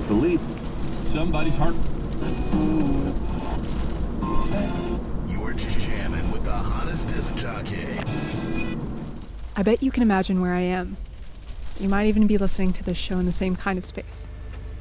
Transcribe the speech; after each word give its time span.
took 0.00 0.08
the 0.08 0.14
lead. 0.14 0.40
Somebody's 1.02 1.56
heart. 1.56 1.74
You're 5.28 5.52
jamming 5.54 6.30
with 6.30 6.44
the 6.44 6.52
hottest 6.52 7.08
disc 7.08 7.34
jockey. 7.36 7.86
I 9.56 9.62
bet 9.62 9.82
you 9.82 9.90
can 9.90 10.02
imagine 10.02 10.40
where 10.40 10.54
I 10.54 10.60
am. 10.60 10.96
You 11.78 11.88
might 11.88 12.06
even 12.06 12.26
be 12.26 12.38
listening 12.38 12.72
to 12.74 12.84
this 12.84 12.96
show 12.96 13.18
in 13.18 13.26
the 13.26 13.32
same 13.32 13.56
kind 13.56 13.78
of 13.78 13.84
space. 13.84 14.28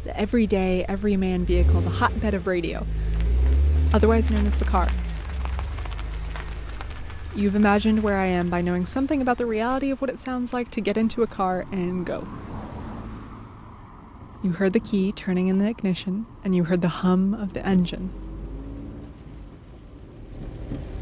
The 0.03 0.17
everyday, 0.17 0.85
everyman 0.85 1.45
vehicle, 1.45 1.81
the 1.81 1.89
hotbed 1.89 2.33
of 2.33 2.47
radio, 2.47 2.85
otherwise 3.93 4.29
known 4.29 4.45
as 4.45 4.57
the 4.57 4.65
car. 4.65 4.89
You've 7.35 7.55
imagined 7.55 8.03
where 8.03 8.17
I 8.17 8.25
am 8.25 8.49
by 8.49 8.61
knowing 8.61 8.85
something 8.85 9.21
about 9.21 9.37
the 9.37 9.45
reality 9.45 9.91
of 9.91 10.01
what 10.01 10.09
it 10.09 10.19
sounds 10.19 10.51
like 10.53 10.71
to 10.71 10.81
get 10.81 10.97
into 10.97 11.23
a 11.23 11.27
car 11.27 11.65
and 11.71 12.05
go. 12.05 12.27
You 14.41 14.51
heard 14.51 14.71
the 14.71 14.79
key 14.79 15.11
turning 15.11 15.49
in 15.49 15.57
the 15.57 15.67
ignition, 15.67 16.25
and 16.45 16.55
you 16.55 16.63
heard 16.63 16.79
the 16.81 16.87
hum 16.87 17.33
of 17.33 17.53
the 17.53 17.65
engine. 17.65 18.09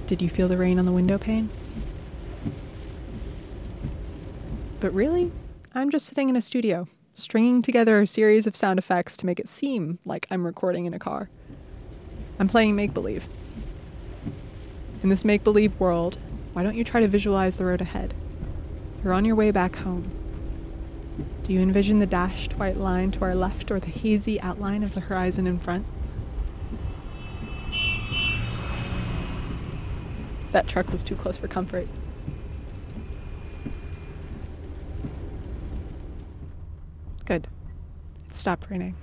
Did 0.08 0.24
you 0.24 0.30
feel 0.30 0.48
the 0.48 0.58
rain 0.58 0.80
on 0.80 0.86
the 0.86 0.92
window 0.92 1.20
pane? 1.20 1.50
But 4.80 4.92
really, 4.94 5.32
I'm 5.76 5.92
just 5.92 6.08
sitting 6.08 6.30
in 6.30 6.36
a 6.36 6.42
studio, 6.42 6.88
stringing 7.14 7.62
together 7.62 8.00
a 8.00 8.08
series 8.08 8.48
of 8.48 8.56
sound 8.56 8.80
effects 8.80 9.16
to 9.18 9.28
make 9.28 9.40
it 9.40 9.48
seem 9.48 10.00
like 10.04 10.26
I'm 10.32 10.44
recording 10.44 10.86
in 10.86 10.96
a 10.96 11.00
car. 11.00 11.30
I'm 12.40 12.48
playing 12.48 12.76
make 12.76 12.94
believe. 12.94 13.28
In 15.04 15.10
this 15.10 15.24
make 15.24 15.44
believe 15.44 15.80
world, 15.80 16.18
why 16.54 16.64
don't 16.64 16.76
you 16.76 16.84
try 16.84 17.02
to 17.02 17.08
visualize 17.08 17.58
the 17.58 17.66
road 17.66 17.82
ahead? 17.82 18.16
You're 19.04 19.14
on 19.14 19.26
your 19.26 19.36
way 19.36 19.52
back 19.52 19.76
home. 19.76 20.17
Do 21.48 21.54
you 21.54 21.62
envision 21.62 22.00
the 22.00 22.06
dashed 22.06 22.58
white 22.58 22.76
line 22.76 23.10
to 23.12 23.22
our 23.22 23.34
left 23.34 23.72
or 23.72 23.80
the 23.80 23.88
hazy 23.88 24.38
outline 24.42 24.84
of 24.84 24.94
the 24.94 25.00
horizon 25.00 25.48
in 25.48 25.60
front? 25.60 25.86
That 30.52 30.68
truck 30.68 30.92
was 30.92 31.06
too 31.06 31.16
close 31.16 31.38
for 31.38 31.48
comfort. 31.48 31.88
Good. 37.24 37.48
It 38.28 38.36
stopped 38.36 38.70
raining. 38.70 38.96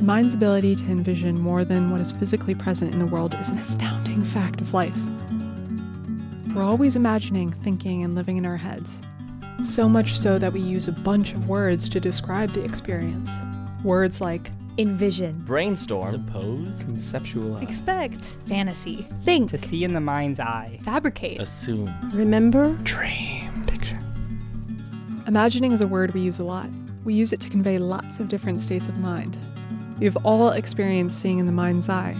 The 0.00 0.06
mind's 0.06 0.32
ability 0.32 0.76
to 0.76 0.84
envision 0.84 1.38
more 1.38 1.62
than 1.62 1.90
what 1.90 2.00
is 2.00 2.12
physically 2.12 2.54
present 2.54 2.94
in 2.94 2.98
the 2.98 3.04
world 3.04 3.34
is 3.34 3.50
an 3.50 3.58
astounding 3.58 4.24
fact 4.24 4.62
of 4.62 4.72
life. 4.72 4.96
We're 6.54 6.62
always 6.62 6.96
imagining, 6.96 7.52
thinking, 7.62 8.02
and 8.02 8.14
living 8.14 8.38
in 8.38 8.46
our 8.46 8.56
heads. 8.56 9.02
So 9.62 9.90
much 9.90 10.18
so 10.18 10.38
that 10.38 10.54
we 10.54 10.60
use 10.60 10.88
a 10.88 10.92
bunch 10.92 11.34
of 11.34 11.50
words 11.50 11.86
to 11.90 12.00
describe 12.00 12.52
the 12.52 12.64
experience. 12.64 13.30
Words 13.84 14.22
like 14.22 14.50
Envision. 14.78 15.38
Brainstorm. 15.40 16.10
Suppose. 16.12 16.82
Conceptualize. 16.84 17.62
Expect. 17.62 18.24
Fantasy. 18.46 19.06
Think. 19.24 19.50
To 19.50 19.58
see 19.58 19.84
in 19.84 19.92
the 19.92 20.00
mind's 20.00 20.40
eye. 20.40 20.80
Fabricate. 20.82 21.42
Assume. 21.42 21.94
Remember. 22.14 22.70
Dream. 22.84 23.66
Picture. 23.66 24.00
Imagining 25.26 25.72
is 25.72 25.82
a 25.82 25.86
word 25.86 26.14
we 26.14 26.22
use 26.22 26.38
a 26.38 26.44
lot. 26.44 26.70
We 27.04 27.12
use 27.12 27.34
it 27.34 27.40
to 27.40 27.50
convey 27.50 27.76
lots 27.76 28.18
of 28.18 28.28
different 28.28 28.62
states 28.62 28.88
of 28.88 28.96
mind. 28.96 29.36
We've 30.00 30.16
all 30.24 30.48
experienced 30.50 31.20
seeing 31.20 31.38
in 31.38 31.44
the 31.46 31.52
mind's 31.52 31.90
eye. 31.90 32.16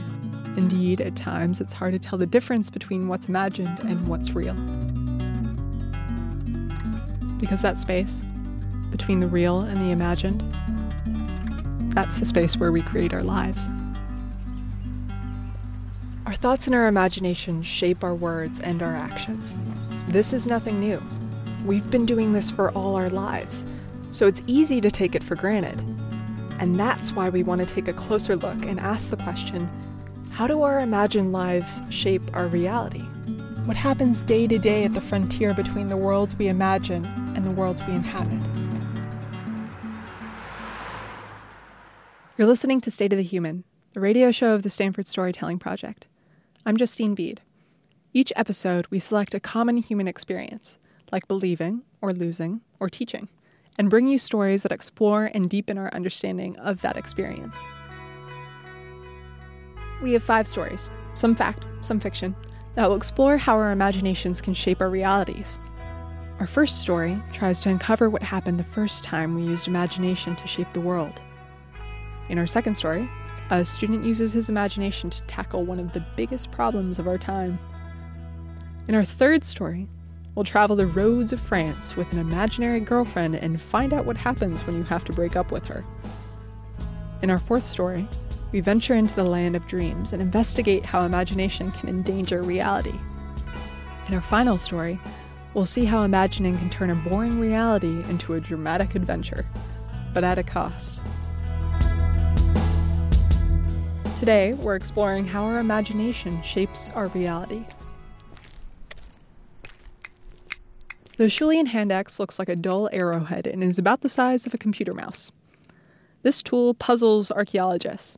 Indeed, 0.54 1.00
at 1.00 1.16
times, 1.16 1.62
it's 1.62 1.72
hard 1.72 1.94
to 1.94 1.98
tell 1.98 2.18
the 2.18 2.26
difference 2.26 2.68
between 2.68 3.08
what's 3.08 3.26
imagined 3.26 3.78
and 3.80 4.06
what's 4.06 4.32
real. 4.32 4.52
Because 7.38 7.62
that 7.62 7.78
space, 7.78 8.22
between 8.91 9.20
the 9.20 9.26
real 9.26 9.60
and 9.60 9.78
the 9.78 9.92
imagined, 9.92 10.42
that's 11.94 12.18
the 12.18 12.26
space 12.26 12.58
where 12.58 12.70
we 12.70 12.82
create 12.82 13.14
our 13.14 13.22
lives. 13.22 13.70
Our 16.26 16.34
thoughts 16.34 16.66
and 16.66 16.76
our 16.76 16.86
imagination 16.86 17.62
shape 17.62 18.04
our 18.04 18.14
words 18.14 18.60
and 18.60 18.82
our 18.82 18.94
actions. 18.94 19.56
This 20.06 20.34
is 20.34 20.47
nothing 20.47 20.78
new. 20.78 21.02
We've 21.64 21.91
been 21.91 22.04
doing 22.04 22.32
this 22.32 22.50
for 22.50 22.70
all 22.72 22.94
our 22.97 23.08
lives, 23.08 23.64
so 24.10 24.26
it's 24.26 24.42
easy 24.47 24.82
to 24.82 24.91
take 24.91 25.14
it 25.14 25.22
for 25.22 25.34
granted. 25.34 25.82
And 26.60 26.78
that's 26.78 27.12
why 27.12 27.31
we 27.31 27.43
want 27.43 27.62
to 27.62 27.66
take 27.66 27.88
a 27.88 27.93
closer 27.94 28.37
look 28.37 28.66
and 28.66 28.78
ask 28.78 29.09
the 29.09 29.16
question 29.16 29.69
how 30.31 30.47
do 30.47 30.62
our 30.62 30.81
imagined 30.81 31.32
lives 31.32 31.82
shape 31.91 32.22
our 32.34 32.47
reality? 32.47 33.03
What 33.65 33.76
happens 33.76 34.25
day 34.25 34.47
to 34.47 34.59
day 34.59 34.84
at 34.84 34.94
the 34.94 35.00
frontier 35.00 35.54
between 35.54 35.88
the 35.88 35.97
worlds 35.97 36.37
we 36.37 36.48
imagine 36.48 37.04
and 37.34 37.44
the 37.44 37.50
worlds 37.50 37.82
we 37.87 37.94
inhabit? 37.94 38.41
You're 42.37 42.47
listening 42.47 42.81
to 42.82 42.91
State 42.91 43.12
of 43.12 43.16
the 43.16 43.22
Human, 43.22 43.65
the 43.92 44.00
radio 44.00 44.31
show 44.31 44.53
of 44.53 44.62
the 44.62 44.71
Stanford 44.71 45.06
Storytelling 45.09 45.59
Project. 45.59 46.06
I'm 46.65 46.77
Justine 46.77 47.15
Bede. 47.15 47.41
Each 48.12 48.32
episode, 48.37 48.87
we 48.91 48.98
select 48.98 49.34
a 49.34 49.41
common 49.41 49.78
human 49.78 50.09
experience, 50.09 50.78
like 51.10 51.28
believing, 51.28 51.82
or 52.00 52.12
losing, 52.12 52.60
or 52.78 52.88
teaching, 52.88 53.28
and 53.80 53.88
bring 53.88 54.06
you 54.06 54.18
stories 54.18 54.62
that 54.62 54.72
explore 54.72 55.30
and 55.32 55.48
deepen 55.48 55.78
our 55.78 55.88
understanding 55.94 56.54
of 56.58 56.82
that 56.82 56.98
experience. 56.98 57.56
We 60.02 60.12
have 60.12 60.22
five 60.22 60.46
stories, 60.46 60.91
some 61.14 61.34
fact, 61.34 61.64
some 61.80 61.98
fiction, 61.98 62.36
that 62.74 62.86
will 62.86 62.96
explore 62.96 63.38
how 63.38 63.54
our 63.54 63.72
imaginations 63.72 64.42
can 64.42 64.52
shape 64.52 64.82
our 64.82 64.91
realities. 64.91 65.58
Our 66.41 66.46
first 66.46 66.82
story 66.82 67.22
tries 67.32 67.62
to 67.62 67.70
uncover 67.70 68.10
what 68.10 68.22
happened 68.22 68.60
the 68.60 68.64
first 68.64 69.02
time 69.02 69.34
we 69.34 69.44
used 69.44 69.66
imagination 69.66 70.36
to 70.36 70.47
shape 70.47 70.70
the 70.74 70.80
world. 70.80 71.22
In 72.28 72.38
our 72.38 72.47
second 72.47 72.74
story, 72.74 73.08
a 73.48 73.64
student 73.64 74.04
uses 74.04 74.34
his 74.34 74.50
imagination 74.50 75.08
to 75.08 75.22
tackle 75.22 75.64
one 75.64 75.80
of 75.80 75.94
the 75.94 76.04
biggest 76.16 76.50
problems 76.50 76.98
of 76.98 77.08
our 77.08 77.16
time. 77.16 77.58
In 78.88 78.94
our 78.94 79.04
third 79.04 79.42
story, 79.42 79.88
we'll 80.40 80.44
travel 80.46 80.74
the 80.74 80.86
roads 80.86 81.34
of 81.34 81.38
France 81.38 81.98
with 81.98 82.10
an 82.14 82.18
imaginary 82.18 82.80
girlfriend 82.80 83.36
and 83.36 83.60
find 83.60 83.92
out 83.92 84.06
what 84.06 84.16
happens 84.16 84.66
when 84.66 84.74
you 84.74 84.82
have 84.82 85.04
to 85.04 85.12
break 85.12 85.36
up 85.36 85.52
with 85.52 85.66
her. 85.66 85.84
In 87.20 87.28
our 87.28 87.38
fourth 87.38 87.62
story, 87.62 88.08
we 88.50 88.60
venture 88.60 88.94
into 88.94 89.14
the 89.14 89.22
land 89.22 89.54
of 89.54 89.66
dreams 89.66 90.14
and 90.14 90.22
investigate 90.22 90.82
how 90.82 91.04
imagination 91.04 91.70
can 91.72 91.90
endanger 91.90 92.40
reality. 92.40 92.94
In 94.08 94.14
our 94.14 94.22
final 94.22 94.56
story, 94.56 94.98
we'll 95.52 95.66
see 95.66 95.84
how 95.84 96.04
imagining 96.04 96.56
can 96.56 96.70
turn 96.70 96.88
a 96.88 96.94
boring 96.94 97.38
reality 97.38 98.02
into 98.08 98.32
a 98.32 98.40
dramatic 98.40 98.94
adventure, 98.94 99.44
but 100.14 100.24
at 100.24 100.38
a 100.38 100.42
cost. 100.42 101.02
Today, 104.18 104.54
we're 104.54 104.76
exploring 104.76 105.26
how 105.26 105.44
our 105.44 105.58
imagination 105.58 106.42
shapes 106.42 106.88
our 106.94 107.08
reality. 107.08 107.66
The 111.20 111.26
Acheulean 111.26 111.66
hand 111.66 111.92
axe 111.92 112.19
looks 112.19 112.38
like 112.38 112.48
a 112.48 112.56
dull 112.56 112.88
arrowhead 112.94 113.47
and 113.47 113.62
is 113.62 113.78
about 113.78 114.00
the 114.00 114.08
size 114.08 114.47
of 114.47 114.54
a 114.54 114.56
computer 114.56 114.94
mouse. 114.94 115.31
This 116.22 116.42
tool 116.42 116.72
puzzles 116.72 117.31
archaeologists. 117.31 118.16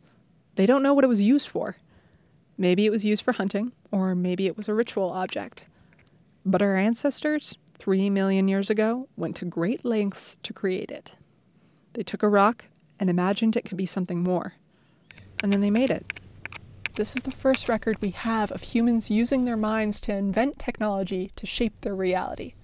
They 0.54 0.66
don't 0.66 0.84
know 0.84 0.94
what 0.94 1.02
it 1.02 1.08
was 1.08 1.20
used 1.20 1.48
for. 1.48 1.74
Maybe 2.56 2.86
it 2.86 2.90
was 2.90 3.04
used 3.04 3.24
for 3.24 3.32
hunting, 3.32 3.72
or 3.90 4.14
maybe 4.14 4.46
it 4.46 4.56
was 4.56 4.68
a 4.68 4.74
ritual 4.74 5.10
object. 5.10 5.64
But 6.46 6.62
our 6.62 6.76
ancestors, 6.76 7.56
three 7.76 8.08
million 8.08 8.46
years 8.46 8.70
ago, 8.70 9.08
went 9.16 9.34
to 9.38 9.46
great 9.46 9.84
lengths 9.84 10.36
to 10.44 10.52
create 10.52 10.92
it. 10.92 11.16
They 11.94 12.04
took 12.04 12.22
a 12.22 12.28
rock 12.28 12.66
and 13.00 13.10
imagined 13.10 13.56
it 13.56 13.64
could 13.64 13.76
be 13.76 13.84
something 13.84 14.22
more. 14.22 14.54
And 15.42 15.52
then 15.52 15.60
they 15.60 15.70
made 15.72 15.90
it. 15.90 16.06
This 16.94 17.16
is 17.16 17.24
the 17.24 17.32
first 17.32 17.68
record 17.68 18.00
we 18.00 18.10
have 18.10 18.52
of 18.52 18.62
humans 18.62 19.10
using 19.10 19.44
their 19.44 19.56
minds 19.56 20.00
to 20.02 20.14
invent 20.14 20.60
technology 20.60 21.32
to 21.34 21.46
shape 21.46 21.80
their 21.80 21.96
reality. 21.96 22.54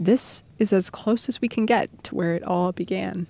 This 0.00 0.44
is 0.58 0.72
as 0.72 0.90
close 0.90 1.28
as 1.28 1.40
we 1.40 1.48
can 1.48 1.66
get 1.66 2.04
to 2.04 2.14
where 2.14 2.34
it 2.34 2.44
all 2.44 2.70
began. 2.70 3.26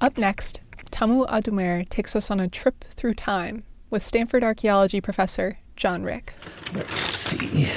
Up 0.00 0.18
next, 0.18 0.60
Tamu 0.90 1.26
Adumer 1.26 1.88
takes 1.88 2.16
us 2.16 2.30
on 2.30 2.40
a 2.40 2.48
trip 2.48 2.84
through 2.90 3.14
time 3.14 3.62
with 3.88 4.02
Stanford 4.02 4.42
archaeology 4.42 5.00
professor 5.00 5.58
John 5.76 6.02
Rick. 6.02 6.34
Let's 6.74 6.96
see. 6.96 7.68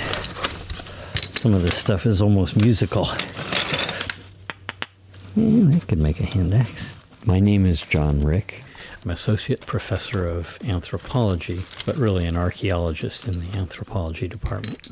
Some 1.33 1.53
of 1.53 1.61
this 1.61 1.77
stuff 1.77 2.07
is 2.07 2.19
almost 2.21 2.55
musical. 2.59 3.07
Yeah, 5.35 5.75
I 5.75 5.79
could 5.81 5.99
make 5.99 6.19
a 6.19 6.25
hand 6.25 6.53
axe. 6.53 6.93
My 7.25 7.39
name 7.39 7.67
is 7.67 7.81
John 7.83 8.23
Rick. 8.23 8.63
I'm 9.03 9.11
associate 9.11 9.65
professor 9.67 10.27
of 10.27 10.57
anthropology, 10.63 11.63
but 11.85 11.95
really 11.97 12.25
an 12.25 12.37
archaeologist 12.37 13.27
in 13.27 13.39
the 13.39 13.57
anthropology 13.57 14.27
department. 14.27 14.89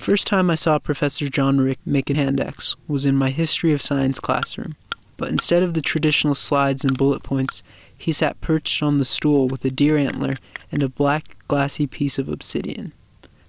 First 0.00 0.26
time 0.26 0.48
I 0.48 0.54
saw 0.54 0.78
Professor 0.78 1.28
John 1.28 1.60
Rick 1.60 1.78
make 1.84 2.08
a 2.08 2.14
hand 2.14 2.40
axe 2.40 2.74
was 2.88 3.04
in 3.04 3.16
my 3.16 3.28
history 3.28 3.74
of 3.74 3.82
science 3.82 4.18
classroom. 4.18 4.74
But 5.18 5.28
instead 5.28 5.62
of 5.62 5.74
the 5.74 5.82
traditional 5.82 6.34
slides 6.34 6.86
and 6.86 6.96
bullet 6.96 7.22
points, 7.22 7.62
He 7.98 8.10
sat 8.10 8.40
perched 8.40 8.82
on 8.82 8.96
the 8.96 9.04
stool 9.04 9.46
with 9.46 9.62
a 9.62 9.70
deer 9.70 9.98
antler 9.98 10.38
and 10.72 10.82
a 10.82 10.88
black, 10.88 11.36
glassy 11.48 11.86
piece 11.86 12.18
of 12.18 12.30
obsidian. 12.30 12.94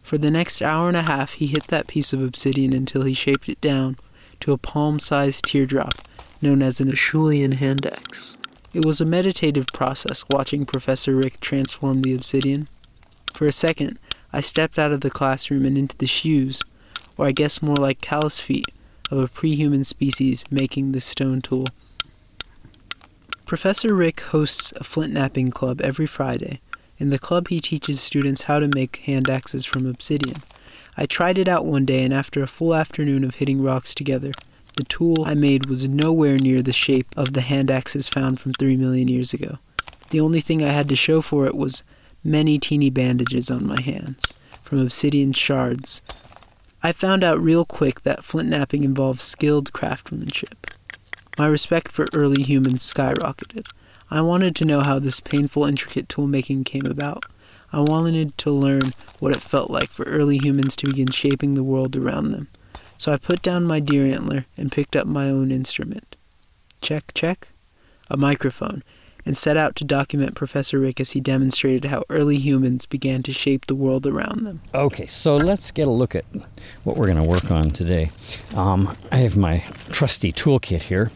For 0.03 0.17
the 0.17 0.29
next 0.29 0.61
hour 0.61 0.89
and 0.89 0.97
a 0.97 1.03
half, 1.03 1.33
he 1.35 1.47
hit 1.47 1.67
that 1.67 1.87
piece 1.87 2.11
of 2.11 2.21
obsidian 2.21 2.73
until 2.73 3.03
he 3.03 3.13
shaped 3.13 3.47
it 3.47 3.61
down 3.61 3.95
to 4.41 4.51
a 4.51 4.57
palm 4.57 4.99
sized 4.99 5.45
teardrop 5.45 6.05
known 6.41 6.61
as 6.61 6.81
an 6.81 6.89
Acheulean 6.89 7.53
hand 7.53 7.85
axe. 7.85 8.35
It 8.73 8.83
was 8.83 8.99
a 8.99 9.05
meditative 9.05 9.67
process 9.67 10.25
watching 10.29 10.65
Professor 10.65 11.15
Rick 11.15 11.39
transform 11.39 12.01
the 12.01 12.13
obsidian. 12.13 12.67
For 13.33 13.47
a 13.47 13.53
second, 13.53 13.97
I 14.33 14.41
stepped 14.41 14.79
out 14.79 14.91
of 14.91 15.01
the 15.01 15.09
classroom 15.09 15.65
and 15.65 15.77
into 15.77 15.97
the 15.97 16.07
shoes, 16.07 16.61
or 17.17 17.27
I 17.27 17.31
guess 17.31 17.61
more 17.61 17.75
like 17.75 18.01
callous 18.01 18.39
feet, 18.39 18.65
of 19.09 19.19
a 19.19 19.27
pre-human 19.27 19.83
species 19.83 20.45
making 20.49 20.91
this 20.91 21.05
stone 21.05 21.41
tool. 21.41 21.65
Professor 23.45 23.93
Rick 23.93 24.21
hosts 24.21 24.71
a 24.77 24.83
flint 24.83 25.11
knapping 25.13 25.49
club 25.49 25.81
every 25.81 26.07
Friday. 26.07 26.61
In 26.97 27.09
the 27.09 27.19
club, 27.19 27.49
he 27.49 27.59
teaches 27.59 27.99
students 27.99 28.43
how 28.43 28.59
to 28.59 28.69
make 28.73 28.97
hand 28.97 29.29
axes 29.29 29.65
from 29.65 29.85
obsidian. 29.85 30.37
I 30.95 31.05
tried 31.05 31.37
it 31.37 31.47
out 31.47 31.65
one 31.65 31.83
day, 31.83 32.03
and 32.03 32.13
after 32.13 32.41
a 32.41 32.47
full 32.47 32.73
afternoon 32.73 33.23
of 33.25 33.35
hitting 33.35 33.61
rocks 33.61 33.93
together, 33.93 34.31
the 34.77 34.83
tool 34.85 35.25
I 35.25 35.33
made 35.33 35.65
was 35.65 35.89
nowhere 35.89 36.37
near 36.37 36.61
the 36.61 36.71
shape 36.71 37.07
of 37.17 37.33
the 37.33 37.41
hand 37.41 37.69
axes 37.69 38.07
found 38.07 38.39
from 38.39 38.53
three 38.53 38.77
million 38.77 39.09
years 39.09 39.33
ago. 39.33 39.57
The 40.11 40.21
only 40.21 40.39
thing 40.39 40.63
I 40.63 40.69
had 40.69 40.87
to 40.89 40.95
show 40.95 41.21
for 41.21 41.45
it 41.45 41.55
was 41.55 41.83
many 42.23 42.59
teeny 42.59 42.89
bandages 42.89 43.49
on 43.49 43.65
my 43.65 43.81
hands 43.81 44.33
from 44.61 44.79
obsidian 44.79 45.33
shards. 45.33 46.01
I 46.83 46.91
found 46.91 47.23
out 47.23 47.41
real 47.41 47.65
quick 47.65 48.03
that 48.03 48.23
flint 48.23 48.49
knapping 48.49 48.83
involves 48.83 49.23
skilled 49.23 49.73
craftsmanship. 49.73 50.67
My 51.37 51.47
respect 51.47 51.91
for 51.91 52.07
early 52.13 52.43
humans 52.43 52.83
skyrocketed. 52.91 53.65
I 54.09 54.21
wanted 54.21 54.55
to 54.57 54.65
know 54.65 54.81
how 54.81 54.99
this 54.99 55.19
painful, 55.19 55.65
intricate 55.65 56.09
tool 56.09 56.27
making 56.27 56.65
came 56.65 56.85
about. 56.85 57.25
I 57.71 57.79
wanted 57.79 58.37
to 58.39 58.51
learn 58.51 58.93
what 59.19 59.31
it 59.31 59.41
felt 59.41 59.71
like 59.71 59.89
for 59.89 60.03
early 60.03 60.37
humans 60.37 60.75
to 60.77 60.87
begin 60.87 61.09
shaping 61.11 61.55
the 61.55 61.63
world 61.63 61.95
around 61.95 62.31
them. 62.31 62.47
So 62.97 63.11
I 63.11 63.17
put 63.17 63.41
down 63.41 63.63
my 63.63 63.79
deer 63.79 64.05
antler 64.05 64.45
and 64.57 64.71
picked 64.71 64.95
up 64.95 65.07
my 65.07 65.29
own 65.29 65.51
instrument. 65.51 66.15
Check, 66.81 67.13
check. 67.13 67.47
A 68.09 68.17
microphone, 68.17 68.83
and 69.25 69.37
set 69.37 69.57
out 69.57 69.75
to 69.77 69.83
document 69.83 70.35
Professor 70.35 70.79
Rick 70.79 70.99
as 70.99 71.11
he 71.11 71.19
demonstrated 71.19 71.85
how 71.85 72.03
early 72.09 72.37
humans 72.37 72.85
began 72.85 73.23
to 73.23 73.33
shape 73.33 73.67
the 73.67 73.75
world 73.75 74.07
around 74.07 74.43
them. 74.43 74.61
Okay, 74.73 75.07
so 75.07 75.35
let's 75.35 75.71
get 75.71 75.87
a 75.87 75.91
look 75.91 76.15
at 76.15 76.25
what 76.83 76.97
we're 76.97 77.05
going 77.05 77.17
to 77.17 77.23
work 77.23 77.51
on 77.51 77.71
today. 77.71 78.11
Um, 78.55 78.95
I 79.11 79.17
have 79.17 79.37
my 79.37 79.63
trusty 79.89 80.31
toolkit 80.31 80.83
here, 80.83 81.11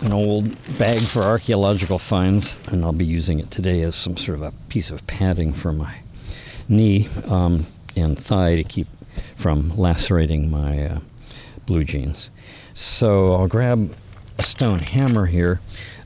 an 0.00 0.12
old 0.12 0.50
bag 0.78 1.00
for 1.00 1.22
archaeological 1.22 1.98
finds, 1.98 2.60
and 2.68 2.84
I'll 2.84 2.92
be 2.92 3.04
using 3.04 3.38
it 3.38 3.50
today 3.50 3.82
as 3.82 3.96
some 3.96 4.16
sort 4.16 4.38
of 4.38 4.42
a 4.42 4.52
piece 4.68 4.90
of 4.90 5.06
padding 5.06 5.52
for 5.52 5.72
my 5.72 5.96
knee 6.68 7.08
um, 7.26 7.66
and 7.96 8.18
thigh 8.18 8.56
to 8.56 8.64
keep 8.64 8.88
from 9.36 9.76
lacerating 9.76 10.50
my 10.50 10.86
uh, 10.86 10.98
blue 11.66 11.84
jeans. 11.84 12.30
So 12.74 13.32
I'll 13.34 13.48
grab 13.48 13.94
a 14.38 14.42
stone 14.42 14.80
hammer 14.80 15.26
here. 15.26 15.60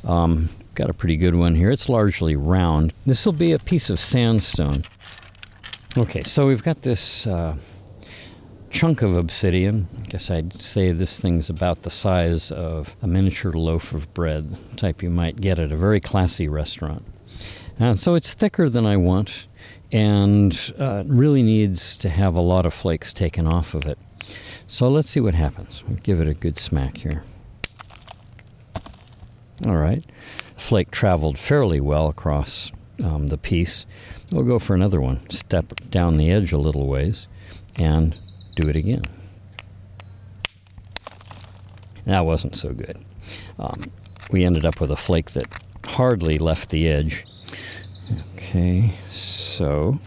Um, 0.05 0.51
got 0.79 0.89
a 0.89 0.95
pretty 0.95 1.17
good 1.17 1.35
one 1.35 1.57
here. 1.57 1.73
It's 1.73 1.89
largely 1.89 2.37
round. 2.37 2.93
This 3.05 3.27
will 3.27 3.33
be 3.33 3.51
a 3.51 3.59
piece 3.59 3.91
of 3.91 3.99
sandstone. 3.99 4.85
Okay, 5.97 6.23
so 6.23 6.47
we've 6.47 6.63
got 6.63 6.83
this 6.83 7.27
uh, 7.27 7.57
chunk 8.71 9.03
of 9.03 9.17
obsidian. 9.17 9.89
I 10.05 10.07
guess 10.07 10.31
I'd 10.31 10.63
say 10.63 10.93
this 10.93 11.19
thing's 11.19 11.51
about 11.51 11.83
the 11.83 11.91
size 11.91 12.53
of 12.53 12.95
a 13.03 13.09
miniature 13.09 13.55
loaf 13.55 13.93
of 13.93 14.15
bread, 14.15 14.57
type 14.77 15.03
you 15.03 15.11
might 15.11 15.41
get 15.41 15.59
at 15.59 15.73
a 15.73 15.77
very 15.77 15.99
classy 15.99 16.47
restaurant. 16.47 17.05
And 17.81 17.99
so 17.99 18.15
it's 18.15 18.35
thicker 18.35 18.71
than 18.71 18.87
I 18.87 18.97
want 18.97 19.49
and 19.91 20.73
uh, 20.79 21.03
really 21.07 21.43
needs 21.43 21.97
to 21.97 22.09
have 22.09 22.37
a 22.37 22.41
lot 22.41 22.67
of 22.67 22.73
flakes 22.73 23.13
taken 23.13 23.49
off 23.49 23.75
of 23.75 23.85
it. 23.85 23.99
So 24.69 24.89
let's 24.89 25.11
see 25.11 25.21
what 25.21 25.35
happens. 25.35 25.83
We'll 25.89 25.99
give 25.99 26.21
it 26.21 26.29
a 26.29 26.35
good 26.35 26.57
smack 26.57 26.99
here. 26.99 27.25
All 29.67 29.77
right. 29.77 30.05
Flake 30.59 30.91
traveled 30.91 31.39
fairly 31.39 31.81
well 31.81 32.09
across 32.09 32.73
um, 33.03 33.29
the 33.29 33.39
piece. 33.39 33.87
We'll 34.31 34.45
go 34.45 34.59
for 34.59 34.75
another 34.75 35.01
one. 35.01 35.29
Step 35.31 35.73
down 35.91 36.17
the 36.17 36.31
edge 36.31 36.53
a 36.53 36.59
little 36.59 36.87
ways 36.87 37.27
and 37.77 38.19
do 38.57 38.69
it 38.69 38.77
again. 38.77 39.05
That 42.05 42.27
wasn't 42.27 42.57
so 42.57 42.73
good. 42.73 42.99
Um, 43.59 43.91
we 44.31 44.45
ended 44.45 44.65
up 44.65 44.81
with 44.81 44.91
a 44.91 44.97
flake 44.97 45.33
that 45.33 45.47
hardly 45.85 46.39
left 46.39 46.71
the 46.71 46.89
edge. 46.89 47.25
Okay, 48.35 48.95
so 49.11 49.99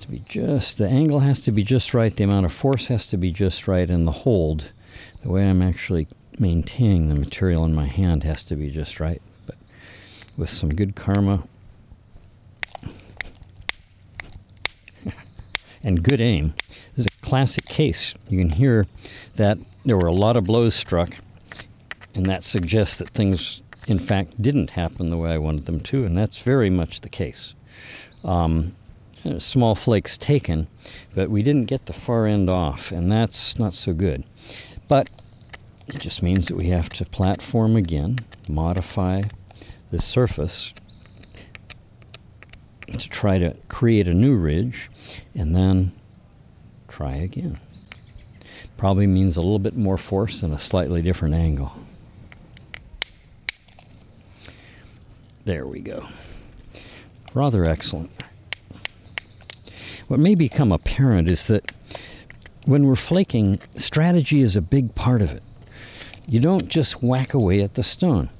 to 0.00 0.08
be 0.08 0.22
just 0.28 0.78
the 0.78 0.88
angle 0.88 1.20
has 1.20 1.40
to 1.42 1.52
be 1.52 1.62
just 1.62 1.94
right, 1.94 2.14
the 2.14 2.24
amount 2.24 2.46
of 2.46 2.52
force 2.52 2.88
has 2.88 3.06
to 3.08 3.16
be 3.16 3.30
just 3.30 3.68
right, 3.68 3.88
and 3.88 4.06
the 4.06 4.12
hold, 4.12 4.72
the 5.22 5.30
way 5.30 5.48
I'm 5.48 5.62
actually 5.62 6.08
maintaining 6.38 7.08
the 7.08 7.14
material 7.14 7.64
in 7.64 7.74
my 7.74 7.86
hand 7.86 8.24
has 8.24 8.44
to 8.44 8.56
be 8.56 8.70
just 8.70 9.00
right. 9.00 9.20
But 9.46 9.56
with 10.36 10.50
some 10.50 10.70
good 10.70 10.94
karma 10.94 11.42
and 15.82 16.02
good 16.02 16.20
aim, 16.20 16.54
this 16.96 17.06
is 17.06 17.06
a 17.06 17.26
classic 17.26 17.64
case. 17.66 18.14
You 18.28 18.38
can 18.38 18.50
hear 18.50 18.86
that 19.36 19.58
there 19.84 19.96
were 19.96 20.08
a 20.08 20.12
lot 20.12 20.36
of 20.36 20.44
blows 20.44 20.74
struck, 20.74 21.10
and 22.14 22.26
that 22.26 22.42
suggests 22.42 22.98
that 22.98 23.10
things, 23.10 23.62
in 23.86 23.98
fact, 23.98 24.40
didn't 24.40 24.70
happen 24.70 25.10
the 25.10 25.16
way 25.16 25.32
I 25.32 25.38
wanted 25.38 25.66
them 25.66 25.80
to, 25.80 26.04
and 26.04 26.16
that's 26.16 26.40
very 26.40 26.70
much 26.70 27.00
the 27.00 27.08
case. 27.08 27.54
Um, 28.24 28.74
small 29.38 29.74
flakes 29.74 30.16
taken, 30.16 30.66
but 31.14 31.30
we 31.30 31.42
didn't 31.42 31.66
get 31.66 31.86
the 31.86 31.92
far 31.92 32.26
end 32.26 32.48
off, 32.48 32.90
and 32.92 33.08
that's 33.08 33.58
not 33.58 33.74
so 33.74 33.92
good. 33.92 34.24
But 34.88 35.08
it 35.86 35.98
just 35.98 36.22
means 36.22 36.46
that 36.46 36.56
we 36.56 36.68
have 36.68 36.88
to 36.90 37.04
platform 37.04 37.76
again, 37.76 38.18
modify 38.48 39.22
the 39.90 40.00
surface 40.00 40.72
to 42.86 43.08
try 43.08 43.38
to 43.38 43.56
create 43.68 44.08
a 44.08 44.14
new 44.14 44.36
ridge, 44.36 44.90
and 45.34 45.54
then 45.54 45.92
try 46.88 47.14
again. 47.14 47.58
Probably 48.76 49.06
means 49.06 49.36
a 49.36 49.40
little 49.40 49.58
bit 49.58 49.76
more 49.76 49.98
force 49.98 50.42
and 50.42 50.54
a 50.54 50.58
slightly 50.58 51.02
different 51.02 51.34
angle. 51.34 51.72
There 55.44 55.66
we 55.66 55.80
go. 55.80 56.06
Rather 57.34 57.64
excellent. 57.64 58.10
What 60.08 60.20
may 60.20 60.34
become 60.34 60.72
apparent 60.72 61.28
is 61.30 61.46
that 61.46 61.72
when 62.66 62.86
we're 62.86 62.96
flaking, 62.96 63.60
strategy 63.76 64.40
is 64.40 64.56
a 64.56 64.60
big 64.60 64.94
part 64.94 65.22
of 65.22 65.30
it. 65.30 65.42
You 66.26 66.40
don't 66.40 66.68
just 66.68 67.02
whack 67.02 67.34
away 67.34 67.60
at 67.62 67.74
the 67.74 67.82
stone. 67.82 68.30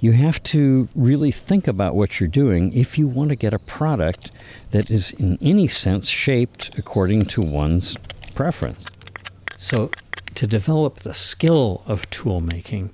You 0.00 0.12
have 0.12 0.42
to 0.44 0.88
really 0.94 1.30
think 1.30 1.66
about 1.66 1.94
what 1.94 2.20
you're 2.20 2.28
doing 2.28 2.72
if 2.72 2.98
you 2.98 3.06
want 3.08 3.30
to 3.30 3.36
get 3.36 3.54
a 3.54 3.58
product 3.58 4.30
that 4.70 4.90
is, 4.90 5.12
in 5.12 5.38
any 5.40 5.66
sense, 5.66 6.08
shaped 6.08 6.78
according 6.78 7.24
to 7.26 7.42
one's 7.42 7.96
preference. 8.34 8.84
So, 9.56 9.90
to 10.34 10.46
develop 10.46 10.96
the 10.96 11.14
skill 11.14 11.82
of 11.86 12.10
tool 12.10 12.40
making 12.40 12.90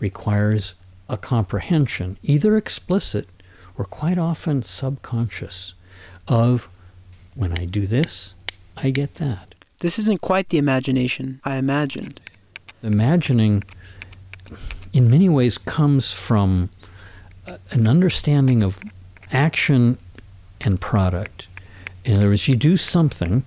requires 0.00 0.74
a 1.08 1.16
comprehension, 1.16 2.18
either 2.22 2.56
explicit 2.56 3.28
or 3.78 3.84
quite 3.84 4.18
often 4.18 4.62
subconscious, 4.62 5.74
of 6.28 6.68
when 7.34 7.58
I 7.58 7.64
do 7.64 7.86
this, 7.86 8.34
I 8.76 8.90
get 8.90 9.14
that. 9.16 9.54
This 9.80 9.98
isn't 9.98 10.20
quite 10.20 10.48
the 10.48 10.58
imagination 10.58 11.40
I 11.44 11.56
imagined. 11.56 12.20
Imagining, 12.84 13.64
in 14.92 15.10
many 15.10 15.28
ways, 15.28 15.56
comes 15.56 16.12
from 16.12 16.68
an 17.70 17.86
understanding 17.86 18.62
of 18.62 18.78
action 19.32 19.98
and 20.60 20.80
product. 20.80 21.48
In 22.04 22.18
other 22.18 22.28
words, 22.28 22.46
you 22.46 22.56
do 22.56 22.76
something 22.76 23.44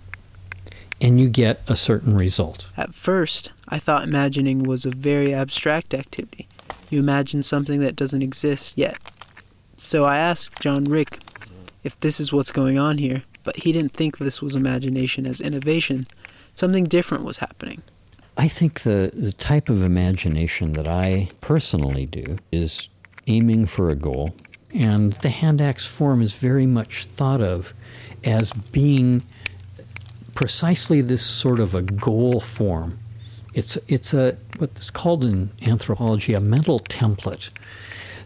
and 1.00 1.22
you 1.22 1.30
get 1.30 1.62
a 1.68 1.76
certain 1.76 2.18
result. 2.18 2.72
At 2.76 2.96
first, 2.96 3.52
I 3.70 3.78
thought 3.78 4.04
imagining 4.04 4.64
was 4.64 4.86
a 4.86 4.92
very 4.92 5.34
abstract 5.34 5.94
activity. 5.94 6.48
You 6.90 7.00
imagine 7.00 7.44
something 7.44 7.80
that 7.82 7.96
doesn't 7.96 8.24
exist 8.24 8.78
yet. 8.78 8.98
So 9.76 10.06
I 10.06 10.18
asked 10.18 10.60
John 10.60 10.86
Rick 10.86 11.20
if 11.84 12.00
this 12.00 12.20
is 12.20 12.34
what's 12.34 12.52
going 12.52 12.80
on 12.80 12.98
here, 12.98 13.22
but 13.44 13.58
he 13.58 13.72
didn't 13.72 13.94
think 13.94 14.18
this 14.18 14.42
was 14.42 14.56
imagination 14.56 15.28
as 15.28 15.40
innovation. 15.40 16.08
Something 16.54 16.86
different 16.86 17.24
was 17.24 17.38
happening. 17.38 17.84
I 18.38 18.48
think 18.48 18.82
the, 18.82 19.12
the 19.14 19.34
type 19.34 19.68
of 19.68 19.84
imagination 19.84 20.74
that 20.74 20.88
I 20.88 21.30
personally 21.42 22.06
do 22.06 22.38
is 22.52 22.88
aiming 23.26 23.66
for 23.66 23.90
a 23.90 23.96
goal. 23.96 24.36
And 24.74 25.14
the 25.14 25.30
hand 25.30 25.60
axe 25.60 25.88
form 25.88 26.22
is 26.22 26.34
very 26.34 26.68
much 26.68 27.06
thought 27.06 27.42
of 27.42 27.74
as 28.24 28.54
being 28.54 29.24
precisely 30.36 31.02
this 31.02 31.26
sort 31.26 31.60
of 31.60 31.74
a 31.74 31.82
goal 31.82 32.40
form. 32.40 33.00
It's, 33.56 33.76
it's 33.88 34.14
a 34.14 34.38
what's 34.60 34.92
called 34.92 35.24
in 35.24 35.50
anthropology 35.64 36.34
a 36.36 36.40
mental 36.40 36.80
template 36.80 37.50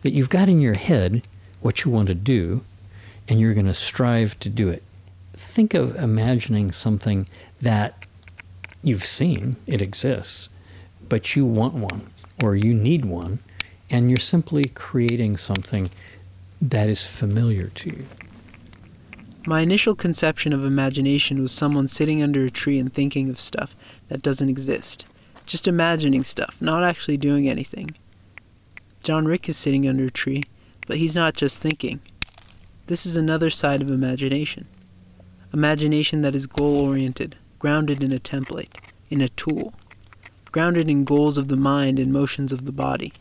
that 0.02 0.12
you've 0.12 0.30
got 0.30 0.50
in 0.50 0.60
your 0.60 0.74
head 0.74 1.22
what 1.62 1.86
you 1.86 1.92
want 1.92 2.08
to 2.08 2.16
do, 2.16 2.64
and 3.28 3.40
you're 3.40 3.54
going 3.54 3.68
to 3.68 3.74
strive 3.74 4.38
to 4.40 4.50
do 4.50 4.68
it. 4.68 4.84
Think 5.36 5.74
of 5.74 5.96
imagining 5.96 6.72
something 6.72 7.28
that 7.62 8.01
you've 8.84 9.06
seen, 9.06 9.56
it 9.68 9.82
exists, 9.82 10.50
but 11.08 11.36
you 11.36 11.46
want 11.46 11.74
one 11.74 12.08
or 12.42 12.56
you 12.56 12.74
need 12.74 13.06
one, 13.06 13.40
and 13.90 14.10
you're 14.10 14.18
simply 14.18 14.66
creating 14.66 15.38
something 15.38 15.92
that 16.62 16.90
is 16.90 17.04
familiar 17.04 17.68
to 17.68 17.90
you. 17.90 18.06
My 19.46 19.62
initial 19.62 19.96
conception 19.96 20.54
of 20.54 20.64
imagination 20.64 21.42
was 21.42 21.52
someone 21.52 21.88
sitting 21.88 22.22
under 22.22 22.46
a 22.46 22.50
tree 22.52 22.80
and 22.80 22.94
thinking 22.94 23.30
of 23.30 23.40
stuff 23.40 23.76
that 24.08 24.22
doesn't 24.22 24.50
exist. 24.50 25.06
Just 25.46 25.68
imagining 25.68 26.24
stuff, 26.24 26.56
not 26.62 26.84
actually 26.84 27.18
doing 27.18 27.50
anything. 27.50 27.96
John 29.04 29.26
Rick 29.26 29.50
is 29.50 29.58
sitting 29.58 29.88
under 29.88 30.06
a 30.06 30.12
tree, 30.12 30.44
but 30.86 30.98
he's 30.98 31.16
not 31.16 31.34
just 31.34 31.58
thinking. 31.58 32.00
This 32.86 33.06
is 33.06 33.16
another 33.16 33.50
side 33.50 33.82
of 33.82 33.90
imagination. 33.90 34.68
Imagination 35.54 36.22
that 36.22 36.36
is 36.36 36.46
goal 36.46 36.80
oriented, 36.88 37.36
grounded 37.62 38.02
in 38.04 38.12
a 38.12 38.18
template, 38.18 38.72
in 39.12 39.22
a 39.22 39.30
tool, 39.30 39.72
grounded 40.52 40.90
in 40.90 41.04
goals 41.04 41.38
of 41.38 41.48
the 41.48 41.56
mind 41.56 42.00
and 42.00 42.12
motions 42.12 42.52
of 42.52 42.66
the 42.66 42.72
body. 42.72 43.14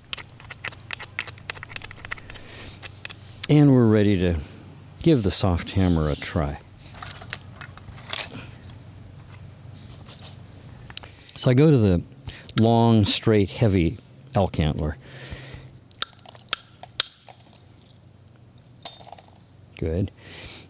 And 3.51 3.75
we're 3.75 3.85
ready 3.85 4.19
to 4.21 4.37
give 5.03 5.25
the 5.25 5.31
soft 5.31 5.73
hammer 5.73 6.09
a 6.09 6.17
try. 6.17 6.59
So 11.37 11.51
I 11.51 11.53
go 11.53 11.71
to 11.71 11.77
the 11.77 12.03
long, 12.59 13.05
straight, 13.05 13.51
heavy 13.51 13.99
elk 14.35 14.59
antler. 14.59 14.97
Good. 19.81 20.11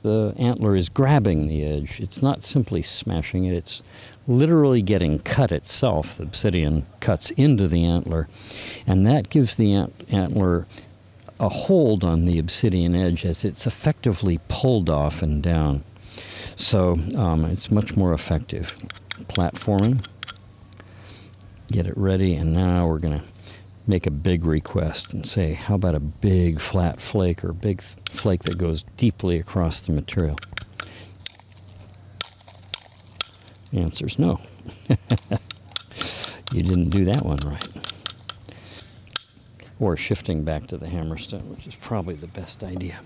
The 0.03 0.35
antler 0.39 0.77
is 0.77 0.89
grabbing 0.89 1.49
the 1.49 1.65
edge. 1.65 1.99
It's 1.99 2.23
not 2.23 2.45
simply 2.45 2.81
smashing 2.81 3.45
it, 3.45 3.55
it's 3.55 3.83
literally 4.29 4.83
getting 4.83 5.19
cut 5.19 5.51
itself. 5.51 6.17
The 6.17 6.23
obsidian 6.23 6.87
cuts 7.01 7.33
into 7.33 7.67
the 7.67 7.85
antler, 7.85 8.29
and 8.87 9.05
that 9.09 9.29
gives 9.29 9.57
the 9.57 9.75
ant- 9.75 10.07
antler 10.11 10.69
a 11.41 11.49
hold 11.49 12.05
on 12.05 12.23
the 12.23 12.39
obsidian 12.39 12.95
edge 12.95 13.25
as 13.25 13.45
it's 13.45 13.67
effectively 13.67 14.39
pulled 14.47 14.89
off 14.89 15.23
and 15.23 15.43
down. 15.43 15.83
So 16.55 17.01
um, 17.17 17.45
it's 17.47 17.69
much 17.69 17.97
more 17.97 18.13
effective. 18.13 18.77
Platforming, 19.23 20.07
get 21.73 21.89
it 21.89 21.99
ready, 21.99 22.37
and 22.37 22.55
now 22.55 22.87
we're 22.87 23.01
going 23.01 23.19
to 23.19 23.25
make 23.87 24.07
a 24.07 24.11
big 24.11 24.45
request 24.45 25.13
and 25.13 25.27
say, 25.27 25.55
how 25.55 25.75
about 25.75 25.95
a 25.95 26.01
big 26.01 26.61
flat 26.61 27.01
flake 27.01 27.45
or 27.45 27.51
a 27.51 27.55
big 27.55 27.83
flake 27.83 28.43
that 28.45 28.59
goes 28.59 28.85
deeply 28.97 29.39
across 29.39 29.83
the 29.83 29.93
material? 29.93 30.39
Answer's 33.73 34.19
no. 34.19 34.41
you 34.89 36.63
didn't 36.63 36.91
do 36.91 37.05
that 37.05 37.25
one 37.25 37.39
right. 37.45 37.69
Or 39.79 39.97
shifting 39.97 40.45
back 40.45 40.67
to 40.69 40.77
the 40.77 40.87
hammerstone, 40.87 41.45
which 41.45 41.67
is 41.67 41.77
probably 41.77 42.15
the 42.15 42.27
best 42.27 42.63
idea. 42.63 43.01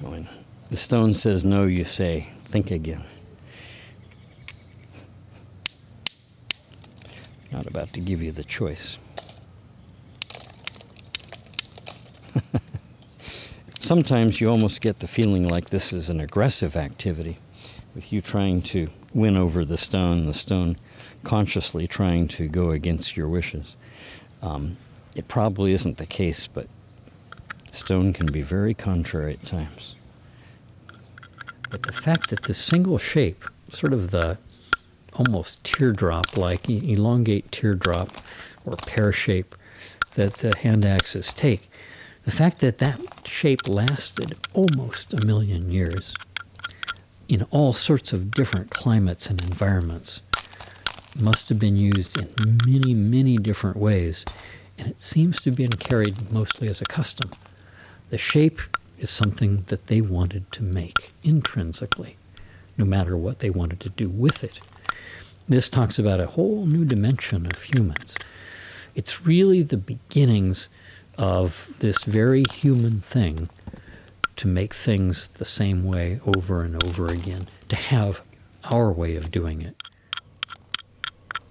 When 0.00 0.28
the 0.70 0.76
stone 0.76 1.14
says 1.14 1.44
no, 1.44 1.64
you 1.64 1.84
say, 1.84 2.28
think 2.44 2.70
again. 2.70 3.04
Not 7.52 7.66
about 7.66 7.92
to 7.92 8.00
give 8.00 8.22
you 8.22 8.32
the 8.32 8.44
choice. 8.44 8.98
Sometimes 13.78 14.40
you 14.40 14.48
almost 14.48 14.80
get 14.80 15.00
the 15.00 15.08
feeling 15.08 15.46
like 15.46 15.68
this 15.68 15.92
is 15.92 16.08
an 16.08 16.18
aggressive 16.18 16.76
activity, 16.76 17.38
with 17.94 18.10
you 18.12 18.22
trying 18.22 18.62
to 18.62 18.88
win 19.12 19.36
over 19.36 19.66
the 19.66 19.76
stone, 19.76 20.24
the 20.24 20.32
stone 20.32 20.76
consciously 21.24 21.86
trying 21.86 22.26
to 22.28 22.48
go 22.48 22.70
against 22.70 23.16
your 23.16 23.28
wishes. 23.28 23.76
Um, 24.40 24.78
it 25.14 25.28
probably 25.28 25.72
isn't 25.72 25.98
the 25.98 26.06
case, 26.06 26.46
but 26.46 26.66
stone 27.70 28.14
can 28.14 28.26
be 28.26 28.40
very 28.40 28.72
contrary 28.72 29.34
at 29.34 29.44
times. 29.44 29.94
But 31.70 31.82
the 31.82 31.92
fact 31.92 32.30
that 32.30 32.44
this 32.44 32.58
single 32.58 32.96
shape, 32.98 33.44
sort 33.68 33.92
of 33.92 34.10
the 34.10 34.38
almost 35.14 35.62
teardrop 35.64 36.36
like 36.36 36.68
elongate 36.68 37.50
teardrop 37.52 38.10
or 38.64 38.76
pear 38.86 39.12
shape 39.12 39.54
that 40.14 40.34
the 40.34 40.56
hand 40.58 40.84
axes 40.84 41.32
take, 41.32 41.70
the 42.24 42.30
fact 42.30 42.60
that 42.60 42.78
that 42.78 43.00
shape 43.24 43.66
lasted 43.66 44.36
almost 44.52 45.12
a 45.12 45.26
million 45.26 45.70
years 45.70 46.14
in 47.28 47.46
all 47.50 47.72
sorts 47.72 48.12
of 48.12 48.30
different 48.30 48.70
climates 48.70 49.28
and 49.28 49.42
environments 49.42 50.20
must 51.18 51.48
have 51.48 51.58
been 51.58 51.76
used 51.76 52.18
in 52.18 52.58
many, 52.66 52.94
many 52.94 53.36
different 53.36 53.76
ways, 53.76 54.24
and 54.78 54.88
it 54.88 55.00
seems 55.00 55.40
to 55.40 55.50
have 55.50 55.56
been 55.56 55.70
carried 55.70 56.30
mostly 56.30 56.68
as 56.68 56.80
a 56.80 56.86
custom. 56.86 57.30
The 58.10 58.18
shape 58.18 58.60
is 58.98 59.10
something 59.10 59.64
that 59.68 59.86
they 59.86 60.00
wanted 60.00 60.50
to 60.52 60.62
make 60.62 61.12
intrinsically, 61.22 62.16
no 62.76 62.84
matter 62.84 63.16
what 63.16 63.38
they 63.38 63.50
wanted 63.50 63.80
to 63.80 63.88
do 63.88 64.08
with 64.08 64.44
it. 64.44 64.60
This 65.52 65.68
talks 65.68 65.98
about 65.98 66.18
a 66.18 66.28
whole 66.28 66.64
new 66.64 66.86
dimension 66.86 67.44
of 67.44 67.60
humans. 67.60 68.14
It's 68.94 69.26
really 69.26 69.60
the 69.60 69.76
beginnings 69.76 70.70
of 71.18 71.68
this 71.78 72.04
very 72.04 72.44
human 72.50 73.02
thing 73.02 73.50
to 74.36 74.48
make 74.48 74.72
things 74.72 75.28
the 75.28 75.44
same 75.44 75.84
way 75.84 76.20
over 76.24 76.62
and 76.62 76.82
over 76.82 77.08
again, 77.08 77.48
to 77.68 77.76
have 77.76 78.22
our 78.72 78.90
way 78.90 79.14
of 79.14 79.30
doing 79.30 79.60
it. 79.60 79.76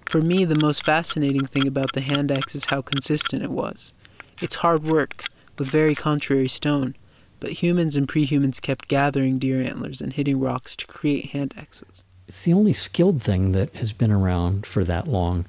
For 0.06 0.20
me, 0.20 0.44
the 0.46 0.58
most 0.58 0.82
fascinating 0.82 1.46
thing 1.46 1.68
about 1.68 1.92
the 1.92 2.00
hand 2.00 2.32
axe 2.32 2.56
is 2.56 2.64
how 2.64 2.82
consistent 2.82 3.44
it 3.44 3.52
was. 3.52 3.92
It's 4.40 4.56
hard 4.56 4.82
work, 4.82 5.26
with 5.56 5.68
very 5.68 5.94
contrary 5.94 6.48
stone, 6.48 6.96
but 7.38 7.62
humans 7.62 7.94
and 7.94 8.08
prehumans 8.08 8.60
kept 8.60 8.88
gathering 8.88 9.38
deer 9.38 9.62
antlers 9.62 10.00
and 10.00 10.12
hitting 10.12 10.40
rocks 10.40 10.74
to 10.74 10.88
create 10.88 11.26
hand 11.26 11.54
axes. 11.56 12.02
It's 12.28 12.42
the 12.42 12.52
only 12.52 12.72
skilled 12.72 13.20
thing 13.20 13.52
that 13.52 13.74
has 13.76 13.92
been 13.92 14.12
around 14.12 14.66
for 14.66 14.84
that 14.84 15.08
long, 15.08 15.44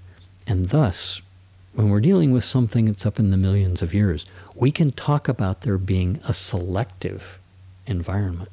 and 0.47 0.67
thus, 0.67 1.21
when 1.73 1.89
we're 1.89 2.01
dealing 2.01 2.31
with 2.31 2.43
something 2.43 2.85
that's 2.85 3.05
up 3.05 3.19
in 3.19 3.31
the 3.31 3.37
millions 3.37 3.81
of 3.81 3.93
years, 3.93 4.25
we 4.55 4.71
can 4.71 4.91
talk 4.91 5.27
about 5.27 5.61
there 5.61 5.77
being 5.77 6.19
a 6.23 6.33
selective 6.33 7.39
environment 7.87 8.51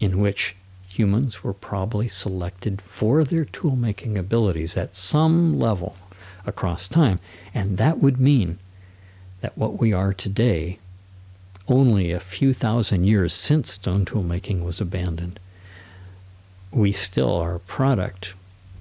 in 0.00 0.20
which 0.20 0.56
humans 0.88 1.44
were 1.44 1.52
probably 1.52 2.08
selected 2.08 2.82
for 2.82 3.24
their 3.24 3.44
tool 3.44 3.76
making 3.76 4.18
abilities 4.18 4.76
at 4.76 4.96
some 4.96 5.58
level 5.58 5.96
across 6.44 6.88
time. 6.88 7.18
And 7.54 7.78
that 7.78 7.98
would 7.98 8.18
mean 8.18 8.58
that 9.40 9.56
what 9.56 9.78
we 9.78 9.92
are 9.92 10.12
today, 10.12 10.78
only 11.68 12.10
a 12.10 12.20
few 12.20 12.52
thousand 12.52 13.04
years 13.04 13.32
since 13.32 13.72
stone 13.72 14.04
tool 14.04 14.22
making 14.22 14.64
was 14.64 14.80
abandoned, 14.80 15.38
we 16.70 16.92
still 16.92 17.34
are 17.36 17.56
a 17.56 17.60
product 17.60 18.34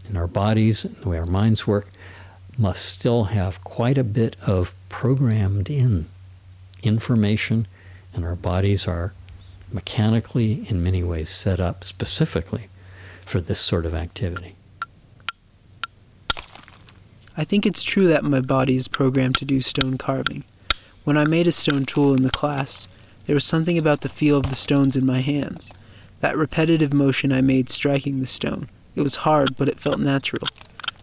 in 0.10 0.18
our 0.18 0.28
bodies, 0.28 0.84
the 0.84 1.10
way 1.10 1.18
our 1.18 1.26
minds 1.26 1.68
work, 1.68 1.90
must 2.58 2.86
still 2.86 3.26
have 3.26 3.64
quite 3.64 3.98
a 3.98 4.04
bit 4.04 4.36
of 4.42 4.74
programmed 4.90 5.70
in 5.70 6.08
information, 6.84 7.68
and 8.14 8.26
our 8.26 8.36
bodies 8.36 8.88
are 8.88 9.14
mechanically, 9.72 10.66
in 10.70 10.84
many 10.84 11.04
ways, 11.04 11.30
set 11.30 11.60
up 11.60 11.84
specifically 11.84 12.68
for 13.22 13.40
this 13.42 13.60
sort 13.60 13.86
of 13.86 13.94
activity. 13.94 14.56
I 17.36 17.44
think 17.44 17.66
it's 17.66 17.84
true 17.84 18.08
that 18.08 18.24
my 18.24 18.42
body 18.42 18.76
is 18.76 18.88
programmed 18.88 19.36
to 19.38 19.46
do 19.46 19.62
stone 19.62 19.98
carving. 19.98 20.44
When 21.04 21.18
I 21.18 21.26
made 21.26 21.48
a 21.48 21.52
stone 21.52 21.86
tool 21.86 22.16
in 22.16 22.24
the 22.24 22.32
class, 22.32 22.88
there 23.26 23.36
was 23.36 23.46
something 23.46 23.78
about 23.78 24.02
the 24.02 24.10
feel 24.10 24.38
of 24.38 24.50
the 24.50 24.56
stones 24.56 24.96
in 24.96 25.06
my 25.06 25.20
hands. 25.20 25.72
That 26.22 26.38
repetitive 26.38 26.94
motion 26.94 27.32
I 27.32 27.42
made 27.42 27.70
striking 27.70 28.20
the 28.20 28.28
stone. 28.28 28.70
It 28.96 29.02
was 29.02 29.18
hard, 29.18 29.56
but 29.58 29.70
it 29.70 29.80
felt 29.80 30.00
natural. 30.00 30.48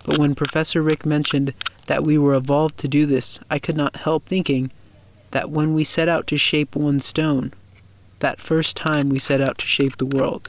But 0.04 0.18
when 0.18 0.34
Professor 0.34 0.82
Rick 0.82 1.06
mentioned 1.06 1.54
that 1.86 2.02
we 2.02 2.18
were 2.18 2.34
evolved 2.34 2.78
to 2.78 2.88
do 2.88 3.06
this, 3.06 3.38
I 3.50 3.58
could 3.58 3.76
not 3.76 3.96
help 3.96 4.26
thinking 4.26 4.70
that 5.30 5.50
when 5.50 5.74
we 5.74 5.84
set 5.84 6.08
out 6.08 6.26
to 6.28 6.36
shape 6.36 6.74
one 6.74 7.00
stone, 7.00 7.52
that 8.20 8.40
first 8.40 8.76
time 8.76 9.08
we 9.08 9.18
set 9.18 9.40
out 9.40 9.58
to 9.58 9.66
shape 9.66 9.96
the 9.96 10.06
world, 10.06 10.48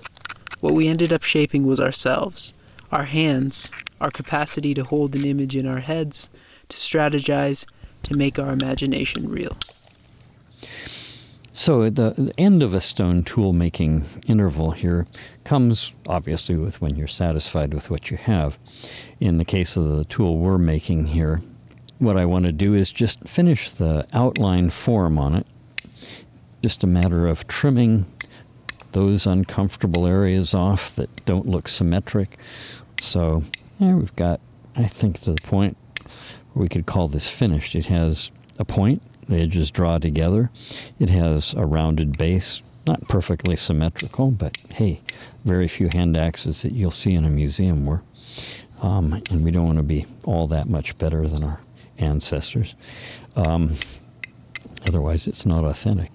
what 0.60 0.74
we 0.74 0.88
ended 0.88 1.14
up 1.14 1.24
shaping 1.24 1.66
was 1.66 1.80
ourselves, 1.80 2.54
our 2.92 3.04
hands, 3.04 3.70
our 4.00 4.12
capacity 4.12 4.74
to 4.74 4.84
hold 4.84 5.16
an 5.16 5.26
image 5.26 5.56
in 5.56 5.68
our 5.68 5.80
heads, 5.80 6.30
to 6.70 6.78
strategize, 6.78 7.66
to 8.04 8.16
make 8.16 8.40
our 8.40 8.52
imagination 8.52 9.30
real. 9.30 9.58
So, 11.58 11.84
at 11.84 11.96
the, 11.96 12.14
the 12.18 12.38
end 12.38 12.64
of 12.64 12.74
a 12.74 12.82
stone 12.82 13.24
tool 13.24 13.54
making 13.54 14.04
interval 14.28 14.72
here 14.72 15.08
comes 15.46 15.94
obviously 16.06 16.58
with 16.58 16.82
when 16.82 16.98
you're 16.98 17.08
satisfied 17.08 17.74
with 17.74 17.90
what 17.90 18.12
you 18.12 18.18
have. 18.18 18.58
In 19.22 19.38
the 19.38 19.46
case 19.46 19.78
of 19.78 19.88
the 19.88 20.04
tool 20.04 20.38
we're 20.38 20.58
making 20.58 21.06
here, 21.06 21.42
what 22.00 22.18
I 22.18 22.26
want 22.26 22.44
to 22.44 22.52
do 22.52 22.74
is 22.74 22.92
just 22.92 23.26
finish 23.26 23.72
the 23.72 24.06
outline 24.12 24.70
form 24.70 25.18
on 25.18 25.34
it. 25.34 25.48
Just 26.62 26.84
a 26.84 26.88
matter 26.88 27.26
of 27.26 27.48
trimming 27.48 28.06
those 28.92 29.26
uncomfortable 29.26 30.06
areas 30.06 30.54
off 30.54 30.94
that 30.98 31.26
don't 31.26 31.48
look 31.48 31.70
symmetric. 31.70 32.38
So, 33.00 33.44
yeah, 33.80 33.94
we've 33.94 34.16
got, 34.18 34.42
I 34.76 34.88
think, 34.88 35.22
to 35.22 35.32
the 35.32 35.42
point 35.42 35.78
where 36.52 36.64
we 36.64 36.68
could 36.68 36.86
call 36.86 37.08
this 37.08 37.30
finished. 37.30 37.76
It 37.76 37.86
has 37.86 38.30
a 38.60 38.66
point, 38.66 39.02
edges 39.30 39.72
draw 39.72 39.98
together. 39.98 40.50
It 41.00 41.10
has 41.10 41.54
a 41.54 41.66
rounded 41.66 42.18
base, 42.18 42.62
not 42.86 43.08
perfectly 43.08 43.56
symmetrical, 43.56 44.32
but 44.32 44.58
hey, 44.74 45.02
very 45.44 45.68
few 45.68 45.90
hand 45.94 46.18
axes 46.18 46.62
that 46.62 46.74
you'll 46.74 46.92
see 46.92 47.14
in 47.14 47.26
a 47.26 47.30
museum 47.30 47.86
were. 47.86 48.02
Um, 48.82 49.22
and 49.32 49.44
we 49.44 49.52
don't 49.52 49.66
want 49.66 49.78
to 49.78 49.84
be 49.84 50.06
all 50.24 50.48
that 50.48 50.68
much 50.68 50.98
better 50.98 51.28
than 51.28 51.44
our 51.44 51.62
ancestors. 51.98 52.76
Um, 53.36 53.76
otherwise, 54.88 55.28
it's 55.28 55.46
not 55.46 55.64
authentic. 55.64 56.12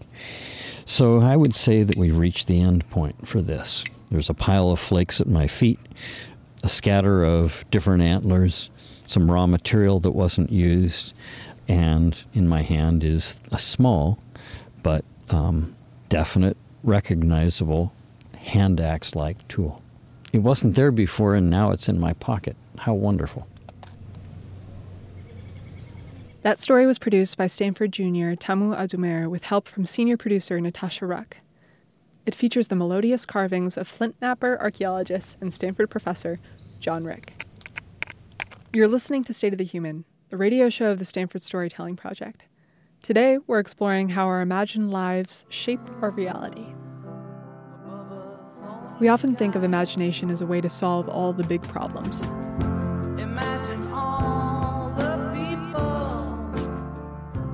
So 0.84 1.20
I 1.20 1.36
would 1.36 1.54
say 1.54 1.82
that 1.82 1.96
we've 1.96 2.16
reached 2.16 2.46
the 2.46 2.60
end 2.60 2.88
point 2.90 3.26
for 3.26 3.40
this. 3.40 3.84
There's 4.10 4.28
a 4.28 4.34
pile 4.34 4.70
of 4.70 4.80
flakes 4.80 5.20
at 5.20 5.28
my 5.28 5.46
feet, 5.46 5.78
a 6.62 6.68
scatter 6.68 7.24
of 7.24 7.64
different 7.70 8.02
antlers, 8.02 8.70
some 9.06 9.30
raw 9.30 9.46
material 9.46 10.00
that 10.00 10.10
wasn't 10.12 10.50
used, 10.50 11.14
and 11.70 12.26
in 12.34 12.48
my 12.48 12.62
hand 12.62 13.04
is 13.04 13.38
a 13.52 13.58
small 13.58 14.18
but 14.82 15.04
um, 15.28 15.76
definite, 16.08 16.56
recognizable 16.82 17.94
hand 18.36 18.80
axe 18.80 19.14
like 19.14 19.46
tool. 19.46 19.80
It 20.32 20.40
wasn't 20.40 20.74
there 20.74 20.90
before, 20.90 21.36
and 21.36 21.48
now 21.48 21.70
it's 21.70 21.88
in 21.88 22.00
my 22.00 22.12
pocket. 22.14 22.56
How 22.76 22.94
wonderful. 22.94 23.46
That 26.42 26.58
story 26.58 26.86
was 26.86 26.98
produced 26.98 27.36
by 27.36 27.46
Stanford 27.46 27.92
junior 27.92 28.34
Tamu 28.34 28.74
Adumer 28.74 29.28
with 29.30 29.44
help 29.44 29.68
from 29.68 29.86
senior 29.86 30.16
producer 30.16 30.60
Natasha 30.60 31.06
Ruck. 31.06 31.36
It 32.26 32.34
features 32.34 32.66
the 32.66 32.76
melodious 32.76 33.24
carvings 33.24 33.76
of 33.76 33.86
Flint 33.86 34.18
Knapper 34.20 34.58
archaeologist 34.58 35.38
and 35.40 35.54
Stanford 35.54 35.88
professor 35.88 36.40
John 36.80 37.04
Rick. 37.04 37.44
You're 38.72 38.88
listening 38.88 39.22
to 39.24 39.32
State 39.32 39.52
of 39.52 39.58
the 39.58 39.64
Human, 39.64 40.04
the 40.30 40.36
radio 40.36 40.68
show 40.68 40.92
of 40.92 41.00
the 41.00 41.04
Stanford 41.04 41.42
Storytelling 41.42 41.96
Project. 41.96 42.44
Today, 43.02 43.38
we're 43.48 43.58
exploring 43.58 44.10
how 44.10 44.26
our 44.26 44.40
imagined 44.40 44.92
lives 44.92 45.44
shape 45.48 45.80
our 46.00 46.10
reality. 46.10 46.66
We 49.00 49.08
often 49.08 49.34
think 49.34 49.56
of 49.56 49.64
imagination 49.64 50.30
as 50.30 50.40
a 50.40 50.46
way 50.46 50.60
to 50.60 50.68
solve 50.68 51.08
all 51.08 51.32
the 51.32 51.42
big 51.42 51.62
problems. 51.64 52.22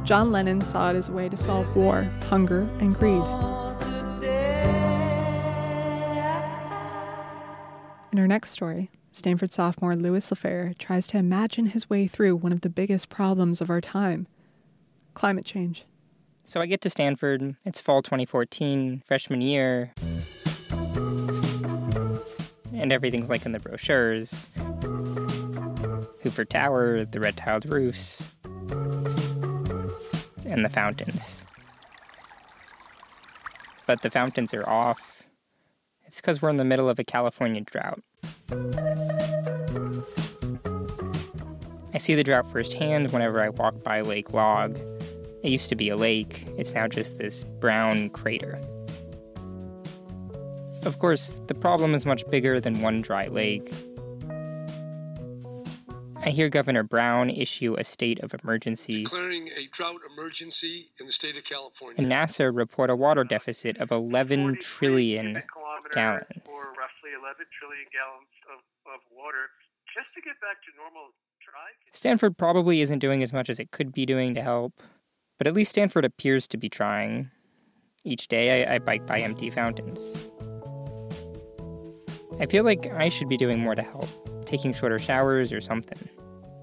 John 0.07 0.31
Lennon 0.31 0.61
saw 0.61 0.91
it 0.91 0.97
as 0.97 1.09
a 1.09 1.13
way 1.13 1.31
to 1.31 1.37
solve 1.37 1.75
war, 1.75 2.03
hunger, 2.29 2.69
and 2.79 2.95
greed. 2.95 3.23
In 8.13 8.19
our 8.19 8.29
next 8.29 8.51
story, 8.51 8.91
Stanford 9.17 9.51
sophomore 9.51 9.97
Louis 9.97 10.31
LaFair 10.31 10.75
tries 10.79 11.07
to 11.07 11.17
imagine 11.17 11.65
his 11.67 11.89
way 11.89 12.07
through 12.07 12.37
one 12.37 12.53
of 12.53 12.61
the 12.61 12.69
biggest 12.69 13.09
problems 13.09 13.63
of 13.63 13.71
our 13.71 13.81
time 13.81 14.27
climate 15.15 15.47
change. 15.47 15.87
So 16.45 16.61
I 16.61 16.67
get 16.67 16.83
to 16.83 16.91
Stanford. 16.91 17.57
It's 17.65 17.81
fall 17.81 18.03
2014, 18.03 19.03
freshman 19.07 19.41
year. 19.41 19.95
And 22.75 22.93
everything's 22.93 23.31
like 23.31 23.47
in 23.47 23.53
the 23.53 23.59
brochures 23.59 24.51
Hoover 26.23 26.45
Tower, 26.45 27.07
the 27.07 27.19
red 27.19 27.39
tiled 27.39 27.65
roofs, 27.65 28.31
and 30.45 30.63
the 30.63 30.69
fountains. 30.71 31.47
But 33.87 34.03
the 34.03 34.11
fountains 34.11 34.53
are 34.53 34.69
off. 34.69 35.23
It's 36.05 36.21
because 36.21 36.43
we're 36.43 36.51
in 36.51 36.59
the 36.59 36.65
middle 36.65 36.91
of 36.91 36.99
a 36.99 37.05
California 37.05 37.63
drought. 37.63 38.03
I 41.93 41.99
see 41.99 42.15
the 42.15 42.23
drought 42.23 42.51
firsthand 42.53 43.13
whenever 43.13 43.43
I 43.43 43.49
walk 43.49 43.83
by 43.83 44.03
Lake 44.03 44.33
Lag. 44.33 44.79
It 45.43 45.49
used 45.49 45.69
to 45.71 45.77
be 45.77 45.89
a 45.89 45.97
lake, 45.97 46.45
it's 46.57 46.73
now 46.73 46.87
just 46.87 47.19
this 47.19 47.43
brown 47.45 48.11
crater. 48.11 48.61
Of 50.85 51.01
course, 51.01 51.41
the 51.49 51.55
problem 51.55 51.95
is 51.95 52.07
much 52.07 52.29
bigger 52.31 52.61
than 52.61 52.81
one 52.81 53.03
dry 53.03 53.27
lake. 53.27 53.73
I 56.27 56.31
hear 56.31 56.49
Governor 56.49 56.83
Brown 56.83 57.31
issue 57.31 57.77
a 57.79 57.85
state 57.85 58.19
of 58.19 58.35
emergency. 58.35 59.05
Declaring 59.05 59.47
a 59.47 59.69
drought 59.71 60.01
emergency 60.13 60.87
in 60.99 61.07
the 61.07 61.13
state 61.13 61.37
of 61.37 61.45
California. 61.45 62.03
And 62.03 62.11
NASA 62.11 62.51
report 62.53 62.91
a 62.91 62.97
water 62.97 63.21
uh, 63.21 63.25
deficit 63.25 63.79
of 63.79 63.93
11 63.93 64.59
trillion 64.61 65.45
gallons. 65.95 66.27
Or 66.49 66.75
roughly 66.75 67.15
11 67.15 67.47
trillion 67.57 67.87
gallons 67.95 68.35
of, 68.53 68.59
of 68.93 69.01
water 69.17 69.51
just 69.95 70.15
to 70.15 70.21
get 70.21 70.35
back 70.41 70.57
to 70.65 70.77
normal. 70.77 71.13
Stanford 71.93 72.37
probably 72.37 72.81
isn't 72.81 72.99
doing 72.99 73.23
as 73.23 73.33
much 73.33 73.49
as 73.49 73.61
it 73.61 73.71
could 73.71 73.93
be 73.93 74.05
doing 74.05 74.35
to 74.35 74.43
help, 74.43 74.83
but 75.39 75.47
at 75.47 75.55
least 75.55 75.71
Stanford 75.71 76.05
appears 76.05 76.49
to 76.49 76.57
be 76.57 76.69
trying. 76.69 77.31
Each 78.05 78.27
day 78.27 78.65
I, 78.65 78.75
I 78.75 78.79
bike 78.79 79.07
by 79.07 79.21
empty 79.21 79.49
fountains. 79.49 80.29
I 82.39 82.47
feel 82.47 82.65
like 82.65 82.87
I 82.93 83.09
should 83.09 83.29
be 83.29 83.39
doing 83.39 83.61
more 83.61 83.75
to 83.75 83.83
help, 83.83 84.09
taking 84.45 84.75
shorter 84.75 84.99
showers 84.99 85.53
or 85.53 85.61
something. 85.61 86.09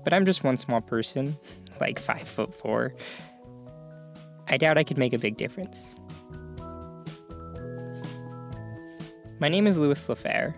But 0.04 0.14
I'm 0.14 0.24
just 0.26 0.44
one 0.44 0.58
small 0.58 0.82
person, 0.82 1.36
like 1.80 2.00
five 2.00 2.28
foot 2.28 2.54
four. 2.54 2.94
I 4.48 4.58
doubt 4.58 4.78
I 4.78 4.84
could 4.84 4.98
make 4.98 5.14
a 5.14 5.18
big 5.18 5.38
difference. 5.38 5.96
My 9.40 9.50
name 9.50 9.66
is 9.66 9.78
Louis 9.78 10.08
LaFair, 10.08 10.54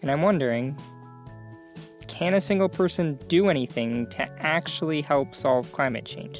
and 0.00 0.10
I'm 0.10 0.22
wondering 0.22 0.78
can 2.06 2.34
a 2.34 2.40
single 2.40 2.68
person 2.68 3.18
do 3.26 3.48
anything 3.48 4.06
to 4.10 4.30
actually 4.40 5.02
help 5.02 5.34
solve 5.34 5.72
climate 5.72 6.04
change? 6.04 6.38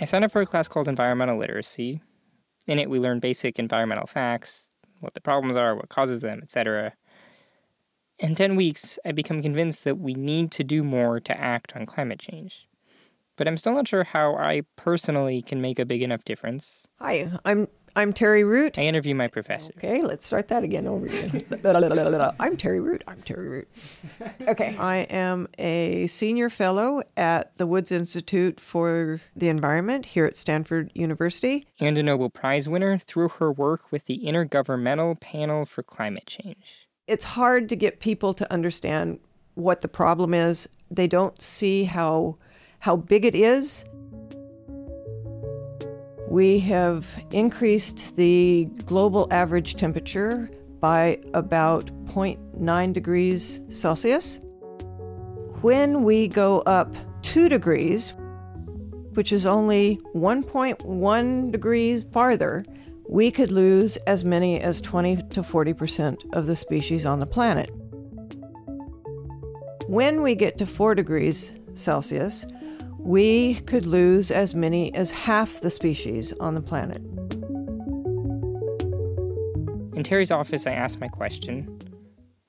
I 0.00 0.06
signed 0.06 0.24
up 0.24 0.32
for 0.32 0.40
a 0.40 0.46
class 0.46 0.68
called 0.68 0.88
Environmental 0.88 1.36
Literacy. 1.36 2.00
In 2.66 2.78
it, 2.78 2.88
we 2.88 2.98
learn 2.98 3.20
basic 3.20 3.58
environmental 3.58 4.06
facts, 4.06 4.72
what 5.00 5.14
the 5.14 5.20
problems 5.20 5.56
are, 5.56 5.74
what 5.74 5.88
causes 5.88 6.20
them, 6.20 6.40
etc. 6.42 6.94
In 8.18 8.34
10 8.34 8.56
weeks, 8.56 8.98
I 9.04 9.12
become 9.12 9.42
convinced 9.42 9.84
that 9.84 9.98
we 9.98 10.14
need 10.14 10.50
to 10.52 10.64
do 10.64 10.82
more 10.82 11.20
to 11.20 11.38
act 11.38 11.74
on 11.76 11.84
climate 11.84 12.20
change. 12.20 12.68
But 13.36 13.48
I'm 13.48 13.56
still 13.56 13.74
not 13.74 13.88
sure 13.88 14.04
how 14.04 14.36
I 14.36 14.62
personally 14.76 15.42
can 15.42 15.60
make 15.60 15.78
a 15.78 15.84
big 15.84 16.02
enough 16.02 16.24
difference. 16.24 16.86
Hi, 17.00 17.30
I'm 17.44 17.66
I'm 17.96 18.12
Terry 18.12 18.42
Root. 18.42 18.76
I 18.76 18.82
interview 18.82 19.14
my 19.14 19.28
professor. 19.28 19.72
Okay, 19.76 20.02
let's 20.02 20.26
start 20.26 20.48
that 20.48 20.64
again 20.64 20.88
over 20.88 21.06
again. 21.06 21.40
I'm 22.40 22.56
Terry 22.56 22.80
Root. 22.80 23.04
I'm 23.06 23.22
Terry 23.22 23.48
Root. 23.48 23.68
Okay, 24.48 24.76
I 24.76 24.96
am 25.10 25.46
a 25.58 26.08
senior 26.08 26.50
fellow 26.50 27.02
at 27.16 27.56
the 27.56 27.68
Woods 27.68 27.92
Institute 27.92 28.58
for 28.58 29.20
the 29.36 29.48
Environment 29.48 30.06
here 30.06 30.26
at 30.26 30.36
Stanford 30.36 30.90
University. 30.94 31.68
And 31.78 31.96
a 31.96 32.02
Nobel 32.02 32.30
Prize 32.30 32.68
winner 32.68 32.98
through 32.98 33.28
her 33.28 33.52
work 33.52 33.92
with 33.92 34.06
the 34.06 34.24
Intergovernmental 34.26 35.20
Panel 35.20 35.64
for 35.64 35.84
Climate 35.84 36.26
Change. 36.26 36.88
It's 37.06 37.24
hard 37.24 37.68
to 37.68 37.76
get 37.76 38.00
people 38.00 38.34
to 38.34 38.52
understand 38.52 39.20
what 39.54 39.82
the 39.82 39.88
problem 39.88 40.34
is. 40.34 40.68
They 40.90 41.06
don't 41.06 41.40
see 41.40 41.84
how 41.84 42.38
how 42.80 42.96
big 42.96 43.24
it 43.24 43.34
is 43.34 43.84
we 46.28 46.58
have 46.60 47.06
increased 47.30 48.16
the 48.16 48.66
global 48.86 49.28
average 49.30 49.76
temperature 49.76 50.50
by 50.80 51.18
about 51.32 51.86
0.9 52.06 52.92
degrees 52.92 53.60
Celsius. 53.68 54.40
When 55.60 56.04
we 56.04 56.28
go 56.28 56.60
up 56.60 56.94
2 57.22 57.48
degrees, 57.48 58.12
which 59.14 59.32
is 59.32 59.46
only 59.46 60.00
1.1 60.14 61.52
degrees 61.52 62.04
farther, 62.12 62.64
we 63.08 63.30
could 63.30 63.52
lose 63.52 63.96
as 64.06 64.24
many 64.24 64.60
as 64.60 64.80
20 64.80 65.16
to 65.16 65.42
40% 65.42 66.34
of 66.34 66.46
the 66.46 66.56
species 66.56 67.06
on 67.06 67.18
the 67.18 67.26
planet. 67.26 67.70
When 69.86 70.22
we 70.22 70.34
get 70.34 70.58
to 70.58 70.66
4 70.66 70.94
degrees 70.94 71.52
Celsius, 71.74 72.46
we 73.04 73.56
could 73.66 73.84
lose 73.84 74.30
as 74.30 74.54
many 74.54 74.92
as 74.94 75.10
half 75.10 75.60
the 75.60 75.68
species 75.68 76.32
on 76.40 76.54
the 76.54 76.60
planet. 76.62 77.02
In 79.94 80.02
Terry's 80.02 80.30
office, 80.30 80.66
I 80.66 80.72
asked 80.72 81.00
my 81.00 81.08
question 81.08 81.78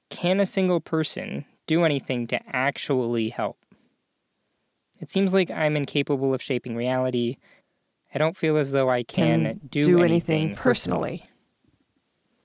Can 0.10 0.40
a 0.40 0.46
single 0.46 0.80
person 0.80 1.46
do 1.68 1.84
anything 1.84 2.26
to 2.28 2.40
actually 2.48 3.30
help? 3.30 3.58
It 5.02 5.12
seems 5.12 5.34
like 5.34 5.52
I'm 5.52 5.76
incapable 5.76 6.34
of 6.34 6.42
shaping 6.42 6.76
reality. 6.76 7.36
I 8.14 8.18
don't 8.18 8.38
feel 8.38 8.56
as 8.56 8.72
though 8.72 8.90
I 8.90 9.04
can, 9.04 9.44
Can 9.44 9.60
do, 9.70 9.84
do 9.84 10.04
anything, 10.04 10.42
anything 10.44 10.56
personally. 10.56 11.26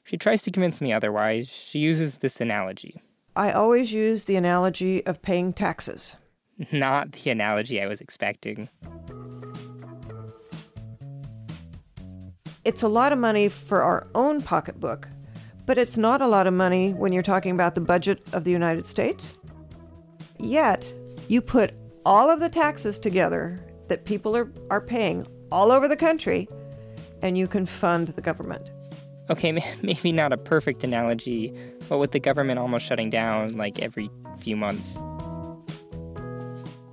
She 0.02 0.16
tries 0.16 0.42
to 0.42 0.50
convince 0.50 0.80
me 0.80 0.92
otherwise. 0.92 1.48
She 1.48 1.78
uses 1.78 2.18
this 2.18 2.40
analogy. 2.40 3.00
I 3.36 3.52
always 3.52 3.92
use 3.92 4.24
the 4.24 4.34
analogy 4.34 5.06
of 5.06 5.22
paying 5.22 5.52
taxes. 5.52 6.16
Not 6.72 7.12
the 7.12 7.30
analogy 7.30 7.82
I 7.82 7.88
was 7.88 8.00
expecting. 8.00 8.68
It's 12.64 12.82
a 12.82 12.88
lot 12.88 13.12
of 13.12 13.18
money 13.18 13.48
for 13.48 13.82
our 13.82 14.06
own 14.14 14.42
pocketbook, 14.42 15.08
but 15.64 15.78
it's 15.78 15.96
not 15.96 16.20
a 16.20 16.26
lot 16.26 16.46
of 16.46 16.52
money 16.52 16.92
when 16.92 17.12
you're 17.12 17.22
talking 17.22 17.52
about 17.52 17.74
the 17.74 17.80
budget 17.80 18.20
of 18.34 18.44
the 18.44 18.50
United 18.50 18.86
States. 18.86 19.34
Yet, 20.38 20.92
you 21.28 21.40
put 21.40 21.72
all 22.04 22.28
of 22.28 22.40
the 22.40 22.50
taxes 22.50 22.98
together 22.98 23.58
that 23.88 24.04
people 24.04 24.36
are, 24.36 24.50
are 24.68 24.80
paying 24.80 25.26
all 25.50 25.72
over 25.72 25.88
the 25.88 25.96
country, 25.96 26.48
and 27.22 27.38
you 27.38 27.46
can 27.46 27.64
fund 27.64 28.08
the 28.08 28.22
government. 28.22 28.70
Okay, 29.30 29.52
maybe 29.82 30.12
not 30.12 30.32
a 30.32 30.36
perfect 30.36 30.84
analogy, 30.84 31.54
but 31.88 31.98
with 31.98 32.12
the 32.12 32.20
government 32.20 32.58
almost 32.58 32.84
shutting 32.84 33.08
down 33.08 33.52
like 33.52 33.78
every 33.78 34.10
few 34.40 34.56
months. 34.56 34.98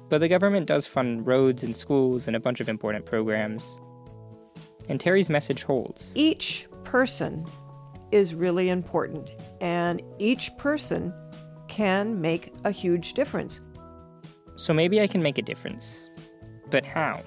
But 0.09 0.19
the 0.19 0.29
government 0.29 0.67
does 0.67 0.87
fund 0.87 1.27
roads 1.27 1.63
and 1.63 1.75
schools 1.75 2.27
and 2.27 2.35
a 2.35 2.39
bunch 2.39 2.59
of 2.59 2.69
important 2.69 3.05
programs. 3.05 3.79
And 4.89 4.99
Terry's 4.99 5.29
message 5.29 5.63
holds. 5.63 6.11
Each 6.15 6.67
person 6.83 7.45
is 8.11 8.33
really 8.33 8.69
important, 8.69 9.29
and 9.59 10.01
each 10.17 10.55
person 10.57 11.13
can 11.67 12.21
make 12.21 12.53
a 12.63 12.71
huge 12.71 13.13
difference. 13.13 13.61
So 14.55 14.73
maybe 14.73 15.01
I 15.01 15.07
can 15.07 15.21
make 15.21 15.37
a 15.37 15.41
difference. 15.41 16.09
But 16.69 16.85
how? 16.85 17.21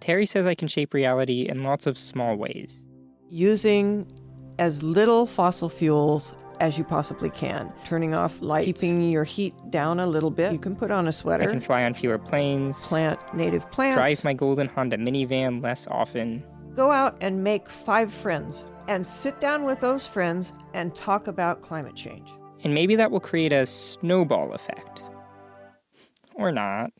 Terry 0.00 0.26
says 0.26 0.46
I 0.46 0.54
can 0.54 0.66
shape 0.66 0.94
reality 0.94 1.46
in 1.48 1.62
lots 1.62 1.86
of 1.86 1.96
small 1.96 2.36
ways. 2.36 2.84
Using 3.28 4.06
as 4.58 4.82
little 4.82 5.26
fossil 5.26 5.68
fuels 5.68 6.34
as 6.62 6.78
you 6.78 6.84
possibly 6.84 7.28
can. 7.28 7.72
Turning 7.84 8.14
off 8.14 8.40
lights, 8.40 8.80
keeping 8.80 9.10
your 9.10 9.24
heat 9.24 9.52
down 9.70 9.98
a 9.98 10.06
little 10.06 10.30
bit. 10.30 10.52
You 10.52 10.60
can 10.60 10.76
put 10.76 10.92
on 10.92 11.08
a 11.08 11.12
sweater. 11.12 11.42
I 11.42 11.46
can 11.48 11.60
fly 11.60 11.82
on 11.82 11.92
fewer 11.92 12.18
planes. 12.18 12.80
Plant 12.86 13.18
native 13.34 13.68
plants. 13.72 13.96
Drive 13.96 14.24
my 14.24 14.32
golden 14.32 14.68
Honda 14.68 14.96
minivan 14.96 15.60
less 15.60 15.88
often. 15.88 16.44
Go 16.76 16.92
out 16.92 17.16
and 17.20 17.42
make 17.42 17.68
five 17.68 18.14
friends 18.14 18.64
and 18.86 19.04
sit 19.04 19.40
down 19.40 19.64
with 19.64 19.80
those 19.80 20.06
friends 20.06 20.52
and 20.72 20.94
talk 20.94 21.26
about 21.26 21.62
climate 21.62 21.96
change. 21.96 22.30
And 22.62 22.72
maybe 22.72 22.94
that 22.94 23.10
will 23.10 23.20
create 23.20 23.52
a 23.52 23.66
snowball 23.66 24.52
effect. 24.52 25.02
Or 26.36 26.52
not. 26.52 26.92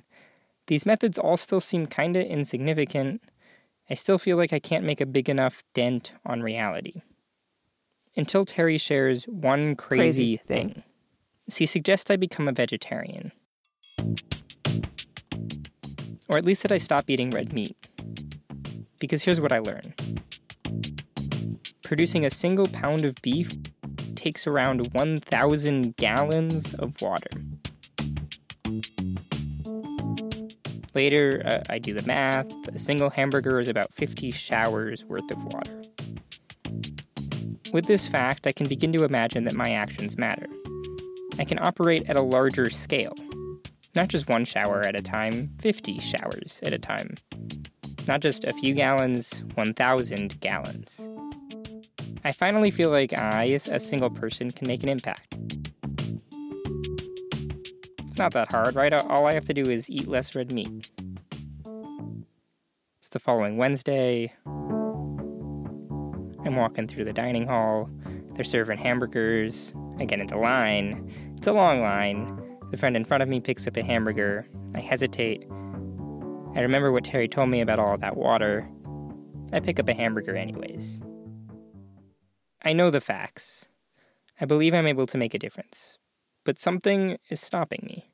These 0.66 0.85
methods 0.85 1.18
all 1.18 1.37
still 1.37 1.61
seem 1.61 1.87
kinda 1.87 2.27
insignificant. 2.27 3.22
I 3.88 3.94
still 3.94 4.18
feel 4.18 4.37
like 4.37 4.53
I 4.53 4.59
can't 4.59 4.85
make 4.85 5.01
a 5.01 5.07
big 5.07 5.29
enough 5.29 5.62
dent 5.72 6.14
on 6.27 6.42
reality. 6.42 7.03
Until 8.16 8.44
Terry 8.44 8.79
shares 8.79 9.25
one 9.25 9.75
crazy, 9.75 10.01
Crazy 10.03 10.37
thing. 10.46 10.68
thing. 10.75 10.83
She 11.48 11.66
suggests 11.66 12.11
I 12.11 12.16
become 12.16 12.46
a 12.48 12.53
vegetarian. 12.53 13.33
Or 16.29 16.38
at 16.38 16.44
least 16.44 16.62
that 16.62 16.72
I 16.72 16.79
stop 16.79 17.09
eating 17.09 17.31
red 17.31 17.53
meat. 17.53 17.77
Because 19.01 19.22
here's 19.25 19.40
what 19.40 19.53
I 19.53 19.59
learned 19.59 19.94
producing 21.83 22.25
a 22.25 22.31
single 22.31 22.66
pound 22.68 23.05
of 23.05 23.14
beef 23.20 23.53
takes 24.14 24.46
around 24.46 24.94
1,000 24.94 25.94
gallons 25.96 26.72
of 26.75 26.98
water. 27.03 27.29
Later, 30.94 31.42
uh, 31.44 31.61
I 31.70 31.79
do 31.79 31.92
the 31.92 32.01
math. 32.07 32.46
A 32.68 32.79
single 32.79 33.11
hamburger 33.11 33.61
is 33.61 33.68
about 33.68 33.92
50 33.92 34.31
showers 34.31 35.05
worth 35.05 35.31
of 35.31 35.44
water. 35.44 35.82
With 37.72 37.87
this 37.87 38.06
fact, 38.06 38.46
I 38.46 38.52
can 38.52 38.68
begin 38.68 38.92
to 38.92 39.04
imagine 39.04 39.44
that 39.44 39.54
my 39.54 39.72
actions 39.72 40.18
matter. 40.18 40.46
I 41.38 41.44
can 41.44 41.58
operate 41.58 42.06
at 42.06 42.16
a 42.16 42.20
larger 42.20 42.68
scale. 42.68 43.14
Not 43.94 44.08
just 44.08 44.28
one 44.28 44.44
shower 44.44 44.82
at 44.82 44.94
a 44.94 45.00
time, 45.00 45.50
50 45.61 45.98
showers 45.98 46.61
at 46.62 46.74
a 46.74 46.78
time. 46.78 47.16
Not 48.06 48.20
just 48.20 48.44
a 48.44 48.52
few 48.52 48.74
gallons, 48.74 49.42
1,000 49.54 50.38
gallons. 50.40 51.00
I 52.24 52.32
finally 52.32 52.70
feel 52.70 52.90
like 52.90 53.14
I, 53.14 53.48
as 53.48 53.68
a 53.68 53.80
single 53.80 54.11
person, 54.11 54.50
can 54.50 54.68
make 54.68 54.82
an 54.82 54.90
impact. 54.90 55.35
It's 58.00 58.18
not 58.18 58.35
that 58.35 58.50
hard, 58.50 58.74
right? 58.74 58.92
All 58.92 59.26
I 59.26 59.32
have 59.32 59.46
to 59.46 59.54
do 59.54 59.70
is 59.70 59.88
eat 59.88 60.06
less 60.06 60.35
red 60.35 60.52
meat. 60.52 60.90
It's 62.98 63.08
the 63.11 63.18
following 63.18 63.56
Wednesday. 63.56 64.35
I'm 66.52 66.58
walking 66.58 66.86
through 66.86 67.04
the 67.04 67.14
dining 67.14 67.46
hall. 67.46 67.88
They're 68.34 68.44
serving 68.44 68.76
hamburgers. 68.76 69.72
I 69.98 70.04
get 70.04 70.20
into 70.20 70.36
line. 70.36 71.10
It's 71.38 71.46
a 71.46 71.52
long 71.52 71.80
line. 71.80 72.58
The 72.70 72.76
friend 72.76 72.94
in 72.94 73.06
front 73.06 73.22
of 73.22 73.28
me 73.30 73.40
picks 73.40 73.66
up 73.66 73.78
a 73.78 73.82
hamburger. 73.82 74.46
I 74.74 74.80
hesitate. 74.80 75.46
I 76.54 76.60
remember 76.60 76.92
what 76.92 77.04
Terry 77.04 77.26
told 77.26 77.48
me 77.48 77.62
about 77.62 77.78
all 77.78 77.96
that 77.96 78.18
water. 78.18 78.68
I 79.50 79.60
pick 79.60 79.80
up 79.80 79.88
a 79.88 79.94
hamburger 79.94 80.36
anyways. 80.36 81.00
I 82.62 82.74
know 82.74 82.90
the 82.90 83.00
facts. 83.00 83.64
I 84.38 84.44
believe 84.44 84.74
I'm 84.74 84.86
able 84.86 85.06
to 85.06 85.16
make 85.16 85.32
a 85.32 85.38
difference. 85.38 85.96
But 86.44 86.58
something 86.58 87.16
is 87.30 87.40
stopping 87.40 87.82
me. 87.86 88.12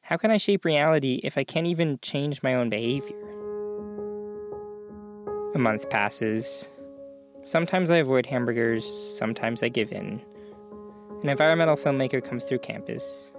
How 0.00 0.16
can 0.16 0.32
I 0.32 0.36
shape 0.36 0.64
reality 0.64 1.20
if 1.22 1.38
I 1.38 1.44
can't 1.44 1.68
even 1.68 2.00
change 2.02 2.42
my 2.42 2.54
own 2.54 2.70
behavior? 2.70 3.14
A 5.54 5.58
month 5.58 5.88
passes. 5.90 6.70
Sometimes 7.48 7.90
I 7.90 7.96
avoid 7.96 8.26
hamburgers, 8.26 8.84
sometimes 9.16 9.62
I 9.62 9.70
give 9.70 9.90
in. 9.90 10.20
An 11.22 11.30
environmental 11.30 11.76
filmmaker 11.76 12.22
comes 12.22 12.44
through 12.44 12.58
campus. 12.58 13.32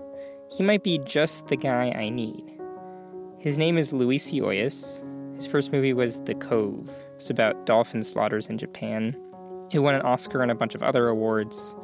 He 0.49 0.63
might 0.63 0.83
be 0.83 0.97
just 1.05 1.45
the 1.45 1.55
guy 1.55 1.91
I 1.91 2.09
need. 2.09 2.59
His 3.37 3.59
name 3.59 3.77
is 3.77 3.93
Louie 3.93 4.17
Psihoyos. 4.17 5.05
His 5.35 5.45
first 5.45 5.71
movie 5.71 5.93
was 5.93 6.21
The 6.21 6.33
Cove. 6.33 6.89
It's 7.17 7.29
about 7.29 7.67
dolphin 7.67 8.01
slaughters 8.01 8.47
in 8.47 8.57
Japan. 8.57 9.15
It 9.69 9.77
won 9.77 9.93
an 9.93 10.01
Oscar 10.01 10.41
and 10.41 10.49
a 10.49 10.55
bunch 10.55 10.73
of 10.73 10.81
other 10.81 11.07
awards. 11.07 11.75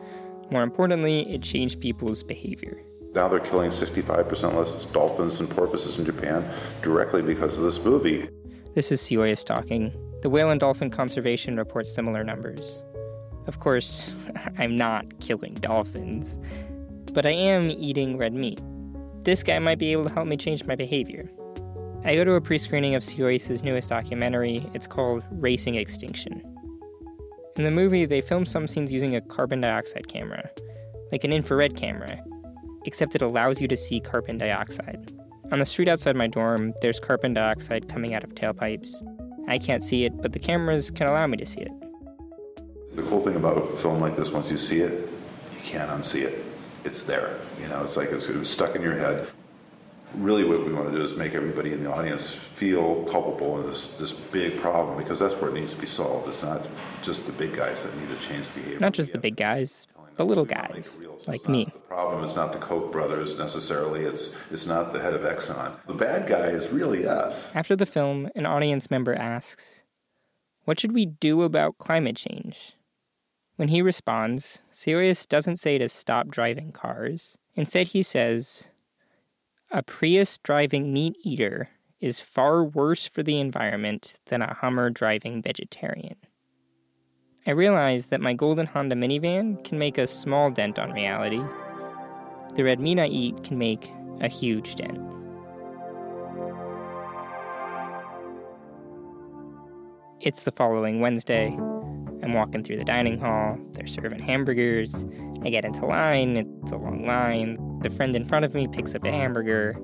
More 0.49 0.63
importantly, 0.63 1.31
it 1.31 1.43
changed 1.43 1.79
people's 1.79 2.23
behavior. 2.23 2.81
Now 3.13 3.27
they're 3.27 3.39
killing 3.39 3.69
65% 3.69 4.55
less 4.55 4.83
dolphins 4.85 5.39
and 5.39 5.47
porpoises 5.47 5.99
in 5.99 6.05
Japan 6.05 6.43
directly 6.81 7.21
because 7.21 7.59
of 7.59 7.63
this 7.65 7.85
movie. 7.85 8.27
This 8.73 8.91
is 8.91 8.99
Psihoyos 9.03 9.45
talking. 9.45 9.93
The 10.25 10.31
Whale 10.31 10.49
and 10.49 10.59
Dolphin 10.59 10.89
Conservation 10.89 11.55
reports 11.55 11.93
similar 11.93 12.23
numbers. 12.23 12.81
Of 13.45 13.59
course, 13.59 14.11
I'm 14.57 14.75
not 14.75 15.19
killing 15.19 15.53
dolphins, 15.53 16.39
but 17.13 17.27
I 17.27 17.29
am 17.29 17.69
eating 17.69 18.17
red 18.17 18.33
meat. 18.33 18.59
This 19.21 19.43
guy 19.43 19.59
might 19.59 19.77
be 19.77 19.91
able 19.91 20.05
to 20.05 20.11
help 20.11 20.27
me 20.27 20.35
change 20.35 20.65
my 20.65 20.75
behavior. 20.75 21.29
I 22.03 22.15
go 22.15 22.23
to 22.23 22.33
a 22.33 22.41
pre 22.41 22.57
screening 22.57 22.95
of 22.95 23.03
Psihoyos' 23.03 23.63
newest 23.63 23.89
documentary. 23.89 24.67
It's 24.73 24.87
called 24.87 25.23
Racing 25.29 25.75
Extinction. 25.75 26.41
In 27.55 27.63
the 27.63 27.69
movie, 27.69 28.05
they 28.05 28.21
film 28.21 28.47
some 28.47 28.65
scenes 28.65 28.91
using 28.91 29.15
a 29.15 29.21
carbon 29.21 29.61
dioxide 29.61 30.07
camera, 30.07 30.49
like 31.11 31.23
an 31.23 31.33
infrared 31.33 31.75
camera, 31.75 32.19
except 32.85 33.13
it 33.13 33.21
allows 33.21 33.61
you 33.61 33.67
to 33.67 33.77
see 33.77 33.99
carbon 33.99 34.39
dioxide. 34.39 35.11
On 35.51 35.59
the 35.59 35.65
street 35.67 35.87
outside 35.87 36.15
my 36.15 36.25
dorm, 36.25 36.73
there's 36.81 36.99
carbon 36.99 37.33
dioxide 37.33 37.89
coming 37.89 38.15
out 38.15 38.23
of 38.23 38.33
tailpipes. 38.33 39.03
I 39.47 39.57
can't 39.57 39.83
see 39.83 40.05
it, 40.05 40.21
but 40.21 40.33
the 40.33 40.39
cameras 40.39 40.91
can 40.91 41.07
allow 41.07 41.27
me 41.27 41.37
to 41.37 41.45
see 41.45 41.61
it. 41.61 41.71
The 42.95 43.03
cool 43.03 43.19
thing 43.19 43.35
about 43.35 43.57
a 43.57 43.77
film 43.77 43.99
like 43.99 44.15
this, 44.15 44.31
once 44.31 44.49
you 44.49 44.57
see 44.57 44.79
it, 44.79 44.91
you 44.91 45.59
can't 45.63 45.89
unsee 45.91 46.23
it. 46.23 46.43
It's 46.83 47.01
there. 47.01 47.37
You 47.61 47.67
know, 47.67 47.83
it's 47.83 47.97
like 47.97 48.09
it's, 48.09 48.27
it's 48.27 48.49
stuck 48.49 48.75
in 48.75 48.81
your 48.81 48.97
head. 48.97 49.27
Really, 50.15 50.45
what 50.45 50.65
we 50.65 50.71
want 50.71 50.89
to 50.91 50.95
do 50.95 51.03
is 51.03 51.15
make 51.15 51.33
everybody 51.33 51.73
in 51.73 51.83
the 51.83 51.91
audience 51.91 52.31
feel 52.31 53.03
culpable 53.03 53.59
in 53.59 53.67
this, 53.67 53.97
this 53.97 54.13
big 54.13 54.61
problem 54.61 54.97
because 54.97 55.19
that's 55.19 55.33
where 55.35 55.51
it 55.51 55.55
needs 55.55 55.71
to 55.71 55.77
be 55.77 55.87
solved. 55.87 56.29
It's 56.29 56.41
not 56.41 56.65
just 57.01 57.25
the 57.25 57.33
big 57.33 57.55
guys 57.55 57.83
that 57.83 57.95
need 57.97 58.07
to 58.17 58.25
change 58.25 58.45
behavior. 58.55 58.79
Not 58.79 58.93
just 58.93 59.11
the 59.11 59.17
big 59.17 59.35
guys, 59.35 59.87
the 60.17 60.25
little 60.25 60.45
guys, 60.45 61.01
like 61.27 61.47
me. 61.47 61.65
The 61.65 61.79
problem 61.79 62.23
is 62.23 62.35
not 62.35 62.53
the 62.53 62.59
Koch 62.59 62.91
brothers 62.91 63.37
necessarily. 63.37 64.03
It's 64.03 64.35
it's 64.51 64.67
not 64.67 64.93
the 64.93 65.01
head 65.01 65.13
of 65.13 65.21
Exxon. 65.21 65.73
The 65.87 65.93
bad 65.93 66.27
guy 66.27 66.47
is 66.47 66.69
really 66.69 67.05
us. 67.07 67.53
After 67.55 67.75
the 67.75 67.85
film, 67.85 68.29
an 68.35 68.45
audience 68.45 68.89
member 68.89 69.13
asks, 69.13 69.83
What 70.65 70.79
should 70.79 70.93
we 70.93 71.05
do 71.05 71.43
about 71.43 71.77
climate 71.77 72.15
change? 72.15 72.73
When 73.55 73.69
he 73.69 73.81
responds, 73.81 74.61
Sirius 74.69 75.25
doesn't 75.25 75.57
say 75.57 75.77
to 75.77 75.87
stop 75.87 76.27
driving 76.27 76.71
cars. 76.71 77.37
Instead, 77.55 77.89
he 77.89 78.03
says, 78.03 78.67
A 79.71 79.81
Prius 79.81 80.37
driving 80.39 80.91
meat 80.91 81.15
eater 81.23 81.69
is 82.01 82.19
far 82.19 82.63
worse 82.63 83.07
for 83.07 83.23
the 83.23 83.39
environment 83.39 84.19
than 84.25 84.41
a 84.41 84.53
Hummer 84.55 84.89
driving 84.89 85.41
vegetarian. 85.41 86.17
I 87.47 87.51
realize 87.51 88.07
that 88.07 88.21
my 88.21 88.33
golden 88.33 88.65
Honda 88.65 88.95
minivan 88.95 89.63
can 89.63 89.77
make 89.77 89.99
a 89.99 90.07
small 90.07 90.49
dent 90.49 90.79
on 90.79 90.91
reality. 90.91 91.43
The 92.55 92.63
red 92.63 92.79
meat 92.79 92.97
I 92.97 93.05
eat 93.05 93.43
can 93.43 93.59
make 93.59 93.91
a 94.19 94.27
huge 94.27 94.73
dent. 94.73 94.97
It's 100.21 100.41
the 100.41 100.51
following 100.53 101.01
Wednesday. 101.01 101.49
I'm 102.23 102.33
walking 102.33 102.63
through 102.63 102.77
the 102.77 102.83
dining 102.83 103.19
hall. 103.19 103.59
They're 103.73 103.85
serving 103.85 104.23
hamburgers. 104.23 105.05
I 105.43 105.51
get 105.51 105.65
into 105.65 105.85
line. 105.85 106.37
It's 106.63 106.71
a 106.71 106.77
long 106.77 107.05
line. 107.05 107.59
The 107.83 107.91
friend 107.91 108.15
in 108.15 108.27
front 108.27 108.45
of 108.45 108.55
me 108.55 108.67
picks 108.67 108.95
up 108.95 109.03
a 109.05 109.11
hamburger. 109.11 109.75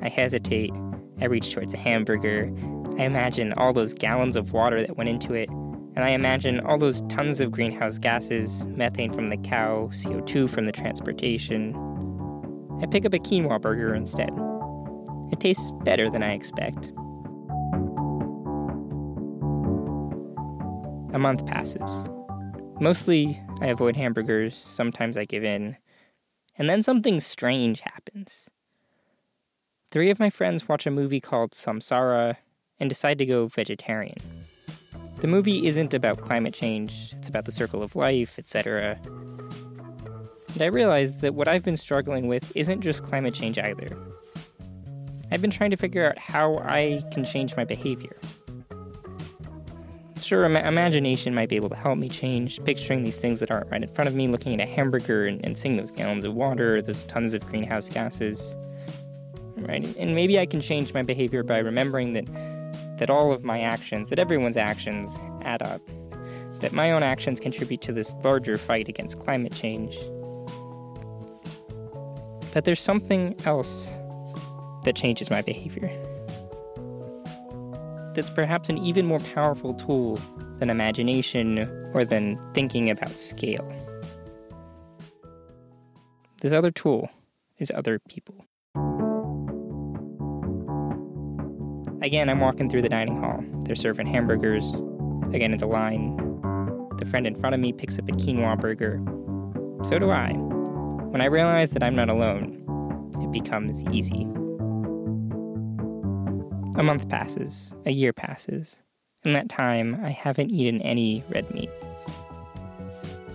I 0.00 0.08
hesitate. 0.08 0.72
I 1.20 1.26
reach 1.26 1.52
towards 1.52 1.74
a 1.74 1.76
hamburger. 1.76 2.50
I 2.98 3.04
imagine 3.04 3.52
all 3.58 3.74
those 3.74 3.92
gallons 3.92 4.36
of 4.36 4.54
water 4.54 4.80
that 4.80 4.96
went 4.96 5.10
into 5.10 5.34
it. 5.34 5.50
And 5.96 6.04
I 6.04 6.10
imagine 6.10 6.60
all 6.60 6.78
those 6.78 7.02
tons 7.08 7.40
of 7.40 7.50
greenhouse 7.50 7.98
gases 7.98 8.66
methane 8.68 9.12
from 9.12 9.26
the 9.26 9.36
cow, 9.36 9.90
CO2 9.92 10.48
from 10.48 10.66
the 10.66 10.72
transportation. 10.72 11.74
I 12.80 12.86
pick 12.86 13.04
up 13.04 13.12
a 13.12 13.18
quinoa 13.18 13.60
burger 13.60 13.94
instead. 13.94 14.30
It 15.32 15.40
tastes 15.40 15.72
better 15.84 16.08
than 16.08 16.22
I 16.22 16.32
expect. 16.32 16.92
A 21.12 21.18
month 21.18 21.44
passes. 21.46 22.08
Mostly, 22.80 23.42
I 23.60 23.66
avoid 23.66 23.96
hamburgers, 23.96 24.56
sometimes 24.56 25.16
I 25.16 25.24
give 25.24 25.44
in. 25.44 25.76
And 26.56 26.68
then 26.68 26.82
something 26.82 27.20
strange 27.20 27.80
happens. 27.80 28.48
Three 29.90 30.10
of 30.10 30.20
my 30.20 30.30
friends 30.30 30.68
watch 30.68 30.86
a 30.86 30.90
movie 30.90 31.20
called 31.20 31.50
Samsara 31.50 32.36
and 32.78 32.88
decide 32.88 33.18
to 33.18 33.26
go 33.26 33.48
vegetarian. 33.48 34.39
The 35.20 35.28
movie 35.28 35.66
isn't 35.66 35.92
about 35.92 36.22
climate 36.22 36.54
change, 36.54 37.12
it's 37.18 37.28
about 37.28 37.44
the 37.44 37.52
circle 37.52 37.82
of 37.82 37.94
life, 37.94 38.38
etc. 38.38 38.98
And 40.54 40.62
I 40.62 40.66
realized 40.66 41.20
that 41.20 41.34
what 41.34 41.46
I've 41.46 41.62
been 41.62 41.76
struggling 41.76 42.26
with 42.26 42.50
isn't 42.56 42.80
just 42.80 43.02
climate 43.02 43.34
change 43.34 43.58
either. 43.58 43.96
I've 45.30 45.42
been 45.42 45.50
trying 45.50 45.72
to 45.72 45.76
figure 45.76 46.08
out 46.08 46.18
how 46.18 46.56
I 46.58 47.04
can 47.12 47.24
change 47.26 47.54
my 47.54 47.64
behavior. 47.64 48.16
Sure, 50.18 50.44
Im- 50.44 50.56
imagination 50.56 51.34
might 51.34 51.50
be 51.50 51.56
able 51.56 51.68
to 51.68 51.76
help 51.76 51.98
me 51.98 52.08
change, 52.08 52.64
picturing 52.64 53.04
these 53.04 53.16
things 53.16 53.40
that 53.40 53.50
aren't 53.50 53.70
right 53.70 53.82
in 53.82 53.88
front 53.88 54.08
of 54.08 54.14
me, 54.14 54.26
looking 54.26 54.54
at 54.58 54.66
a 54.66 54.70
hamburger 54.70 55.26
and, 55.26 55.44
and 55.44 55.56
seeing 55.56 55.76
those 55.76 55.90
gallons 55.90 56.24
of 56.24 56.34
water, 56.34 56.80
those 56.80 57.04
tons 57.04 57.34
of 57.34 57.46
greenhouse 57.46 57.90
gases. 57.90 58.56
Right? 59.56 59.86
And 59.98 60.14
maybe 60.14 60.38
I 60.38 60.46
can 60.46 60.62
change 60.62 60.94
my 60.94 61.02
behavior 61.02 61.42
by 61.42 61.58
remembering 61.58 62.14
that 62.14 62.26
that 63.00 63.08
all 63.08 63.32
of 63.32 63.42
my 63.42 63.60
actions, 63.60 64.10
that 64.10 64.18
everyone's 64.18 64.58
actions 64.58 65.18
add 65.40 65.62
up. 65.62 65.80
That 66.60 66.72
my 66.72 66.92
own 66.92 67.02
actions 67.02 67.40
contribute 67.40 67.80
to 67.80 67.92
this 67.94 68.14
larger 68.22 68.58
fight 68.58 68.90
against 68.90 69.18
climate 69.18 69.54
change. 69.54 69.96
But 72.52 72.66
there's 72.66 72.80
something 72.80 73.34
else 73.46 73.96
that 74.84 74.94
changes 74.96 75.30
my 75.30 75.40
behavior 75.40 75.90
that's 78.14 78.28
perhaps 78.30 78.68
an 78.68 78.76
even 78.76 79.06
more 79.06 79.20
powerful 79.20 79.72
tool 79.72 80.18
than 80.58 80.68
imagination 80.68 81.58
or 81.94 82.04
than 82.04 82.38
thinking 82.52 82.90
about 82.90 83.18
scale. 83.18 83.66
This 86.42 86.52
other 86.52 86.70
tool 86.70 87.08
is 87.58 87.70
other 87.74 87.98
people. 87.98 88.44
Again, 92.02 92.30
I'm 92.30 92.40
walking 92.40 92.70
through 92.70 92.80
the 92.80 92.88
dining 92.88 93.16
hall. 93.16 93.44
They're 93.64 93.74
serving 93.74 94.06
hamburgers. 94.06 94.64
Again, 95.34 95.52
it's 95.52 95.62
a 95.62 95.66
line. 95.66 96.16
The 96.96 97.04
friend 97.04 97.26
in 97.26 97.34
front 97.34 97.54
of 97.54 97.60
me 97.60 97.74
picks 97.74 97.98
up 97.98 98.08
a 98.08 98.12
quinoa 98.12 98.58
burger. 98.58 99.02
So 99.84 99.98
do 99.98 100.10
I. 100.10 100.32
When 100.32 101.20
I 101.20 101.26
realize 101.26 101.72
that 101.72 101.82
I'm 101.82 101.94
not 101.94 102.08
alone, 102.08 102.56
it 103.20 103.30
becomes 103.30 103.84
easy. 103.92 104.22
A 106.78 106.82
month 106.82 107.06
passes, 107.10 107.74
a 107.84 107.90
year 107.90 108.14
passes. 108.14 108.80
In 109.24 109.34
that 109.34 109.50
time, 109.50 110.00
I 110.02 110.10
haven't 110.10 110.50
eaten 110.50 110.80
any 110.80 111.22
red 111.28 111.52
meat. 111.52 111.68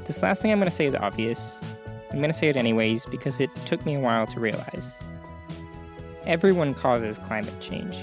This 0.05 0.23
last 0.23 0.41
thing 0.41 0.51
I'm 0.51 0.57
going 0.57 0.69
to 0.69 0.75
say 0.75 0.85
is 0.85 0.95
obvious. 0.95 1.63
I'm 2.09 2.17
going 2.17 2.31
to 2.31 2.37
say 2.37 2.49
it 2.49 2.57
anyways 2.57 3.05
because 3.05 3.39
it 3.39 3.53
took 3.67 3.85
me 3.85 3.93
a 3.93 3.99
while 3.99 4.25
to 4.25 4.39
realize. 4.39 4.91
Everyone 6.25 6.73
causes 6.73 7.19
climate 7.19 7.59
change, 7.59 7.97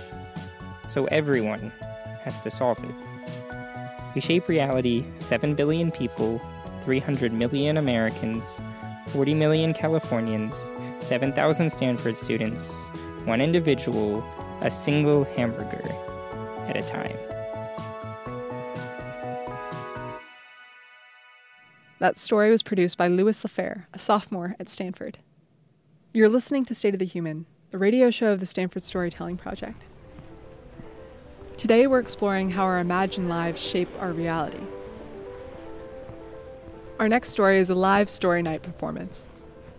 so 0.92 1.06
everyone 1.06 1.72
has 2.22 2.38
to 2.40 2.50
solve 2.50 2.78
it. 2.84 2.94
We 4.14 4.20
shape 4.20 4.46
reality 4.46 5.06
7 5.18 5.54
billion 5.54 5.90
people, 5.90 6.40
300 6.84 7.32
million 7.32 7.78
Americans, 7.78 8.44
40 9.08 9.32
million 9.34 9.72
Californians, 9.72 10.54
7,000 11.00 11.70
Stanford 11.70 12.16
students, 12.16 12.70
one 13.24 13.40
individual, 13.40 14.22
a 14.60 14.70
single 14.70 15.24
hamburger 15.24 15.82
at 16.66 16.76
a 16.76 16.82
time. 16.82 17.16
That 22.00 22.18
story 22.18 22.50
was 22.50 22.62
produced 22.62 22.98
by 22.98 23.08
Louis 23.08 23.42
LaFair, 23.42 23.86
a 23.94 23.98
sophomore 23.98 24.56
at 24.60 24.68
Stanford. 24.68 25.18
You're 26.12 26.28
listening 26.28 26.66
to 26.66 26.74
State 26.74 26.94
of 26.94 26.98
the 26.98 27.06
Human, 27.06 27.46
a 27.72 27.78
radio 27.78 28.10
show 28.10 28.32
of 28.32 28.40
the 28.40 28.46
Stanford 28.46 28.82
Storytelling 28.82 29.38
Project. 29.38 29.84
Today 31.62 31.86
we're 31.86 32.00
exploring 32.00 32.50
how 32.50 32.64
our 32.64 32.80
imagined 32.80 33.28
lives 33.28 33.62
shape 33.62 33.88
our 34.00 34.12
reality. 34.12 34.58
Our 36.98 37.08
next 37.08 37.28
story 37.28 37.58
is 37.58 37.70
a 37.70 37.74
live 37.76 38.08
story 38.08 38.42
night 38.42 38.64
performance. 38.64 39.30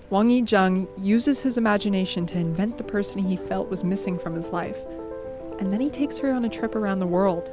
Wang 0.10 0.30
Yizheng 0.30 0.88
uses 0.98 1.42
his 1.42 1.58
imagination 1.58 2.26
to 2.28 2.38
invent 2.38 2.78
the 2.78 2.86
person 2.86 3.22
he 3.22 3.36
felt 3.36 3.70
was 3.70 3.84
missing 3.84 4.18
from 4.18 4.34
his 4.34 4.48
life, 4.52 4.78
and 5.60 5.74
then 5.74 5.82
he 5.82 5.90
takes 5.90 6.18
her 6.20 6.32
on 6.32 6.46
a 6.46 6.50
trip 6.50 6.76
around 6.76 7.00
the 7.00 7.06
world. 7.06 7.52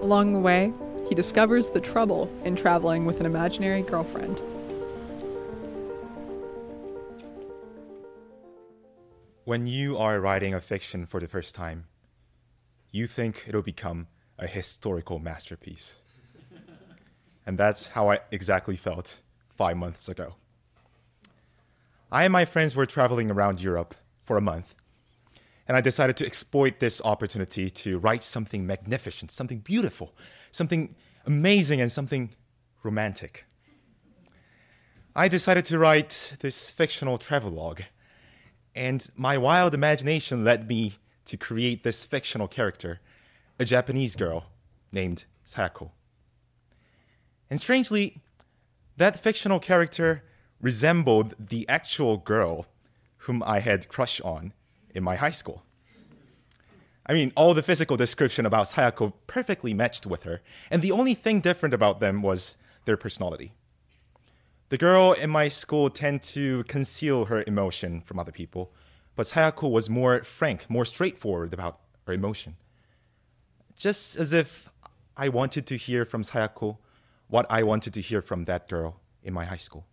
Along 0.00 0.32
the 0.32 0.38
way, 0.38 0.72
he 1.06 1.14
discovers 1.14 1.68
the 1.68 1.82
trouble 1.82 2.34
in 2.46 2.56
traveling 2.56 3.04
with 3.04 3.20
an 3.20 3.26
imaginary 3.26 3.82
girlfriend. 3.82 4.40
When 9.44 9.66
you 9.66 9.98
are 9.98 10.18
writing 10.18 10.54
a 10.54 10.62
fiction 10.62 11.04
for 11.04 11.20
the 11.20 11.28
first 11.28 11.54
time, 11.54 11.84
you 12.96 13.06
think 13.06 13.44
it'll 13.46 13.62
become 13.62 14.08
a 14.38 14.46
historical 14.46 15.18
masterpiece. 15.18 16.00
and 17.46 17.58
that's 17.58 17.88
how 17.88 18.10
I 18.10 18.20
exactly 18.32 18.76
felt 18.76 19.20
five 19.54 19.76
months 19.76 20.08
ago. 20.08 20.34
I 22.10 22.24
and 22.24 22.32
my 22.32 22.44
friends 22.44 22.74
were 22.74 22.86
traveling 22.86 23.30
around 23.30 23.60
Europe 23.60 23.94
for 24.24 24.36
a 24.38 24.40
month, 24.40 24.74
and 25.68 25.76
I 25.76 25.80
decided 25.80 26.16
to 26.18 26.26
exploit 26.26 26.80
this 26.80 27.02
opportunity 27.04 27.68
to 27.70 27.98
write 27.98 28.24
something 28.24 28.66
magnificent, 28.66 29.30
something 29.30 29.58
beautiful, 29.58 30.14
something 30.50 30.94
amazing, 31.26 31.80
and 31.80 31.92
something 31.92 32.30
romantic. 32.82 33.44
I 35.14 35.28
decided 35.28 35.64
to 35.66 35.78
write 35.78 36.36
this 36.40 36.70
fictional 36.70 37.18
travelogue, 37.18 37.82
and 38.74 39.06
my 39.16 39.36
wild 39.36 39.74
imagination 39.74 40.44
led 40.44 40.68
me 40.68 40.94
to 41.26 41.36
create 41.36 41.82
this 41.82 42.04
fictional 42.04 42.48
character, 42.48 43.00
a 43.58 43.64
Japanese 43.64 44.16
girl 44.16 44.46
named 44.92 45.24
Sayako. 45.46 45.90
And 47.50 47.60
strangely, 47.60 48.20
that 48.96 49.22
fictional 49.22 49.60
character 49.60 50.22
resembled 50.60 51.34
the 51.38 51.68
actual 51.68 52.16
girl 52.16 52.66
whom 53.18 53.42
I 53.44 53.60
had 53.60 53.88
crush 53.88 54.20
on 54.22 54.52
in 54.94 55.04
my 55.04 55.16
high 55.16 55.30
school. 55.30 55.62
I 57.08 57.12
mean, 57.12 57.32
all 57.36 57.54
the 57.54 57.62
physical 57.62 57.96
description 57.96 58.46
about 58.46 58.66
Sayako 58.66 59.12
perfectly 59.26 59.74
matched 59.74 60.06
with 60.06 60.24
her, 60.24 60.40
and 60.70 60.82
the 60.82 60.92
only 60.92 61.14
thing 61.14 61.40
different 61.40 61.74
about 61.74 62.00
them 62.00 62.20
was 62.20 62.56
their 62.84 62.96
personality. 62.96 63.52
The 64.70 64.78
girl 64.78 65.12
in 65.12 65.30
my 65.30 65.46
school 65.46 65.88
tend 65.90 66.22
to 66.22 66.64
conceal 66.64 67.26
her 67.26 67.44
emotion 67.46 68.00
from 68.00 68.18
other 68.18 68.32
people, 68.32 68.72
but 69.16 69.26
Sayako 69.26 69.70
was 69.70 69.90
more 69.90 70.22
frank, 70.22 70.68
more 70.68 70.84
straightforward 70.84 71.52
about 71.52 71.80
her 72.06 72.12
emotion. 72.12 72.56
Just 73.74 74.16
as 74.16 74.32
if 74.32 74.70
I 75.16 75.28
wanted 75.30 75.66
to 75.66 75.76
hear 75.76 76.04
from 76.04 76.22
Sayako 76.22 76.76
what 77.28 77.46
I 77.50 77.62
wanted 77.62 77.94
to 77.94 78.00
hear 78.00 78.22
from 78.22 78.44
that 78.44 78.68
girl 78.68 79.00
in 79.22 79.32
my 79.32 79.46
high 79.46 79.56
school. 79.56 79.86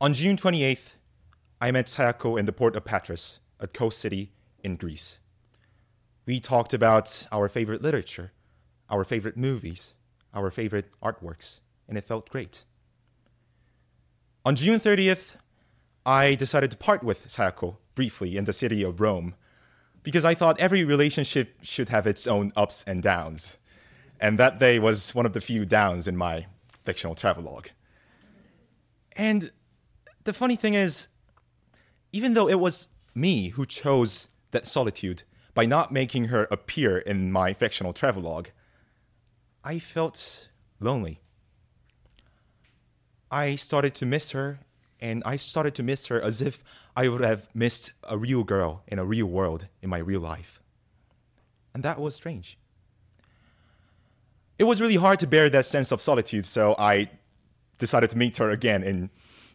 On 0.00 0.12
June 0.12 0.36
28th, 0.36 0.94
I 1.60 1.70
met 1.70 1.86
Sayako 1.86 2.38
in 2.38 2.46
the 2.46 2.52
port 2.52 2.76
of 2.76 2.84
Patras, 2.84 3.40
a 3.58 3.66
coast 3.66 3.98
city 3.98 4.32
in 4.62 4.76
Greece. 4.76 5.20
We 6.26 6.40
talked 6.40 6.74
about 6.74 7.26
our 7.32 7.48
favorite 7.48 7.82
literature, 7.82 8.32
our 8.90 9.02
favorite 9.02 9.36
movies, 9.36 9.94
our 10.34 10.50
favorite 10.50 10.92
artworks, 11.02 11.60
and 11.88 11.96
it 11.96 12.04
felt 12.04 12.28
great. 12.28 12.64
On 14.44 14.54
June 14.54 14.78
30th, 14.78 15.36
I 16.06 16.34
decided 16.34 16.70
to 16.70 16.76
part 16.76 17.02
with 17.02 17.28
Sayako 17.28 17.76
briefly 17.94 18.36
in 18.36 18.44
the 18.44 18.52
city 18.52 18.82
of 18.82 19.00
Rome 19.00 19.34
because 20.02 20.24
I 20.24 20.34
thought 20.34 20.58
every 20.60 20.84
relationship 20.84 21.58
should 21.62 21.88
have 21.90 22.06
its 22.06 22.26
own 22.26 22.52
ups 22.56 22.84
and 22.86 23.02
downs. 23.02 23.58
And 24.20 24.38
that 24.38 24.58
day 24.58 24.78
was 24.78 25.14
one 25.14 25.26
of 25.26 25.32
the 25.32 25.40
few 25.40 25.64
downs 25.64 26.08
in 26.08 26.16
my 26.16 26.46
fictional 26.84 27.14
travelogue. 27.14 27.68
And 29.12 29.50
the 30.24 30.32
funny 30.32 30.56
thing 30.56 30.74
is, 30.74 31.08
even 32.12 32.34
though 32.34 32.48
it 32.48 32.58
was 32.58 32.88
me 33.14 33.50
who 33.50 33.66
chose 33.66 34.28
that 34.52 34.66
solitude 34.66 35.24
by 35.54 35.66
not 35.66 35.92
making 35.92 36.26
her 36.26 36.46
appear 36.50 36.98
in 36.98 37.30
my 37.30 37.52
fictional 37.52 37.92
travelogue, 37.92 38.48
I 39.64 39.78
felt 39.78 40.48
lonely. 40.80 41.20
I 43.30 43.56
started 43.56 43.94
to 43.96 44.06
miss 44.06 44.30
her, 44.30 44.60
and 45.00 45.22
I 45.24 45.36
started 45.36 45.74
to 45.76 45.82
miss 45.82 46.06
her 46.06 46.20
as 46.20 46.42
if 46.42 46.62
I 46.96 47.08
would 47.08 47.20
have 47.20 47.48
missed 47.54 47.92
a 48.04 48.18
real 48.18 48.44
girl 48.44 48.82
in 48.88 48.98
a 48.98 49.04
real 49.04 49.26
world 49.26 49.66
in 49.82 49.90
my 49.90 49.98
real 49.98 50.20
life. 50.20 50.60
And 51.74 51.82
that 51.82 52.00
was 52.00 52.14
strange. 52.14 52.58
It 54.58 54.64
was 54.64 54.80
really 54.80 54.96
hard 54.96 55.20
to 55.20 55.26
bear 55.26 55.48
that 55.50 55.66
sense 55.66 55.92
of 55.92 56.00
solitude, 56.00 56.44
so 56.44 56.74
I 56.78 57.10
decided 57.78 58.10
to 58.10 58.18
meet 58.18 58.36
her 58.38 58.50
again 58.50 58.82
in 58.82 59.10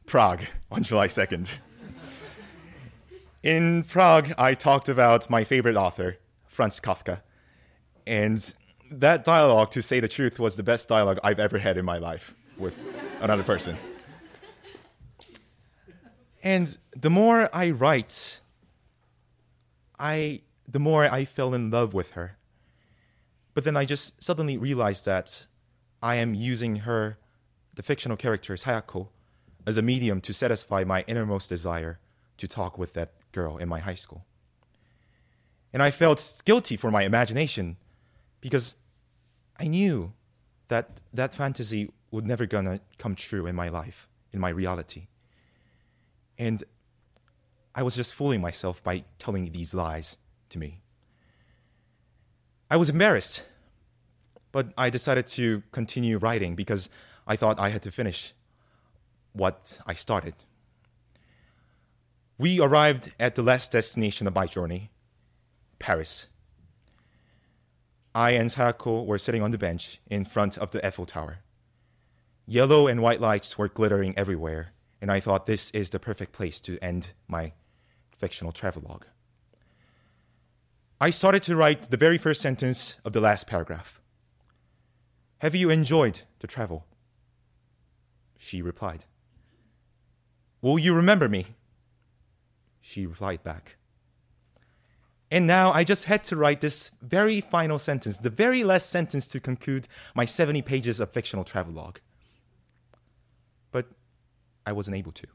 Prague 0.05 0.43
on 0.71 0.83
July 0.83 1.07
2nd. 1.07 1.59
In 3.43 3.83
Prague, 3.83 4.33
I 4.37 4.53
talked 4.53 4.87
about 4.87 5.29
my 5.29 5.43
favorite 5.43 5.75
author, 5.75 6.17
Franz 6.47 6.79
Kafka. 6.79 7.21
And 8.07 8.55
that 8.89 9.25
dialogue, 9.25 9.71
to 9.71 9.81
say 9.81 9.99
the 9.99 10.07
truth, 10.07 10.39
was 10.39 10.55
the 10.55 10.63
best 10.63 10.87
dialogue 10.87 11.19
I've 11.23 11.39
ever 11.39 11.57
had 11.57 11.77
in 11.77 11.83
my 11.83 11.97
life 11.97 12.33
with 12.57 12.75
another 13.19 13.43
person. 13.43 13.77
And 16.43 16.77
the 16.91 17.09
more 17.09 17.49
I 17.55 17.71
write, 17.71 18.41
I 19.97 20.41
the 20.67 20.79
more 20.79 21.05
I 21.05 21.23
fell 21.23 21.53
in 21.53 21.71
love 21.71 21.93
with 21.93 22.11
her. 22.11 22.37
But 23.53 23.63
then 23.63 23.77
I 23.77 23.85
just 23.85 24.21
suddenly 24.21 24.57
realized 24.57 25.05
that 25.05 25.47
I 26.01 26.15
am 26.15 26.33
using 26.33 26.77
her, 26.77 27.17
the 27.75 27.83
fictional 27.83 28.17
character 28.17 28.55
Sayako, 28.55 29.07
as 29.65 29.77
a 29.77 29.81
medium 29.81 30.19
to 30.21 30.33
satisfy 30.33 30.83
my 30.83 31.05
innermost 31.07 31.47
desire 31.47 31.99
to 32.37 32.47
talk 32.47 32.77
with 32.77 32.93
that 32.93 33.13
girl 33.31 33.57
in 33.57 33.69
my 33.69 33.79
high 33.79 33.95
school. 33.95 34.25
And 35.71 35.81
I 35.81 35.91
felt 35.91 36.41
guilty 36.43 36.75
for 36.75 36.91
my 36.91 37.03
imagination 37.03 37.77
because 38.41 38.75
I 39.57 39.67
knew 39.67 40.13
that 40.67 41.01
that 41.13 41.33
fantasy 41.33 41.91
would 42.11 42.25
never 42.25 42.45
gonna 42.45 42.81
come 42.97 43.15
true 43.15 43.45
in 43.47 43.55
my 43.55 43.69
life, 43.69 44.09
in 44.33 44.39
my 44.39 44.49
reality. 44.49 45.07
And 46.37 46.63
I 47.75 47.83
was 47.83 47.95
just 47.95 48.13
fooling 48.13 48.41
myself 48.41 48.83
by 48.83 49.03
telling 49.19 49.51
these 49.51 49.73
lies 49.73 50.17
to 50.49 50.59
me. 50.59 50.81
I 52.69 52.77
was 52.77 52.89
embarrassed, 52.89 53.45
but 54.51 54.73
I 54.77 54.89
decided 54.89 55.27
to 55.27 55.63
continue 55.71 56.17
writing 56.17 56.55
because 56.55 56.89
I 57.27 57.35
thought 57.35 57.59
I 57.59 57.69
had 57.69 57.81
to 57.83 57.91
finish 57.91 58.33
what 59.33 59.79
I 59.85 59.93
started. 59.93 60.35
We 62.37 62.59
arrived 62.59 63.11
at 63.19 63.35
the 63.35 63.43
last 63.43 63.71
destination 63.71 64.27
of 64.27 64.35
my 64.35 64.47
journey, 64.47 64.91
Paris. 65.79 66.29
I 68.15 68.31
and 68.31 68.49
Sayako 68.49 69.05
were 69.05 69.17
sitting 69.17 69.41
on 69.41 69.51
the 69.51 69.57
bench 69.57 69.99
in 70.09 70.25
front 70.25 70.57
of 70.57 70.71
the 70.71 70.85
Eiffel 70.85 71.05
Tower. 71.05 71.39
Yellow 72.45 72.87
and 72.87 73.01
white 73.01 73.21
lights 73.21 73.57
were 73.57 73.69
glittering 73.69 74.15
everywhere, 74.17 74.72
and 75.03 75.11
I 75.11 75.19
thought 75.19 75.47
this 75.47 75.69
is 75.71 75.89
the 75.89 75.99
perfect 75.99 76.31
place 76.31 76.61
to 76.61 76.79
end 76.81 77.11
my 77.27 77.51
fictional 78.17 78.53
travelogue. 78.53 79.03
I 81.01 81.09
started 81.09 81.43
to 81.43 81.57
write 81.57 81.91
the 81.91 81.97
very 81.97 82.17
first 82.17 82.41
sentence 82.41 83.01
of 83.03 83.11
the 83.11 83.19
last 83.19 83.45
paragraph. 83.45 83.99
Have 85.39 85.55
you 85.55 85.69
enjoyed 85.69 86.21
the 86.39 86.47
travel? 86.47 86.85
She 88.37 88.61
replied. 88.61 89.03
Will 90.61 90.79
you 90.79 90.93
remember 90.93 91.27
me? 91.27 91.47
She 92.79 93.05
replied 93.05 93.43
back. 93.43 93.75
And 95.29 95.45
now 95.45 95.73
I 95.73 95.83
just 95.83 96.05
had 96.05 96.23
to 96.25 96.37
write 96.37 96.61
this 96.61 96.91
very 97.01 97.41
final 97.41 97.77
sentence, 97.77 98.19
the 98.19 98.29
very 98.29 98.63
last 98.63 98.89
sentence 98.89 99.27
to 99.27 99.41
conclude 99.41 99.89
my 100.15 100.23
70 100.23 100.61
pages 100.61 101.01
of 101.01 101.11
fictional 101.11 101.43
travelogue. 101.43 101.97
I 104.65 104.71
wasn't 104.71 104.97
able 104.97 105.11
to. 105.13 105.27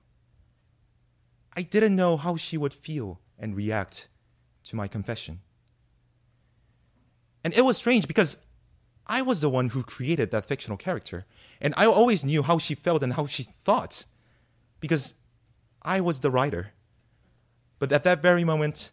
I 1.56 1.62
didn't 1.62 1.96
know 1.96 2.16
how 2.16 2.36
she 2.36 2.56
would 2.56 2.74
feel 2.74 3.20
and 3.38 3.56
react 3.56 4.08
to 4.64 4.76
my 4.76 4.88
confession. 4.88 5.40
And 7.44 7.54
it 7.54 7.64
was 7.64 7.76
strange 7.76 8.06
because 8.06 8.38
I 9.06 9.22
was 9.22 9.40
the 9.40 9.48
one 9.48 9.70
who 9.70 9.82
created 9.82 10.30
that 10.30 10.46
fictional 10.46 10.76
character, 10.76 11.24
and 11.60 11.72
I 11.76 11.86
always 11.86 12.24
knew 12.24 12.42
how 12.42 12.58
she 12.58 12.74
felt 12.74 13.02
and 13.02 13.14
how 13.14 13.26
she 13.26 13.44
thought 13.44 14.04
because 14.80 15.14
I 15.82 16.00
was 16.00 16.20
the 16.20 16.30
writer. 16.30 16.72
But 17.78 17.92
at 17.92 18.04
that 18.04 18.20
very 18.20 18.44
moment, 18.44 18.90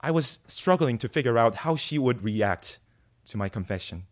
I 0.00 0.10
was 0.10 0.38
struggling 0.46 0.98
to 0.98 1.08
figure 1.08 1.38
out 1.38 1.56
how 1.56 1.76
she 1.76 1.98
would 1.98 2.22
react 2.22 2.78
to 3.26 3.36
my 3.36 3.48
confession. 3.48 4.04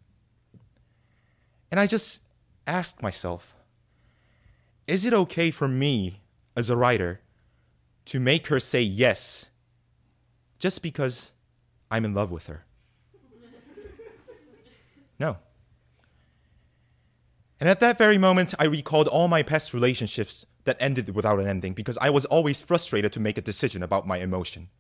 And 1.70 1.78
I 1.78 1.86
just 1.86 2.22
asked 2.66 3.02
myself 3.02 3.54
is 4.86 5.04
it 5.04 5.12
okay 5.12 5.50
for 5.50 5.68
me 5.68 6.20
as 6.56 6.70
a 6.70 6.76
writer 6.76 7.20
to 8.06 8.20
make 8.20 8.48
her 8.48 8.60
say 8.60 8.82
yes 8.82 9.46
just 10.58 10.82
because 10.82 11.32
I'm 11.90 12.04
in 12.04 12.14
love 12.14 12.30
with 12.30 12.46
her? 12.46 12.64
No. 15.16 15.36
And 17.60 17.68
at 17.68 17.78
that 17.80 17.96
very 17.96 18.18
moment, 18.18 18.52
I 18.58 18.64
recalled 18.64 19.06
all 19.06 19.28
my 19.28 19.44
past 19.44 19.72
relationships 19.72 20.44
that 20.64 20.76
ended 20.80 21.14
without 21.14 21.38
an 21.38 21.46
ending 21.46 21.72
because 21.72 21.96
I 21.98 22.10
was 22.10 22.24
always 22.24 22.60
frustrated 22.60 23.12
to 23.12 23.20
make 23.20 23.38
a 23.38 23.40
decision 23.40 23.82
about 23.82 24.08
my 24.08 24.18
emotion. 24.18 24.70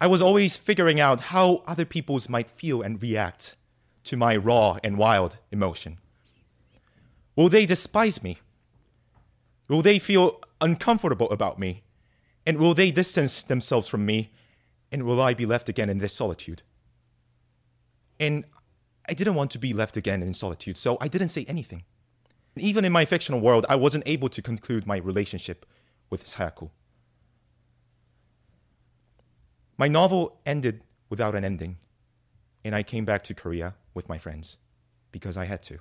I 0.00 0.06
was 0.06 0.22
always 0.22 0.56
figuring 0.56 0.98
out 1.00 1.20
how 1.20 1.62
other 1.66 1.84
people's 1.84 2.28
might 2.28 2.48
feel 2.48 2.82
and 2.82 3.00
react 3.02 3.56
to 4.04 4.16
my 4.16 4.36
raw 4.36 4.78
and 4.82 4.96
wild 4.96 5.36
emotion. 5.50 5.98
Will 7.36 7.48
they 7.48 7.66
despise 7.66 8.22
me? 8.22 8.38
Will 9.68 9.82
they 9.82 9.98
feel 9.98 10.40
uncomfortable 10.60 11.30
about 11.30 11.58
me? 11.58 11.82
And 12.46 12.58
will 12.58 12.74
they 12.74 12.90
distance 12.90 13.42
themselves 13.42 13.88
from 13.88 14.06
me? 14.06 14.32
And 14.90 15.02
will 15.02 15.20
I 15.20 15.34
be 15.34 15.44
left 15.44 15.68
again 15.68 15.90
in 15.90 15.98
this 15.98 16.14
solitude? 16.14 16.62
And 18.18 18.46
I 19.08 19.12
didn't 19.12 19.34
want 19.34 19.50
to 19.52 19.58
be 19.58 19.72
left 19.72 19.96
again 19.96 20.22
in 20.22 20.32
solitude, 20.34 20.78
so 20.78 20.96
I 21.00 21.08
didn't 21.08 21.28
say 21.28 21.44
anything. 21.46 21.84
Even 22.56 22.84
in 22.84 22.92
my 22.92 23.04
fictional 23.04 23.40
world, 23.40 23.66
I 23.68 23.76
wasn't 23.76 24.04
able 24.06 24.28
to 24.30 24.42
conclude 24.42 24.86
my 24.86 24.96
relationship 24.96 25.66
with 26.10 26.26
Sayako. 26.26 26.70
My 29.76 29.88
novel 29.88 30.40
ended 30.44 30.82
without 31.08 31.34
an 31.34 31.44
ending, 31.44 31.78
and 32.64 32.74
I 32.74 32.82
came 32.82 33.04
back 33.04 33.22
to 33.24 33.34
Korea 33.34 33.76
with 33.94 34.08
my 34.08 34.18
friends 34.18 34.58
because 35.12 35.36
I 35.36 35.44
had 35.44 35.62
to. 35.64 35.78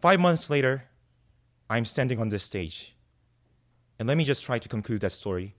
Five 0.00 0.20
months 0.20 0.50
later, 0.50 0.84
I'm 1.68 1.84
standing 1.84 2.20
on 2.20 2.28
this 2.28 2.44
stage. 2.44 2.94
And 3.98 4.06
let 4.06 4.16
me 4.16 4.24
just 4.24 4.44
try 4.44 4.58
to 4.58 4.68
conclude 4.68 5.00
that 5.00 5.12
story, 5.12 5.56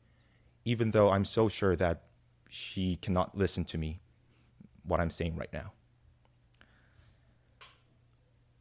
even 0.64 0.92
though 0.92 1.10
I'm 1.10 1.26
so 1.26 1.50
sure 1.50 1.76
that 1.76 2.04
she 2.50 2.96
cannot 2.98 3.38
listen 3.38 3.66
to 3.66 3.78
me, 3.78 4.00
what 4.84 5.02
I'm 5.02 5.10
saying 5.10 5.36
right 5.36 5.52
now. 5.52 5.74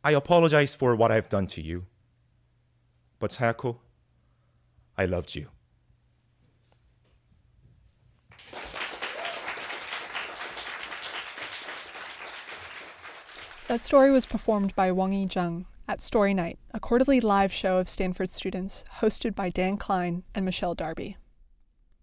I 0.03 0.13
apologize 0.13 0.75
for 0.75 0.97
what 0.97 1.13
I've 1.13 1.29
done 1.29 1.47
to 1.49 1.61
you. 1.61 1.87
But 3.19 3.31
Sayako, 3.31 3.79
I 4.97 5.07
loved 5.07 5.35
you. 5.35 5.49
That 13.69 13.83
story 13.83 14.13
was 14.13 14.27
performed 14.27 14.75
by 14.77 14.93
Wang 14.93 15.13
Yi 15.13 15.27
Zheng 15.27 15.65
at 15.89 16.03
Story 16.03 16.35
Night, 16.35 16.59
a 16.75 16.81
quarterly 16.81 17.21
live 17.21 17.53
show 17.53 17.79
of 17.79 17.89
Stanford 17.89 18.29
students 18.29 18.85
hosted 19.01 19.35
by 19.35 19.51
Dan 19.51 19.77
Klein 19.77 20.25
and 20.35 20.45
Michelle 20.45 20.75
Darby. 20.75 21.17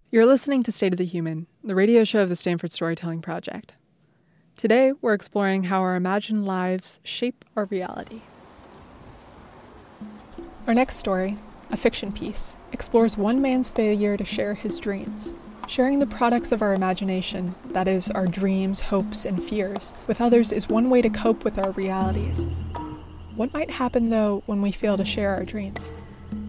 You're 0.09 0.25
listening 0.25 0.63
to 0.63 0.71
State 0.71 0.93
of 0.93 0.97
the 0.97 1.05
Human, 1.05 1.47
the 1.63 1.75
radio 1.75 2.03
show 2.03 2.21
of 2.21 2.29
the 2.29 2.35
Stanford 2.35 2.71
Storytelling 2.71 3.21
Project. 3.21 3.75
Today, 4.55 4.93
we're 5.01 5.13
exploring 5.13 5.65
how 5.65 5.81
our 5.81 5.95
imagined 5.95 6.45
lives 6.45 6.99
shape 7.03 7.43
our 7.55 7.65
reality. 7.65 8.21
Our 10.67 10.73
next 10.73 10.95
story, 10.95 11.37
a 11.71 11.75
fiction 11.75 12.13
piece, 12.13 12.55
explores 12.71 13.17
one 13.17 13.41
man's 13.41 13.69
failure 13.69 14.15
to 14.15 14.23
share 14.23 14.53
his 14.53 14.79
dreams. 14.79 15.33
Sharing 15.67 15.99
the 15.99 16.05
products 16.05 16.51
of 16.51 16.61
our 16.61 16.73
imagination, 16.73 17.55
that 17.69 17.87
is, 17.87 18.09
our 18.11 18.27
dreams, 18.27 18.81
hopes, 18.81 19.25
and 19.25 19.41
fears, 19.41 19.93
with 20.07 20.21
others 20.21 20.51
is 20.51 20.69
one 20.69 20.89
way 20.89 21.01
to 21.01 21.09
cope 21.09 21.43
with 21.43 21.57
our 21.57 21.71
realities. 21.71 22.45
What 23.35 23.53
might 23.53 23.71
happen, 23.71 24.11
though, 24.11 24.43
when 24.45 24.61
we 24.61 24.71
fail 24.71 24.95
to 24.95 25.05
share 25.05 25.33
our 25.33 25.43
dreams? 25.43 25.91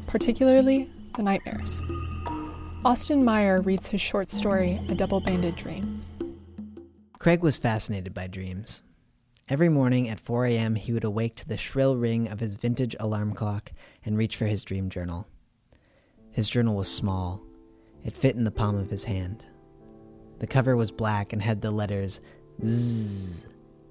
Particularly 0.06 0.90
the 1.16 1.22
nightmares. 1.22 1.82
Austin 2.84 3.24
Meyer 3.24 3.62
reads 3.62 3.86
his 3.88 4.02
short 4.02 4.30
story, 4.30 4.78
A 4.90 4.94
Double 4.94 5.20
Banded 5.20 5.56
Dream. 5.56 6.02
Craig 7.18 7.42
was 7.42 7.56
fascinated 7.56 8.12
by 8.12 8.26
dreams. 8.26 8.82
Every 9.48 9.70
morning 9.70 10.10
at 10.10 10.20
4 10.20 10.44
a.m., 10.46 10.74
he 10.74 10.92
would 10.92 11.04
awake 11.04 11.36
to 11.36 11.48
the 11.48 11.56
shrill 11.56 11.96
ring 11.96 12.28
of 12.28 12.40
his 12.40 12.56
vintage 12.56 12.94
alarm 13.00 13.32
clock 13.32 13.72
and 14.04 14.18
reach 14.18 14.36
for 14.36 14.44
his 14.44 14.62
dream 14.62 14.90
journal. 14.90 15.26
His 16.32 16.50
journal 16.50 16.76
was 16.76 16.88
small, 16.88 17.42
it 18.04 18.16
fit 18.16 18.36
in 18.36 18.44
the 18.44 18.50
palm 18.50 18.76
of 18.76 18.90
his 18.90 19.04
hand. 19.04 19.46
The 20.40 20.46
cover 20.46 20.76
was 20.76 20.92
black 20.92 21.32
and 21.32 21.40
had 21.40 21.62
the 21.62 21.70
letters 21.70 22.20
Z, 22.62 23.48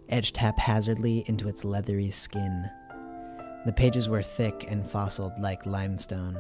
etched 0.10 0.38
haphazardly 0.38 1.24
into 1.26 1.48
its 1.48 1.64
leathery 1.64 2.12
skin. 2.12 2.70
The 3.66 3.74
pages 3.74 4.09
were 4.09 4.24
thick 4.24 4.66
and 4.70 4.86
fossiled 4.86 5.34
like 5.39 5.66
limestone. 5.66 6.38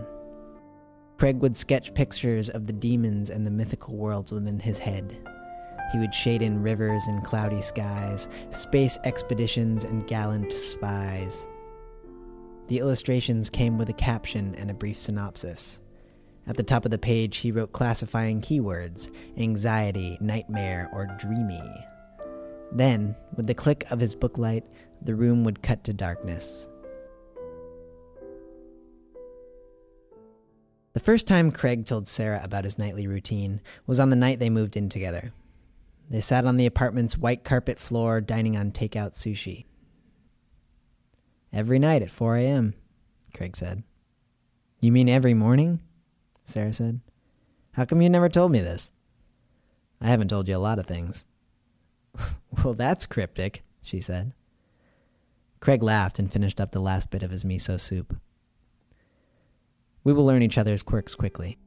Craig 1.17 1.37
would 1.39 1.55
sketch 1.55 1.93
pictures 1.93 2.49
of 2.49 2.67
the 2.67 2.73
demons 2.73 3.29
and 3.29 3.47
the 3.47 3.51
mythical 3.51 3.95
worlds 3.95 4.31
within 4.31 4.59
his 4.59 4.77
head. 4.77 5.17
He 5.91 5.99
would 5.99 6.13
shade 6.13 6.41
in 6.41 6.63
rivers 6.63 7.07
and 7.07 7.23
cloudy 7.23 7.61
skies, 7.61 8.27
space 8.49 8.97
expeditions, 9.05 9.83
and 9.83 10.07
gallant 10.07 10.51
spies. 10.51 11.47
The 12.67 12.79
illustrations 12.79 13.49
came 13.49 13.77
with 13.77 13.89
a 13.89 13.93
caption 13.93 14.55
and 14.55 14.71
a 14.71 14.73
brief 14.73 14.99
synopsis. 14.99 15.79
At 16.45 16.57
the 16.57 16.63
top 16.63 16.83
of 16.83 16.91
the 16.91 16.97
page, 16.97 17.37
he 17.37 17.51
wrote 17.51 17.71
classifying 17.71 18.41
keywords 18.41 19.11
anxiety, 19.37 20.17
nightmare, 20.19 20.89
or 20.91 21.05
dreamy. 21.19 21.85
Then, 22.71 23.15
with 23.35 23.47
the 23.47 23.53
click 23.53 23.85
of 23.91 23.99
his 23.99 24.15
booklight, 24.15 24.63
the 25.01 25.15
room 25.15 25.43
would 25.43 25.61
cut 25.61 25.83
to 25.85 25.93
darkness. 25.93 26.67
The 30.93 30.99
first 30.99 31.25
time 31.25 31.51
Craig 31.51 31.85
told 31.85 32.07
Sarah 32.07 32.41
about 32.43 32.65
his 32.65 32.77
nightly 32.77 33.07
routine 33.07 33.61
was 33.87 33.99
on 33.99 34.11
the 34.11 34.15
night 34.15 34.39
they 34.39 34.51
moved 34.51 34.77
in 34.77 34.89
together. 34.89 35.33
They 36.09 36.21
sat 36.21 36.45
on 36.45 36.57
the 36.57 36.67
apartment's 36.67 37.17
white 37.17 37.43
carpet 37.43 37.79
floor, 37.79 38.21
dining 38.21 38.55
on 38.55 38.71
takeout 38.71 39.13
sushi. 39.13 39.65
Every 41.51 41.79
night 41.79 42.03
at 42.03 42.11
4 42.11 42.35
a.m., 42.37 42.75
Craig 43.33 43.55
said. 43.55 43.83
You 44.81 44.91
mean 44.91 45.09
every 45.09 45.33
morning? 45.33 45.79
Sarah 46.45 46.73
said. 46.73 46.99
How 47.71 47.85
come 47.85 48.01
you 48.01 48.09
never 48.09 48.29
told 48.29 48.51
me 48.51 48.59
this? 48.59 48.91
I 49.99 50.07
haven't 50.07 50.27
told 50.27 50.47
you 50.47 50.55
a 50.55 50.59
lot 50.59 50.77
of 50.77 50.85
things. 50.85 51.25
well, 52.63 52.75
that's 52.75 53.07
cryptic, 53.07 53.63
she 53.81 53.99
said. 53.99 54.33
Craig 55.59 55.81
laughed 55.81 56.19
and 56.19 56.31
finished 56.31 56.61
up 56.61 56.71
the 56.71 56.79
last 56.79 57.09
bit 57.09 57.23
of 57.23 57.31
his 57.31 57.43
miso 57.43 57.79
soup. 57.79 58.15
We 60.03 60.13
will 60.13 60.25
learn 60.25 60.41
each 60.41 60.57
other's 60.57 60.83
quirks 60.83 61.15
quickly. 61.15 61.57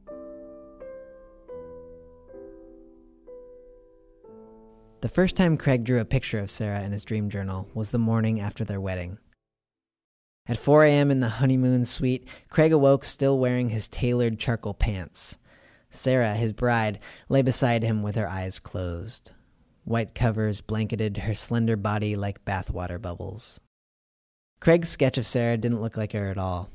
The 5.03 5.09
first 5.09 5.37
time 5.37 5.57
Craig 5.57 5.85
drew 5.85 6.01
a 6.01 6.05
picture 6.05 6.41
of 6.41 6.51
Sarah 6.51 6.83
in 6.83 6.93
his 6.93 7.05
dream 7.05 7.31
journal 7.31 7.69
was 7.75 7.91
the 7.91 7.99
morning 7.99 8.41
after 8.41 8.65
their 8.65 8.81
wedding. 8.81 9.19
At 10.49 10.59
4 10.59 10.85
a.m. 10.85 11.11
in 11.11 11.21
the 11.21 11.29
honeymoon 11.29 11.85
suite, 11.85 12.29
Craig 12.51 12.73
awoke 12.73 13.05
still 13.05 13.39
wearing 13.39 13.71
his 13.71 13.89
tailored 13.89 14.39
charcoal 14.39 14.75
pants. 14.75 15.39
Sarah, 15.91 16.35
his 16.35 16.53
bride, 16.53 16.99
lay 17.29 17.43
beside 17.43 17.83
him 17.83 18.03
with 18.03 18.17
her 18.17 18.29
eyes 18.29 18.59
closed. 18.59 19.33
White 19.85 20.15
covers 20.15 20.61
blanketed 20.61 21.19
her 21.19 21.35
slender 21.35 21.77
body 21.77 22.17
like 22.17 22.45
bathwater 22.45 23.01
bubbles. 23.01 23.61
Craig's 24.61 24.89
sketch 24.89 25.19
of 25.19 25.27
Sarah 25.27 25.57
didn't 25.57 25.81
look 25.81 25.97
like 25.97 26.13
her 26.13 26.29
at 26.29 26.39
all. 26.39 26.71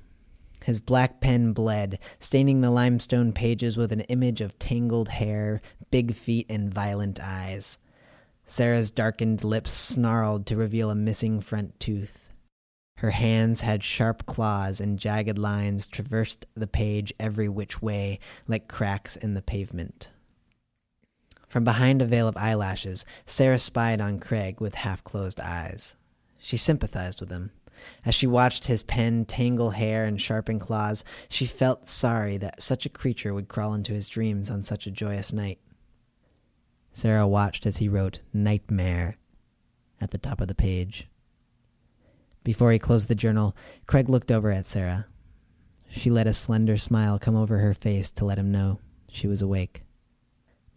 His 0.66 0.80
black 0.80 1.22
pen 1.22 1.53
bled, 1.53 1.99
staining 2.20 2.62
the 2.62 2.72
limestone 2.72 3.34
pages 3.34 3.78
with 3.78 3.91
an 3.91 4.01
image 4.01 4.41
of 4.41 4.59
tangled 4.59 5.09
hair, 5.09 5.62
big 5.89 6.14
feet, 6.14 6.45
and 6.49 6.74
violent 6.74 7.20
eyes. 7.22 7.78
Sarah's 8.45 8.91
darkened 8.91 9.43
lips 9.43 9.72
snarled 9.72 10.45
to 10.47 10.55
reveal 10.55 10.89
a 10.89 10.95
missing 10.95 11.41
front 11.41 11.80
tooth. 11.80 12.34
Her 12.97 13.12
hands 13.12 13.62
had 13.62 13.84
sharp 13.84 14.28
claws, 14.28 14.80
and 14.80 14.99
jagged 14.99 15.39
lines 15.39 15.88
traversed 15.88 16.45
the 16.53 16.68
page 16.68 17.12
every 17.20 17.49
which 17.49 17.82
way, 17.82 18.20
like 18.47 18.68
cracks 18.68 19.16
in 19.16 19.34
the 19.34 19.41
pavement. 19.41 20.12
From 21.47 21.64
behind 21.64 22.01
a 22.01 22.05
veil 22.05 22.28
of 22.28 22.38
eyelashes, 22.38 23.03
Sarah 23.26 23.57
spied 23.57 23.99
on 23.99 24.20
Craig 24.20 24.62
with 24.62 24.76
half 24.76 25.03
closed 25.03 25.39
eyes. 25.39 25.95
She 26.38 26.57
sympathized 26.57 27.20
with 27.20 27.32
him. 27.32 27.51
As 28.05 28.15
she 28.15 28.27
watched 28.27 28.65
his 28.65 28.84
pen 28.84 29.25
tangle 29.25 29.71
hair 29.71 30.05
and 30.05 30.19
sharpen 30.19 30.59
claws, 30.59 31.03
she 31.29 31.45
felt 31.45 31.88
sorry 31.88 32.38
that 32.38 32.61
such 32.61 32.86
a 32.86 32.89
creature 32.89 33.34
would 33.34 33.47
crawl 33.47 33.73
into 33.73 33.93
his 33.93 34.07
dreams 34.07 34.49
on 34.49 34.63
such 34.63 34.88
a 34.88 34.91
joyous 34.91 35.32
night. 35.32 35.59
Sarah 36.93 37.27
watched 37.27 37.65
as 37.65 37.77
he 37.77 37.88
wrote 37.88 38.19
Nightmare 38.34 39.17
at 39.99 40.11
the 40.11 40.17
top 40.17 40.41
of 40.41 40.47
the 40.47 40.55
page. 40.55 41.07
Before 42.43 42.71
he 42.71 42.79
closed 42.79 43.07
the 43.07 43.15
journal, 43.15 43.55
Craig 43.88 44.09
looked 44.09 44.32
over 44.32 44.51
at 44.51 44.65
Sarah. 44.65 45.05
She 45.89 46.09
let 46.09 46.27
a 46.27 46.34
slender 46.34 46.77
smile 46.77 47.19
come 47.19 47.36
over 47.36 47.59
her 47.59 47.73
face 47.73 48.11
to 48.11 48.25
let 48.25 48.39
him 48.39 48.51
know 48.51 48.79
she 49.09 49.27
was 49.27 49.41
awake. 49.41 49.82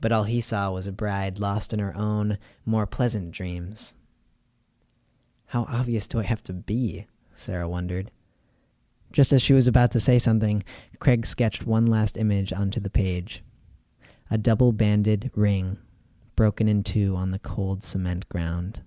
But 0.01 0.13
all 0.13 0.25
he 0.25 0.41
saw 0.41 0.71
was 0.71 0.87
a 0.87 0.93
bride 0.93 1.39
lost 1.39 1.73
in 1.73 1.79
her 1.79 1.97
own, 1.97 2.39
more 2.67 2.87
pleasant 2.87 3.31
dreams. 3.31 3.95
How 5.47 5.63
obvious 5.69 6.07
do 6.07 6.21
I 6.21 6.25
have 6.25 6.43
to 6.45 6.53
be? 6.53 7.07
Sarah 7.35 7.69
wondered. 7.69 8.11
Just 9.13 9.33
as 9.33 9.43
she 9.43 9.53
was 9.53 9.69
about 9.69 9.93
to 9.93 10.01
say 10.01 10.19
something, 10.19 10.65
Craig 10.99 11.25
sketched 11.27 11.67
one 11.67 11.87
last 11.87 12.17
image 12.17 12.53
onto 12.53 12.81
the 12.81 12.91
page 12.91 13.43
a 14.31 14.39
double 14.39 14.73
banded 14.73 15.31
ring 15.35 15.79
broken 16.35 16.67
in 16.67 16.83
two 16.83 17.15
on 17.15 17.31
the 17.31 17.39
cold 17.39 17.83
cement 17.83 18.29
ground. 18.29 18.81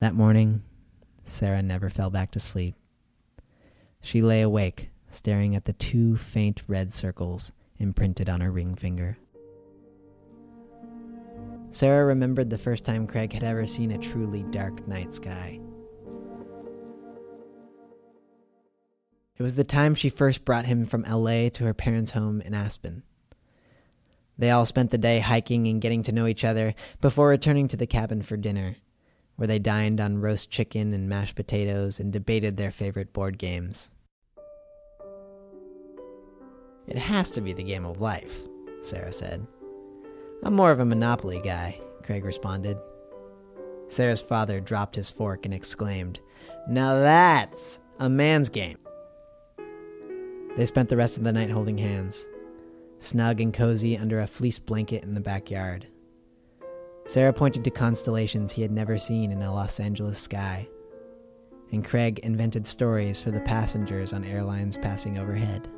That 0.00 0.14
morning, 0.14 0.62
Sarah 1.22 1.62
never 1.62 1.88
fell 1.88 2.10
back 2.10 2.30
to 2.32 2.40
sleep. 2.40 2.74
She 4.00 4.20
lay 4.20 4.42
awake, 4.42 4.90
staring 5.08 5.54
at 5.54 5.64
the 5.64 5.72
two 5.72 6.16
faint 6.16 6.62
red 6.66 6.92
circles 6.92 7.52
imprinted 7.78 8.28
on 8.28 8.40
her 8.40 8.50
ring 8.50 8.74
finger. 8.74 9.16
Sarah 11.74 12.04
remembered 12.04 12.50
the 12.50 12.56
first 12.56 12.84
time 12.84 13.04
Craig 13.04 13.32
had 13.32 13.42
ever 13.42 13.66
seen 13.66 13.90
a 13.90 13.98
truly 13.98 14.44
dark 14.44 14.86
night 14.86 15.12
sky. 15.12 15.58
It 19.36 19.42
was 19.42 19.54
the 19.54 19.64
time 19.64 19.96
she 19.96 20.08
first 20.08 20.44
brought 20.44 20.66
him 20.66 20.86
from 20.86 21.02
LA 21.02 21.48
to 21.48 21.64
her 21.64 21.74
parents' 21.74 22.12
home 22.12 22.40
in 22.42 22.54
Aspen. 22.54 23.02
They 24.38 24.52
all 24.52 24.66
spent 24.66 24.92
the 24.92 24.98
day 24.98 25.18
hiking 25.18 25.66
and 25.66 25.82
getting 25.82 26.04
to 26.04 26.12
know 26.12 26.28
each 26.28 26.44
other 26.44 26.76
before 27.00 27.26
returning 27.26 27.66
to 27.66 27.76
the 27.76 27.88
cabin 27.88 28.22
for 28.22 28.36
dinner, 28.36 28.76
where 29.34 29.48
they 29.48 29.58
dined 29.58 30.00
on 30.00 30.20
roast 30.20 30.52
chicken 30.52 30.92
and 30.92 31.08
mashed 31.08 31.34
potatoes 31.34 31.98
and 31.98 32.12
debated 32.12 32.56
their 32.56 32.70
favorite 32.70 33.12
board 33.12 33.36
games. 33.36 33.90
It 36.86 36.98
has 36.98 37.32
to 37.32 37.40
be 37.40 37.52
the 37.52 37.64
game 37.64 37.84
of 37.84 38.00
life, 38.00 38.46
Sarah 38.82 39.10
said. 39.10 39.44
I'm 40.44 40.54
more 40.54 40.70
of 40.70 40.80
a 40.80 40.84
Monopoly 40.84 41.40
guy, 41.42 41.80
Craig 42.02 42.22
responded. 42.22 42.76
Sarah's 43.88 44.20
father 44.20 44.60
dropped 44.60 44.94
his 44.94 45.10
fork 45.10 45.46
and 45.46 45.54
exclaimed, 45.54 46.20
Now 46.68 46.98
that's 46.98 47.80
a 47.98 48.10
man's 48.10 48.50
game. 48.50 48.76
They 50.58 50.66
spent 50.66 50.90
the 50.90 50.98
rest 50.98 51.16
of 51.16 51.24
the 51.24 51.32
night 51.32 51.50
holding 51.50 51.78
hands 51.78 52.26
snug 53.00 53.40
and 53.40 53.52
cozy 53.52 53.98
under 53.98 54.20
a 54.20 54.26
fleece 54.26 54.58
blanket 54.58 55.02
in 55.02 55.14
the 55.14 55.20
backyard. 55.20 55.86
Sarah 57.06 57.34
pointed 57.34 57.64
to 57.64 57.70
constellations 57.70 58.52
he 58.52 58.62
had 58.62 58.70
never 58.70 58.98
seen 58.98 59.30
in 59.30 59.42
a 59.42 59.52
Los 59.52 59.78
Angeles 59.78 60.18
sky, 60.18 60.66
and 61.70 61.84
Craig 61.84 62.20
invented 62.20 62.66
stories 62.66 63.20
for 63.20 63.30
the 63.30 63.40
passengers 63.40 64.14
on 64.14 64.24
airlines 64.24 64.78
passing 64.78 65.18
overhead. 65.18 65.68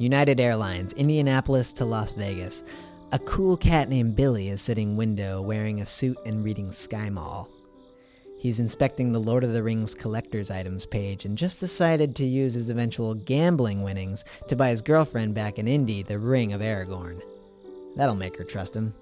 United 0.00 0.38
Airlines, 0.38 0.92
Indianapolis 0.92 1.72
to 1.72 1.84
Las 1.84 2.12
Vegas. 2.12 2.62
A 3.10 3.18
cool 3.18 3.56
cat 3.56 3.88
named 3.88 4.14
Billy 4.14 4.48
is 4.48 4.60
sitting 4.60 4.96
window 4.96 5.42
wearing 5.42 5.80
a 5.80 5.86
suit 5.86 6.16
and 6.24 6.44
reading 6.44 6.70
Sky 6.70 7.10
Mall. 7.10 7.48
He's 8.38 8.60
inspecting 8.60 9.12
the 9.12 9.18
Lord 9.18 9.42
of 9.42 9.52
the 9.52 9.62
Rings 9.64 9.94
collector's 9.94 10.52
items 10.52 10.86
page 10.86 11.24
and 11.24 11.36
just 11.36 11.58
decided 11.58 12.14
to 12.14 12.24
use 12.24 12.54
his 12.54 12.70
eventual 12.70 13.16
gambling 13.16 13.82
winnings 13.82 14.24
to 14.46 14.54
buy 14.54 14.68
his 14.68 14.82
girlfriend 14.82 15.34
back 15.34 15.58
in 15.58 15.66
Indy 15.66 16.04
the 16.04 16.20
Ring 16.20 16.52
of 16.52 16.60
Aragorn. 16.60 17.20
That'll 17.96 18.14
make 18.14 18.36
her 18.36 18.44
trust 18.44 18.76
him. 18.76 18.94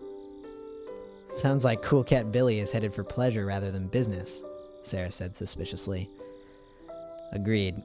Sounds 1.28 1.62
like 1.62 1.82
Cool 1.82 2.04
Cat 2.04 2.32
Billy 2.32 2.60
is 2.60 2.72
headed 2.72 2.94
for 2.94 3.04
pleasure 3.04 3.44
rather 3.44 3.70
than 3.70 3.88
business, 3.88 4.42
Sarah 4.82 5.10
said 5.10 5.36
suspiciously. 5.36 6.08
Agreed. 7.32 7.82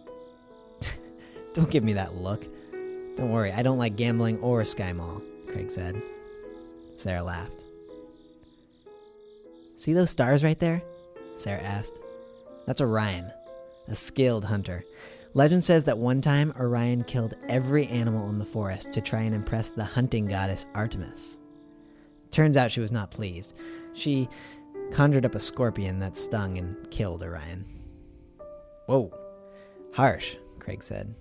don't 1.53 1.69
give 1.69 1.83
me 1.83 1.91
that 1.91 2.15
look. 2.15 2.47
Don't 3.15 3.31
worry, 3.31 3.51
I 3.51 3.61
don't 3.61 3.77
like 3.77 3.95
gambling 3.95 4.39
or 4.39 4.63
Sky 4.65 4.93
Mall, 4.93 5.21
Craig 5.47 5.69
said. 5.69 6.01
Sarah 6.95 7.23
laughed. 7.23 7.63
See 9.75 9.93
those 9.93 10.09
stars 10.09 10.43
right 10.43 10.59
there? 10.59 10.81
Sarah 11.35 11.61
asked. 11.61 11.97
That's 12.67 12.81
Orion, 12.81 13.31
a 13.87 13.95
skilled 13.95 14.45
hunter. 14.45 14.85
Legend 15.33 15.63
says 15.63 15.83
that 15.85 15.97
one 15.97 16.21
time 16.21 16.53
Orion 16.59 17.03
killed 17.03 17.35
every 17.47 17.87
animal 17.87 18.29
in 18.29 18.37
the 18.37 18.45
forest 18.45 18.91
to 18.91 19.01
try 19.01 19.21
and 19.21 19.33
impress 19.33 19.69
the 19.69 19.83
hunting 19.83 20.25
goddess 20.25 20.65
Artemis. 20.75 21.37
Turns 22.31 22.57
out 22.57 22.71
she 22.71 22.81
was 22.81 22.91
not 22.91 23.11
pleased. 23.11 23.53
She 23.93 24.29
conjured 24.91 25.25
up 25.25 25.35
a 25.35 25.39
scorpion 25.39 25.99
that 25.99 26.15
stung 26.17 26.57
and 26.57 26.89
killed 26.91 27.23
Orion. 27.23 27.65
Whoa, 28.85 29.13
harsh, 29.93 30.35
Craig 30.59 30.83
said. 30.83 31.15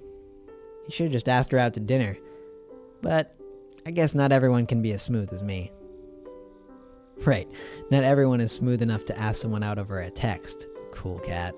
He 0.90 0.96
should 0.96 1.04
have 1.04 1.12
just 1.12 1.28
asked 1.28 1.52
her 1.52 1.58
out 1.58 1.74
to 1.74 1.80
dinner. 1.80 2.18
But 3.00 3.36
I 3.86 3.92
guess 3.92 4.12
not 4.12 4.32
everyone 4.32 4.66
can 4.66 4.82
be 4.82 4.90
as 4.90 5.02
smooth 5.02 5.32
as 5.32 5.40
me. 5.40 5.70
Right. 7.24 7.46
Not 7.92 8.02
everyone 8.02 8.40
is 8.40 8.50
smooth 8.50 8.82
enough 8.82 9.04
to 9.04 9.16
ask 9.16 9.40
someone 9.40 9.62
out 9.62 9.78
over 9.78 10.00
a 10.00 10.10
text. 10.10 10.66
Cool 10.90 11.20
cat. 11.20 11.54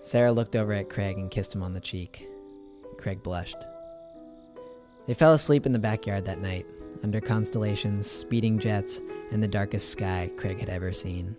Sarah 0.00 0.30
looked 0.30 0.54
over 0.54 0.72
at 0.74 0.90
Craig 0.90 1.18
and 1.18 1.28
kissed 1.28 1.52
him 1.52 1.64
on 1.64 1.72
the 1.72 1.80
cheek. 1.80 2.28
Craig 2.98 3.20
blushed. 3.24 3.58
They 5.08 5.14
fell 5.14 5.32
asleep 5.32 5.66
in 5.66 5.72
the 5.72 5.80
backyard 5.80 6.24
that 6.26 6.40
night, 6.40 6.66
under 7.02 7.20
constellations, 7.20 8.08
speeding 8.08 8.60
jets, 8.60 9.00
and 9.32 9.42
the 9.42 9.48
darkest 9.48 9.90
sky 9.90 10.30
Craig 10.36 10.60
had 10.60 10.68
ever 10.68 10.92
seen. 10.92 11.34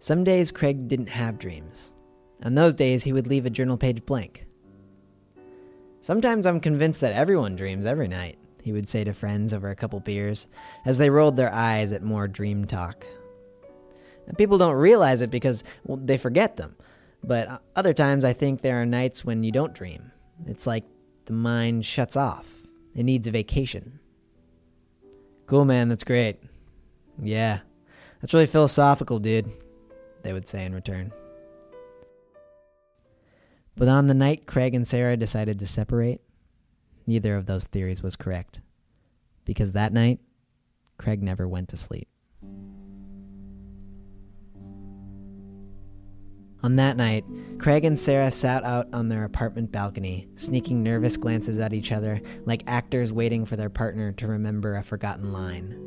Some 0.00 0.22
days 0.22 0.50
Craig 0.50 0.86
didn't 0.86 1.08
have 1.08 1.38
dreams. 1.38 1.94
On 2.44 2.54
those 2.54 2.74
days, 2.74 3.02
he 3.02 3.12
would 3.12 3.26
leave 3.26 3.46
a 3.46 3.50
journal 3.50 3.76
page 3.76 4.04
blank. 4.06 4.46
Sometimes 6.00 6.46
I'm 6.46 6.60
convinced 6.60 7.00
that 7.00 7.12
everyone 7.12 7.56
dreams 7.56 7.84
every 7.84 8.08
night, 8.08 8.38
he 8.62 8.72
would 8.72 8.88
say 8.88 9.04
to 9.04 9.12
friends 9.12 9.52
over 9.52 9.70
a 9.70 9.76
couple 9.76 10.00
beers, 10.00 10.46
as 10.84 10.98
they 10.98 11.10
rolled 11.10 11.36
their 11.36 11.52
eyes 11.52 11.92
at 11.92 12.02
more 12.02 12.28
dream 12.28 12.64
talk. 12.64 13.04
And 14.26 14.38
people 14.38 14.58
don't 14.58 14.74
realize 14.74 15.20
it 15.20 15.30
because 15.30 15.64
well, 15.84 15.96
they 15.96 16.16
forget 16.16 16.56
them. 16.56 16.76
But 17.24 17.62
other 17.74 17.92
times, 17.92 18.24
I 18.24 18.32
think 18.32 18.60
there 18.60 18.80
are 18.80 18.86
nights 18.86 19.24
when 19.24 19.42
you 19.42 19.50
don't 19.50 19.74
dream. 19.74 20.12
It's 20.46 20.66
like 20.66 20.84
the 21.24 21.32
mind 21.32 21.84
shuts 21.84 22.16
off, 22.16 22.52
it 22.94 23.02
needs 23.02 23.26
a 23.26 23.32
vacation. 23.32 23.98
Cool, 25.46 25.64
man, 25.64 25.88
that's 25.88 26.04
great. 26.04 26.40
Yeah, 27.20 27.60
that's 28.20 28.32
really 28.32 28.46
philosophical, 28.46 29.18
dude, 29.18 29.50
they 30.22 30.32
would 30.32 30.46
say 30.46 30.64
in 30.64 30.74
return. 30.74 31.12
But 33.78 33.86
on 33.86 34.08
the 34.08 34.14
night 34.14 34.46
Craig 34.46 34.74
and 34.74 34.86
Sarah 34.86 35.16
decided 35.16 35.60
to 35.60 35.66
separate, 35.66 36.20
neither 37.06 37.36
of 37.36 37.46
those 37.46 37.64
theories 37.64 38.02
was 38.02 38.16
correct. 38.16 38.60
Because 39.44 39.72
that 39.72 39.92
night, 39.92 40.18
Craig 40.98 41.22
never 41.22 41.46
went 41.46 41.68
to 41.68 41.76
sleep. 41.76 42.08
On 46.60 46.74
that 46.74 46.96
night, 46.96 47.24
Craig 47.58 47.84
and 47.84 47.96
Sarah 47.96 48.32
sat 48.32 48.64
out 48.64 48.88
on 48.92 49.08
their 49.08 49.22
apartment 49.22 49.70
balcony, 49.70 50.28
sneaking 50.34 50.82
nervous 50.82 51.16
glances 51.16 51.60
at 51.60 51.72
each 51.72 51.92
other 51.92 52.20
like 52.46 52.64
actors 52.66 53.12
waiting 53.12 53.46
for 53.46 53.54
their 53.54 53.70
partner 53.70 54.10
to 54.12 54.26
remember 54.26 54.74
a 54.74 54.82
forgotten 54.82 55.32
line. 55.32 55.78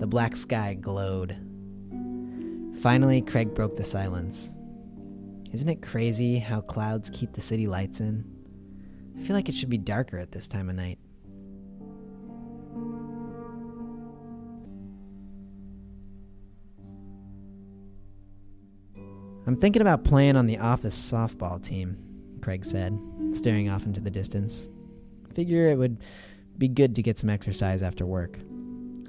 The 0.00 0.08
black 0.08 0.34
sky 0.34 0.74
glowed. 0.74 1.36
Finally, 2.80 3.22
Craig 3.22 3.54
broke 3.54 3.76
the 3.76 3.84
silence. 3.84 4.54
Isn't 5.52 5.68
it 5.68 5.82
crazy 5.82 6.38
how 6.38 6.60
clouds 6.60 7.10
keep 7.10 7.32
the 7.32 7.40
city 7.40 7.66
lights 7.66 8.00
in? 8.00 8.24
I 9.16 9.22
feel 9.22 9.34
like 9.34 9.48
it 9.48 9.54
should 9.54 9.70
be 9.70 9.78
darker 9.78 10.18
at 10.18 10.30
this 10.30 10.46
time 10.46 10.68
of 10.68 10.76
night. 10.76 10.98
I'm 19.46 19.56
thinking 19.56 19.80
about 19.80 20.04
playing 20.04 20.36
on 20.36 20.46
the 20.46 20.58
office 20.58 20.94
softball 20.94 21.62
team, 21.62 21.96
Craig 22.42 22.66
said, 22.66 22.98
staring 23.30 23.70
off 23.70 23.86
into 23.86 24.00
the 24.00 24.10
distance. 24.10 24.68
Figure 25.32 25.70
it 25.70 25.78
would 25.78 26.02
be 26.58 26.68
good 26.68 26.94
to 26.96 27.02
get 27.02 27.18
some 27.18 27.30
exercise 27.30 27.82
after 27.82 28.04
work. 28.04 28.38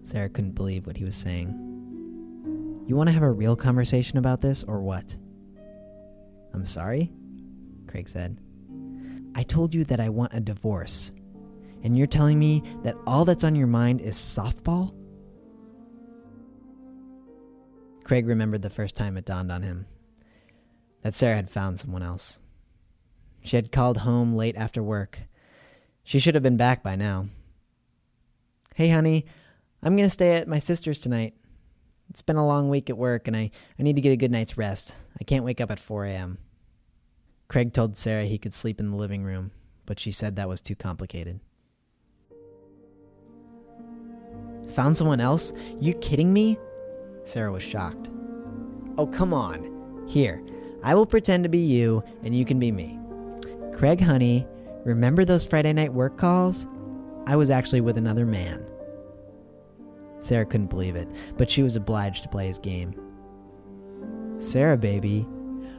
Sarah 0.03 0.29
couldn't 0.29 0.53
believe 0.53 0.87
what 0.87 0.95
he 0.95 1.03
was 1.03 1.17
saying. 1.17 2.85
You 2.87 2.95
want 2.95 3.09
to 3.09 3.13
have 3.13 3.23
a 3.23 3.29
real 3.29 3.57
conversation 3.57 4.17
about 4.17 4.39
this, 4.39 4.63
or 4.63 4.79
what? 4.79 5.17
I'm 6.53 6.65
sorry? 6.65 7.11
Craig 7.87 8.07
said. 8.07 8.37
I 9.35 9.43
told 9.43 9.73
you 9.73 9.83
that 9.85 9.99
I 9.99 10.09
want 10.09 10.33
a 10.33 10.39
divorce. 10.39 11.11
And 11.83 11.97
you're 11.97 12.07
telling 12.07 12.37
me 12.39 12.63
that 12.83 12.97
all 13.07 13.25
that's 13.25 13.43
on 13.43 13.55
your 13.55 13.67
mind 13.67 14.01
is 14.01 14.15
softball? 14.15 14.93
Craig 18.03 18.27
remembered 18.27 18.61
the 18.61 18.69
first 18.69 18.95
time 18.95 19.17
it 19.17 19.25
dawned 19.25 19.51
on 19.51 19.61
him 19.61 19.85
that 21.03 21.15
Sarah 21.15 21.35
had 21.35 21.49
found 21.49 21.79
someone 21.79 22.03
else. 22.03 22.39
She 23.41 23.55
had 23.55 23.71
called 23.71 23.99
home 23.99 24.35
late 24.35 24.57
after 24.57 24.83
work. 24.83 25.19
She 26.03 26.19
should 26.19 26.35
have 26.35 26.43
been 26.43 26.57
back 26.57 26.83
by 26.83 26.95
now. 26.95 27.27
Hey, 28.75 28.89
honey, 28.89 29.25
I'm 29.83 29.95
going 29.95 30.07
to 30.07 30.13
stay 30.13 30.35
at 30.35 30.47
my 30.47 30.59
sister's 30.59 30.99
tonight. 30.99 31.35
It's 32.09 32.21
been 32.21 32.35
a 32.35 32.45
long 32.45 32.69
week 32.69 32.89
at 32.89 32.97
work, 32.97 33.27
and 33.27 33.37
I, 33.37 33.51
I 33.77 33.83
need 33.83 33.95
to 33.95 34.01
get 34.01 34.11
a 34.11 34.17
good 34.17 34.31
night's 34.31 34.57
rest. 34.57 34.95
I 35.19 35.23
can't 35.23 35.45
wake 35.45 35.59
up 35.59 35.71
at 35.71 35.79
4 35.79 36.05
a.m. 36.05 36.37
Craig 37.47 37.73
told 37.73 37.97
Sarah 37.97 38.25
he 38.25 38.37
could 38.37 38.53
sleep 38.53 38.79
in 38.79 38.91
the 38.91 38.97
living 38.97 39.23
room, 39.23 39.51
but 39.85 39.99
she 39.99 40.11
said 40.11 40.35
that 40.35 40.47
was 40.47 40.61
too 40.61 40.75
complicated. 40.75 41.39
Found 44.69 44.95
someone 44.95 45.19
else? 45.19 45.51
You 45.79 45.93
kidding 45.95 46.31
me? 46.31 46.57
Sarah 47.23 47.51
was 47.51 47.63
shocked. 47.63 48.09
Oh, 48.97 49.07
come 49.07 49.33
on. 49.33 50.05
Here, 50.07 50.43
I 50.83 50.95
will 50.95 51.05
pretend 51.05 51.43
to 51.43 51.49
be 51.49 51.59
you, 51.59 52.03
and 52.23 52.35
you 52.35 52.45
can 52.45 52.59
be 52.59 52.71
me. 52.71 52.99
Craig, 53.73 53.99
honey, 53.99 54.47
remember 54.85 55.25
those 55.25 55.45
Friday 55.45 55.73
night 55.73 55.93
work 55.93 56.17
calls? 56.17 56.67
I 57.27 57.35
was 57.35 57.49
actually 57.49 57.81
with 57.81 57.97
another 57.97 58.25
man. 58.25 58.65
Sarah 60.19 60.45
couldn't 60.45 60.67
believe 60.67 60.95
it, 60.95 61.07
but 61.37 61.49
she 61.49 61.63
was 61.63 61.75
obliged 61.75 62.23
to 62.23 62.29
play 62.29 62.47
his 62.47 62.59
game. 62.59 62.93
Sarah, 64.39 64.77
baby, 64.77 65.27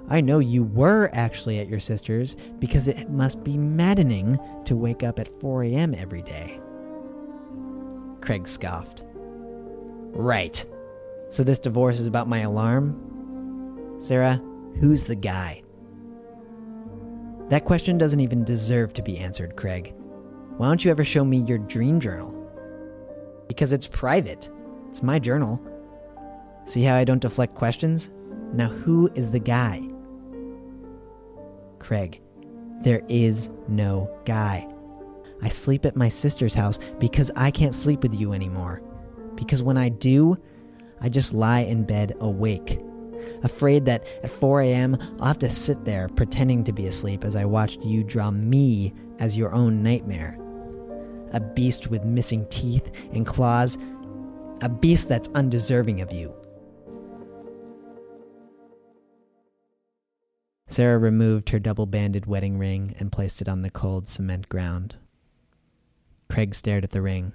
I 0.09 0.21
know 0.21 0.39
you 0.39 0.65
were 0.65 1.09
actually 1.13 1.59
at 1.61 1.69
your 1.69 1.81
sister's 1.81 2.37
because 2.59 2.89
it 2.89 3.11
must 3.11 3.43
be 3.43 3.57
maddening 3.57 4.39
to 4.67 4.77
wake 4.77 5.03
up 5.03 5.19
at 5.19 5.41
4 5.41 5.65
a.m. 5.65 5.95
every 5.95 6.23
day. 6.23 6.61
Craig 8.21 8.47
scoffed. 8.47 9.03
Right. 10.13 10.65
So 11.31 11.43
this 11.43 11.59
divorce 11.59 11.99
is 11.99 12.07
about 12.07 12.29
my 12.29 12.41
alarm? 12.41 13.97
Sarah, 13.99 14.43
who's 14.79 15.05
the 15.05 15.15
guy? 15.15 15.63
That 17.49 17.65
question 17.65 17.97
doesn't 17.97 18.21
even 18.21 18.45
deserve 18.45 18.93
to 18.95 19.03
be 19.03 19.19
answered, 19.19 19.57
Craig. 19.57 19.95
Why 20.57 20.67
don't 20.67 20.85
you 20.85 20.91
ever 20.91 21.05
show 21.05 21.25
me 21.25 21.39
your 21.39 21.59
dream 21.59 21.99
journal? 21.99 22.35
Because 23.49 23.73
it's 23.73 23.87
private. 23.87 24.51
It's 24.91 25.03
my 25.03 25.19
journal. 25.19 25.61
See 26.67 26.83
how 26.83 26.97
I 26.97 27.05
don't 27.05 27.23
deflect 27.23 27.55
questions? 27.55 28.11
Now, 28.53 28.69
who 28.69 29.11
is 29.15 29.31
the 29.31 29.39
guy? 29.39 29.83
Craig, 31.79 32.21
there 32.83 33.03
is 33.09 33.51
no 33.69 34.11
guy. 34.25 34.67
I 35.43 35.49
sleep 35.49 35.87
at 35.87 35.97
my 35.97 36.09
sister's 36.09 36.55
house 36.55 36.79
because 36.99 37.31
I 37.37 37.51
can't 37.51 37.75
sleep 37.75 38.03
with 38.03 38.15
you 38.15 38.33
anymore. 38.33 38.83
Because 39.35 39.63
when 39.63 39.79
I 39.79 39.89
do, 39.89 40.37
I 41.01 41.09
just 41.09 41.33
lie 41.33 41.61
in 41.61 41.85
bed 41.85 42.15
awake, 42.21 42.79
afraid 43.43 43.87
that 43.87 44.07
at 44.23 44.31
4 44.31 44.63
a.m. 44.63 44.99
I'll 45.19 45.29
have 45.29 45.39
to 45.39 45.49
sit 45.49 45.85
there 45.85 46.09
pretending 46.09 46.65
to 46.65 46.73
be 46.73 46.87
asleep 46.87 47.25
as 47.25 47.37
I 47.37 47.45
watched 47.45 47.81
you 47.83 48.05
draw 48.05 48.31
me 48.31 48.93
as 49.19 49.37
your 49.37 49.55
own 49.55 49.83
nightmare. 49.83 50.39
A 51.33 51.41
beast 51.41 51.87
with 51.87 52.05
missing 52.05 52.47
teeth 52.51 52.91
and 53.13 53.27
claws, 53.27 53.79
a 54.61 54.69
beast 54.69 55.09
that's 55.09 55.29
undeserving 55.29 56.01
of 56.03 56.13
you. 56.13 56.35
Sarah 60.71 60.99
removed 60.99 61.51
her 61.51 61.59
double 61.59 61.85
banded 61.85 62.27
wedding 62.27 62.57
ring 62.57 62.95
and 63.01 63.11
placed 63.11 63.43
it 63.43 63.49
on 63.49 63.63
the 63.63 63.71
cold 63.71 64.07
cement 64.07 64.49
ground. 64.49 64.95
Craig 66.29 66.55
stared 66.55 66.85
at 66.85 66.93
the 66.93 67.03
ring. 67.03 67.33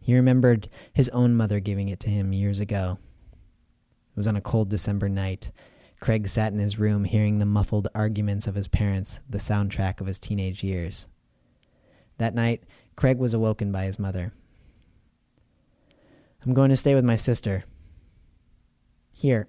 He 0.00 0.14
remembered 0.14 0.68
his 0.92 1.08
own 1.08 1.34
mother 1.34 1.58
giving 1.58 1.88
it 1.88 1.98
to 2.00 2.10
him 2.10 2.32
years 2.32 2.60
ago. 2.60 2.98
It 3.32 4.16
was 4.16 4.28
on 4.28 4.36
a 4.36 4.40
cold 4.40 4.68
December 4.68 5.08
night. 5.08 5.50
Craig 5.98 6.28
sat 6.28 6.52
in 6.52 6.60
his 6.60 6.78
room 6.78 7.02
hearing 7.02 7.40
the 7.40 7.46
muffled 7.46 7.88
arguments 7.96 8.46
of 8.46 8.54
his 8.54 8.68
parents, 8.68 9.18
the 9.28 9.38
soundtrack 9.38 10.00
of 10.00 10.06
his 10.06 10.20
teenage 10.20 10.62
years. 10.62 11.08
That 12.18 12.34
night, 12.34 12.62
Craig 12.94 13.18
was 13.18 13.34
awoken 13.34 13.72
by 13.72 13.86
his 13.86 13.98
mother. 13.98 14.32
I'm 16.46 16.54
going 16.54 16.70
to 16.70 16.76
stay 16.76 16.94
with 16.94 17.04
my 17.04 17.16
sister. 17.16 17.64
Here. 19.16 19.48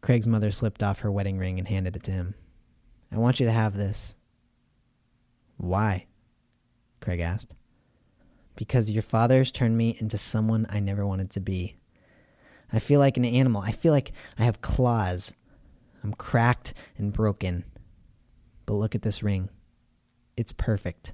Craig's 0.00 0.28
mother 0.28 0.50
slipped 0.50 0.82
off 0.82 1.00
her 1.00 1.10
wedding 1.10 1.38
ring 1.38 1.58
and 1.58 1.66
handed 1.66 1.96
it 1.96 2.02
to 2.04 2.12
him. 2.12 2.34
I 3.10 3.18
want 3.18 3.40
you 3.40 3.46
to 3.46 3.52
have 3.52 3.76
this. 3.76 4.14
Why? 5.56 6.06
Craig 7.00 7.20
asked. 7.20 7.54
Because 8.56 8.90
your 8.90 9.02
father's 9.02 9.52
turned 9.52 9.76
me 9.76 9.96
into 10.00 10.18
someone 10.18 10.66
I 10.70 10.80
never 10.80 11.06
wanted 11.06 11.30
to 11.30 11.40
be. 11.40 11.76
I 12.72 12.78
feel 12.78 13.00
like 13.00 13.16
an 13.16 13.24
animal. 13.24 13.62
I 13.62 13.72
feel 13.72 13.92
like 13.92 14.12
I 14.38 14.44
have 14.44 14.60
claws. 14.60 15.34
I'm 16.02 16.14
cracked 16.14 16.74
and 16.96 17.12
broken. 17.12 17.64
But 18.64 18.74
look 18.74 18.94
at 18.94 19.02
this 19.02 19.22
ring. 19.22 19.50
It's 20.36 20.52
perfect. 20.52 21.12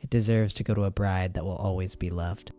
It 0.00 0.10
deserves 0.10 0.54
to 0.54 0.64
go 0.64 0.74
to 0.74 0.84
a 0.84 0.90
bride 0.90 1.34
that 1.34 1.44
will 1.44 1.56
always 1.56 1.94
be 1.94 2.10
loved. 2.10 2.52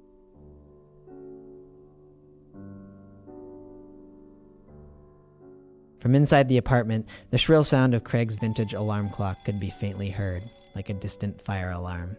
From 6.04 6.16
inside 6.16 6.50
the 6.50 6.58
apartment, 6.58 7.08
the 7.30 7.38
shrill 7.38 7.64
sound 7.64 7.94
of 7.94 8.04
Craig's 8.04 8.36
vintage 8.36 8.74
alarm 8.74 9.08
clock 9.10 9.46
could 9.46 9.58
be 9.58 9.70
faintly 9.70 10.10
heard, 10.10 10.44
like 10.76 10.90
a 10.90 10.94
distant 10.94 11.42
fire 11.42 11.72
alarm. 11.72 12.18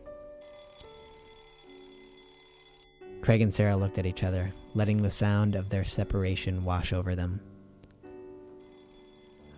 Craig 3.20 3.42
and 3.42 3.52
Sarah 3.52 3.76
looked 3.76 3.98
at 3.98 4.06
each 4.06 4.24
other, 4.24 4.50
letting 4.74 5.02
the 5.02 5.10
sound 5.10 5.54
of 5.54 5.68
their 5.68 5.84
separation 5.84 6.64
wash 6.64 6.94
over 6.94 7.14
them. 7.14 7.40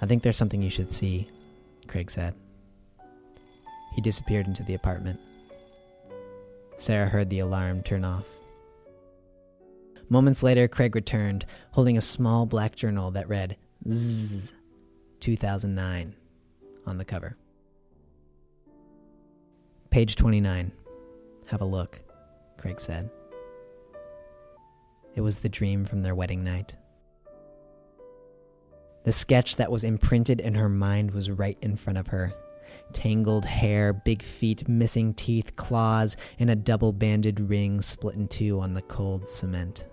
I 0.02 0.06
think 0.06 0.24
there's 0.24 0.36
something 0.36 0.60
you 0.60 0.70
should 0.70 0.90
see, 0.90 1.28
Craig 1.86 2.10
said. 2.10 2.34
He 3.94 4.00
disappeared 4.00 4.48
into 4.48 4.64
the 4.64 4.74
apartment. 4.74 5.20
Sarah 6.78 7.08
heard 7.08 7.30
the 7.30 7.38
alarm 7.38 7.84
turn 7.84 8.04
off. 8.04 8.26
Moments 10.08 10.42
later, 10.42 10.66
Craig 10.66 10.96
returned, 10.96 11.46
holding 11.70 11.96
a 11.96 12.02
small 12.02 12.44
black 12.44 12.74
journal 12.74 13.12
that 13.12 13.28
read 13.28 13.56
Zzz 13.88 14.56
2009 15.20 16.16
on 16.86 16.98
the 16.98 17.04
cover. 17.04 17.36
Page 19.90 20.16
29. 20.16 20.72
Have 21.46 21.60
a 21.60 21.64
look, 21.64 22.00
Craig 22.58 22.80
said. 22.80 23.10
It 25.14 25.20
was 25.20 25.36
the 25.36 25.48
dream 25.48 25.84
from 25.84 26.02
their 26.02 26.16
wedding 26.16 26.42
night. 26.42 26.74
The 29.04 29.12
sketch 29.12 29.54
that 29.56 29.70
was 29.70 29.84
imprinted 29.84 30.40
in 30.40 30.54
her 30.54 30.68
mind 30.68 31.12
was 31.12 31.30
right 31.30 31.56
in 31.62 31.76
front 31.76 31.98
of 31.98 32.08
her. 32.08 32.32
Tangled 32.92 33.44
hair, 33.44 33.92
big 33.92 34.22
feet, 34.22 34.68
missing 34.68 35.14
teeth, 35.14 35.54
claws, 35.54 36.16
and 36.40 36.50
a 36.50 36.56
double 36.56 36.92
banded 36.92 37.38
ring 37.38 37.80
split 37.82 38.16
in 38.16 38.26
two 38.26 38.58
on 38.58 38.74
the 38.74 38.82
cold 38.82 39.28
cement. 39.28 39.86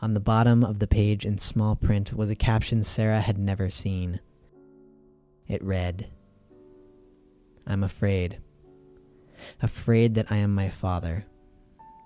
On 0.00 0.14
the 0.14 0.20
bottom 0.20 0.62
of 0.62 0.78
the 0.78 0.86
page 0.86 1.26
in 1.26 1.38
small 1.38 1.74
print 1.74 2.12
was 2.12 2.30
a 2.30 2.36
caption 2.36 2.84
Sarah 2.84 3.20
had 3.20 3.36
never 3.36 3.68
seen. 3.68 4.20
It 5.48 5.60
read, 5.60 6.08
I'm 7.66 7.82
afraid. 7.82 8.38
Afraid 9.60 10.14
that 10.14 10.30
I 10.30 10.36
am 10.36 10.54
my 10.54 10.70
father, 10.70 11.26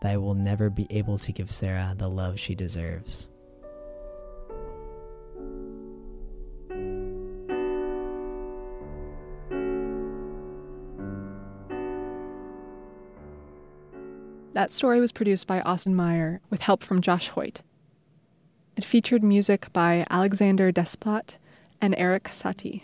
that 0.01 0.13
I 0.13 0.17
will 0.17 0.33
never 0.33 0.71
be 0.71 0.87
able 0.89 1.19
to 1.19 1.33
give 1.33 1.53
Sarah 1.53 1.95
the 1.97 2.09
love 2.09 2.41
she 2.41 2.55
deserves. 2.55 3.29
That 14.55 14.71
story 14.71 14.99
was 14.99 15.13
produced 15.13 15.47
by 15.47 15.61
Austin 15.61 15.95
Meyer 15.95 16.41
with 16.49 16.63
help 16.63 16.83
from 16.83 17.03
Josh 17.03 17.29
Hoyt. 17.29 17.61
It 18.75 18.85
featured 18.85 19.23
music 19.23 19.71
by 19.75 20.07
Alexander 20.09 20.73
Desplat 20.73 21.37
and 21.83 21.95
Erik 21.99 22.25
Satie. 22.25 22.83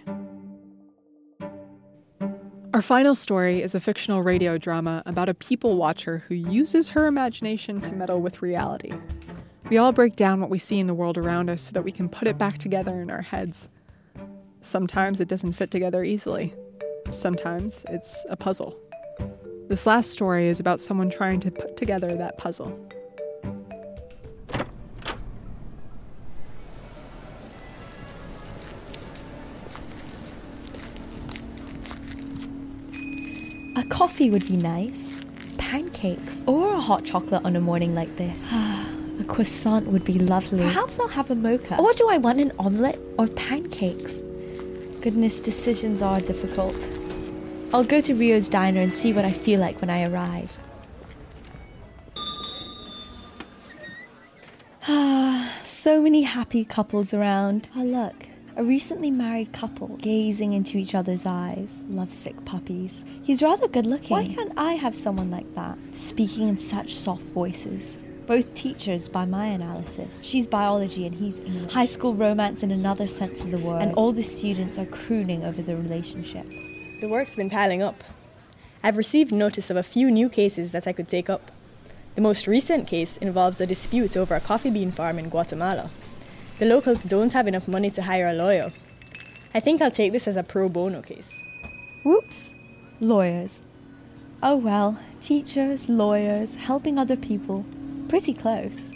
Our 2.74 2.82
final 2.82 3.14
story 3.14 3.62
is 3.62 3.74
a 3.74 3.80
fictional 3.80 4.22
radio 4.22 4.59
drama 4.59 5.03
about 5.07 5.30
a 5.30 5.34
people 5.34 5.76
watcher 5.78 6.24
who 6.28 6.34
uses 6.34 6.91
her 6.91 7.07
imagination 7.07 7.80
to 7.80 7.95
meddle 7.95 8.20
with 8.20 8.43
reality. 8.43 8.93
We 9.70 9.78
all 9.78 9.93
break 9.93 10.14
down 10.14 10.43
what 10.43 10.51
we 10.51 10.59
see 10.59 10.78
in 10.78 10.89
the 10.89 10.95
world 10.95 11.16
around 11.16 11.49
us 11.49 11.62
so 11.62 11.72
that 11.72 11.84
we 11.84 11.93
can 11.93 12.11
put 12.11 12.28
it 12.28 12.36
back 12.36 12.59
together 12.59 13.01
in 13.01 13.11
our 13.11 13.22
heads. 13.22 13.70
Sometimes 14.61 15.20
it 15.20 15.28
doesn't 15.28 15.55
fit 15.55 15.70
together 15.70 16.05
easily. 16.05 16.55
Sometimes 17.11 17.86
it's 17.89 18.26
a 18.28 18.36
puzzle. 18.36 18.78
This 19.68 19.86
last 19.86 20.11
story 20.11 20.49
is 20.49 20.61
about 20.61 20.80
someone 20.80 21.09
trying 21.09 21.41
to 21.41 21.51
put 21.51 21.78
together 21.78 22.14
that 22.14 22.36
puzzle. 22.36 22.78
Coffee 33.89 34.30
would 34.30 34.47
be 34.47 34.57
nice. 34.57 35.16
Pancakes. 35.57 36.45
Or 36.47 36.74
a 36.74 36.80
hot 36.80 37.05
chocolate 37.05 37.45
on 37.45 37.57
a 37.57 37.61
morning 37.61 37.95
like 37.95 38.16
this. 38.16 38.51
a 38.53 39.24
croissant 39.26 39.86
would 39.89 40.05
be 40.05 40.14
lovely. 40.14 40.62
Perhaps 40.62 40.99
I'll 41.01 41.09
have 41.09 41.30
a 41.30 41.34
mocha. 41.34 41.78
Or 41.78 41.93
do 41.93 42.09
I 42.09 42.18
want 42.18 42.41
an 42.41 42.53
omelette 42.59 43.01
or 43.18 43.26
pancakes? 43.28 44.22
Goodness, 45.01 45.41
decisions 45.41 46.03
are 46.03 46.20
difficult. 46.20 46.89
I'll 47.72 47.84
go 47.84 48.01
to 48.01 48.14
Rio's 48.14 48.49
diner 48.49 48.80
and 48.80 48.95
see 48.95 49.12
what 49.12 49.24
I 49.24 49.30
feel 49.30 49.61
like 49.61 49.80
when 49.80 49.91
I 49.91 50.07
arrive. 50.07 50.59
Ah, 54.89 55.53
so 55.62 56.01
many 56.01 56.22
happy 56.22 56.64
couples 56.64 57.12
around. 57.12 57.68
Oh, 57.76 57.82
look, 57.82 58.28
a 58.59 58.65
recently 58.65 59.09
married 59.09 59.53
couple 59.53 59.87
gazing 59.99 60.53
into 60.53 60.79
each 60.79 60.93
other's 60.93 61.25
eyes, 61.25 61.81
lovesick 61.89 62.45
puppies. 62.45 63.05
He's 63.23 63.41
rather 63.41 63.69
good 63.69 63.87
looking. 63.87 64.11
Why 64.11 64.27
can't 64.27 64.53
I 64.57 64.73
have 64.73 64.97
someone 64.97 65.31
like 65.31 65.55
that, 65.55 65.79
speaking 65.95 66.49
in 66.49 66.59
such 66.59 66.97
soft 66.97 67.23
voices? 67.23 67.97
Both 68.27 68.53
teachers 68.55 69.09
by 69.09 69.27
my 69.27 69.47
analysis. 69.47 70.25
She's 70.25 70.49
biology 70.49 71.07
and 71.07 71.15
he's 71.15 71.39
English. 71.39 71.73
High 71.73 71.87
school 71.87 72.15
romance 72.15 72.65
in 72.65 72.73
another 72.73 73.07
sense 73.07 73.41
of 73.41 73.53
the 73.53 73.59
word. 73.59 73.81
And 73.81 73.95
all 73.95 74.11
the 74.11 74.25
students 74.25 74.77
are 74.77 74.87
crooning 74.87 75.45
over 75.45 75.63
the 75.63 75.77
relationship. 75.77 76.51
The 77.01 77.09
work's 77.09 77.37
been 77.37 77.51
piling 77.51 77.81
up. 77.81 78.03
I've 78.83 78.97
received 78.97 79.31
notice 79.31 79.71
of 79.71 79.77
a 79.77 79.85
few 79.85 80.11
new 80.11 80.29
cases 80.29 80.73
that 80.73 80.89
I 80.89 80.93
could 80.93 81.07
take 81.07 81.31
up. 81.31 81.53
The 82.17 82.21
most 82.23 82.49
recent 82.49 82.89
case 82.89 83.19
involves 83.19 83.61
a 83.61 83.67
dispute 83.67 84.17
over 84.17 84.35
a 84.35 84.41
coffee 84.41 84.71
bean 84.71 84.91
farm 84.91 85.21
in 85.21 85.29
Guatemala. 85.29 85.91
The 86.59 86.67
locals 86.67 87.03
don't 87.05 87.33
have 87.33 87.47
enough 87.47 87.69
money 87.69 87.91
to 87.91 88.03
hire 88.03 88.29
a 88.29 88.33
lawyer. 88.33 88.73
I 89.55 89.61
think 89.61 89.81
I'll 89.81 89.91
take 89.91 90.13
this 90.13 90.29
as 90.29 90.37
a 90.37 90.43
pro 90.43 90.69
bono 90.69 91.03
case. 91.03 91.43
Whoops. 92.05 92.55
Lawyers. 93.01 93.63
Oh 94.43 94.57
well, 94.57 94.99
teachers, 95.21 95.89
lawyers, 95.89 96.55
helping 96.55 96.99
other 96.99 97.17
people. 97.17 97.65
Pretty 98.09 98.35
close. 98.35 98.91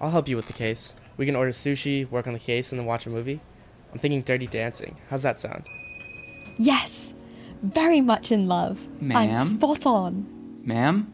I'll 0.00 0.10
help 0.10 0.28
you 0.28 0.36
with 0.36 0.46
the 0.46 0.52
case. 0.52 0.94
We 1.16 1.26
can 1.26 1.36
order 1.36 1.50
sushi, 1.50 2.10
work 2.10 2.26
on 2.26 2.32
the 2.32 2.38
case, 2.38 2.72
and 2.72 2.78
then 2.78 2.86
watch 2.86 3.06
a 3.06 3.10
movie. 3.10 3.40
I'm 3.92 3.98
thinking 3.98 4.22
Dirty 4.22 4.46
Dancing. 4.46 4.96
How's 5.10 5.22
that 5.22 5.38
sound? 5.38 5.66
Yes. 6.58 7.14
Very 7.62 8.00
much 8.00 8.32
in 8.32 8.46
love. 8.46 8.86
I'm 9.00 9.08
Ma'am? 9.08 9.46
spot 9.46 9.84
on. 9.86 10.60
Ma'am? 10.64 11.12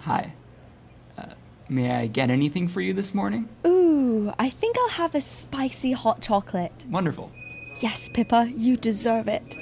Hi. 0.00 0.33
May 1.68 1.90
I 1.92 2.06
get 2.08 2.30
anything 2.30 2.68
for 2.68 2.80
you 2.80 2.92
this 2.92 3.14
morning? 3.14 3.48
Ooh, 3.66 4.32
I 4.38 4.50
think 4.50 4.76
I'll 4.78 4.88
have 4.90 5.14
a 5.14 5.20
spicy 5.20 5.92
hot 5.92 6.20
chocolate. 6.20 6.84
Wonderful. 6.90 7.30
Yes, 7.80 8.08
Pippa, 8.08 8.52
you 8.54 8.76
deserve 8.76 9.28
it. 9.28 9.56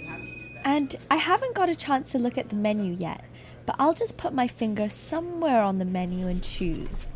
And 0.64 0.96
I 1.10 1.16
haven't 1.16 1.54
got 1.54 1.68
a 1.68 1.76
chance 1.76 2.10
to 2.12 2.18
look 2.18 2.36
at 2.36 2.48
the 2.48 2.56
menu 2.56 2.92
yet, 2.94 3.24
but 3.66 3.76
I'll 3.78 3.94
just 3.94 4.16
put 4.16 4.32
my 4.32 4.48
finger 4.48 4.88
somewhere 4.88 5.62
on 5.62 5.78
the 5.78 5.84
menu 5.84 6.26
and 6.26 6.42
choose. 6.42 7.08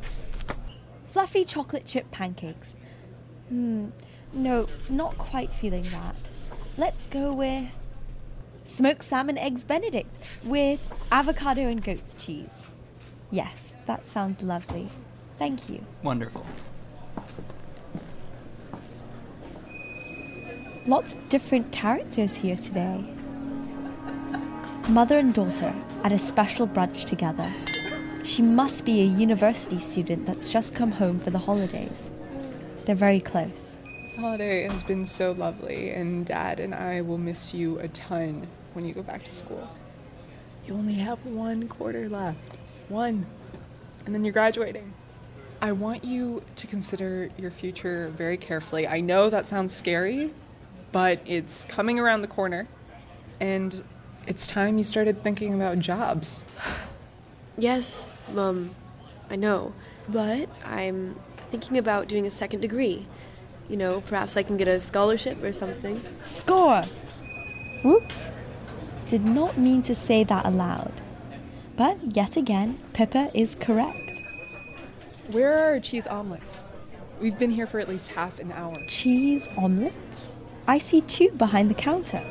Fluffy 1.06 1.44
chocolate 1.44 1.84
chip 1.84 2.10
pancakes. 2.10 2.76
Hmm, 3.48 3.88
no, 4.32 4.68
not 4.88 5.18
quite 5.18 5.52
feeling 5.52 5.82
that. 5.82 6.16
Let's 6.76 7.06
go 7.06 7.32
with 7.32 7.68
smoked 8.64 9.04
salmon 9.04 9.38
eggs 9.38 9.64
benedict 9.64 10.18
with 10.44 10.80
avocado 11.10 11.62
and 11.62 11.82
goat's 11.82 12.14
cheese. 12.14 12.62
Yes, 13.36 13.74
that 13.84 14.06
sounds 14.06 14.42
lovely. 14.42 14.88
Thank 15.36 15.68
you. 15.68 15.84
Wonderful. 16.02 16.46
Lots 20.86 21.12
of 21.12 21.28
different 21.28 21.70
characters 21.70 22.34
here 22.36 22.56
today. 22.56 23.04
Mother 24.88 25.18
and 25.18 25.34
daughter 25.34 25.74
at 26.02 26.12
a 26.12 26.18
special 26.18 26.66
brunch 26.66 27.04
together. 27.04 27.52
She 28.24 28.40
must 28.40 28.86
be 28.86 29.02
a 29.02 29.04
university 29.04 29.80
student 29.80 30.24
that's 30.24 30.50
just 30.50 30.74
come 30.74 30.92
home 30.92 31.20
for 31.20 31.28
the 31.28 31.38
holidays. 31.38 32.08
They're 32.86 32.94
very 32.94 33.20
close. 33.20 33.76
This 33.84 34.16
holiday 34.16 34.62
has 34.62 34.82
been 34.82 35.04
so 35.04 35.32
lovely, 35.32 35.90
and 35.90 36.24
Dad 36.24 36.58
and 36.58 36.74
I 36.74 37.02
will 37.02 37.18
miss 37.18 37.52
you 37.52 37.80
a 37.80 37.88
ton 37.88 38.46
when 38.72 38.86
you 38.86 38.94
go 38.94 39.02
back 39.02 39.24
to 39.24 39.32
school. 39.34 39.68
You 40.66 40.72
only 40.72 40.94
have 40.94 41.22
one 41.26 41.68
quarter 41.68 42.08
left. 42.08 42.60
One. 42.88 43.26
And 44.04 44.14
then 44.14 44.24
you're 44.24 44.32
graduating. 44.32 44.92
I 45.60 45.72
want 45.72 46.04
you 46.04 46.42
to 46.56 46.66
consider 46.66 47.30
your 47.38 47.50
future 47.50 48.12
very 48.16 48.36
carefully. 48.36 48.86
I 48.86 49.00
know 49.00 49.30
that 49.30 49.46
sounds 49.46 49.74
scary, 49.74 50.30
but 50.92 51.20
it's 51.26 51.64
coming 51.64 51.98
around 51.98 52.22
the 52.22 52.28
corner. 52.28 52.68
And 53.40 53.82
it's 54.26 54.46
time 54.46 54.78
you 54.78 54.84
started 54.84 55.22
thinking 55.22 55.54
about 55.54 55.78
jobs. 55.78 56.44
Yes, 57.58 58.20
Mum, 58.34 58.74
I 59.30 59.36
know. 59.36 59.72
But 60.10 60.50
I'm 60.62 61.14
thinking 61.48 61.78
about 61.78 62.06
doing 62.06 62.26
a 62.26 62.30
second 62.30 62.60
degree. 62.60 63.06
You 63.66 63.78
know, 63.78 64.02
perhaps 64.02 64.36
I 64.36 64.42
can 64.42 64.58
get 64.58 64.68
a 64.68 64.78
scholarship 64.78 65.42
or 65.42 65.52
something. 65.52 66.02
Score! 66.20 66.82
Whoops. 67.82 68.26
Did 69.08 69.24
not 69.24 69.56
mean 69.56 69.82
to 69.84 69.94
say 69.94 70.22
that 70.24 70.44
aloud. 70.44 70.92
But 71.76 72.16
yet 72.16 72.36
again, 72.36 72.78
Pippa 72.94 73.30
is 73.34 73.54
correct. 73.54 74.22
Where 75.30 75.52
are 75.52 75.74
our 75.74 75.80
cheese 75.80 76.06
omelets? 76.06 76.60
We've 77.20 77.38
been 77.38 77.50
here 77.50 77.66
for 77.66 77.80
at 77.80 77.88
least 77.88 78.10
half 78.10 78.38
an 78.38 78.52
hour. 78.52 78.76
Cheese 78.88 79.48
omelets? 79.56 80.34
I 80.66 80.78
see 80.78 81.00
two 81.02 81.30
behind 81.32 81.70
the 81.70 81.74
counter. 81.74 82.22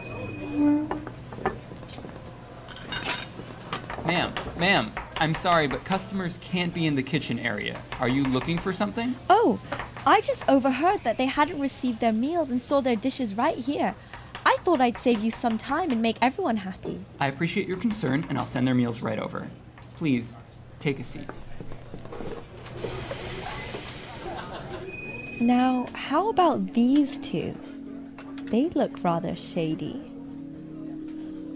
Ma'am, 4.06 4.34
ma'am, 4.58 4.92
I'm 5.18 5.34
sorry, 5.34 5.68
but 5.68 5.84
customers 5.84 6.38
can't 6.42 6.74
be 6.74 6.86
in 6.86 6.96
the 6.96 7.04
kitchen 7.04 7.40
area. 7.40 7.82
Are 8.00 8.10
you 8.10 8.24
looking 8.24 8.58
for 8.58 8.74
something? 8.74 9.16
Oh, 9.30 9.60
I 10.06 10.22
just 10.22 10.48
overheard 10.48 11.04
that 11.04 11.18
they 11.18 11.26
hadn't 11.26 11.60
received 11.60 12.00
their 12.00 12.14
meals 12.14 12.52
and 12.52 12.62
saw 12.62 12.82
their 12.82 12.96
dishes 12.96 13.36
right 13.36 13.58
here. 13.58 13.96
I 14.46 14.58
thought 14.64 14.80
I'd 14.80 14.98
save 14.98 15.24
you 15.24 15.32
some 15.32 15.58
time 15.58 15.92
and 15.92 16.02
make 16.02 16.18
everyone 16.22 16.58
happy. 16.58 17.00
I 17.20 17.28
appreciate 17.28 17.68
your 17.68 17.78
concern, 17.78 18.26
and 18.30 18.38
I'll 18.38 18.46
send 18.46 18.68
their 18.68 18.76
meals 18.76 19.02
right 19.02 19.18
over. 19.18 19.48
Please, 19.96 20.36
take 20.80 21.00
a 21.00 21.04
seat. 21.04 21.28
Now, 25.42 25.88
how 25.94 26.30
about 26.30 26.74
these 26.74 27.18
two? 27.20 27.56
They 28.44 28.70
look 28.70 29.04
rather 29.04 29.36
shady. 29.36 30.02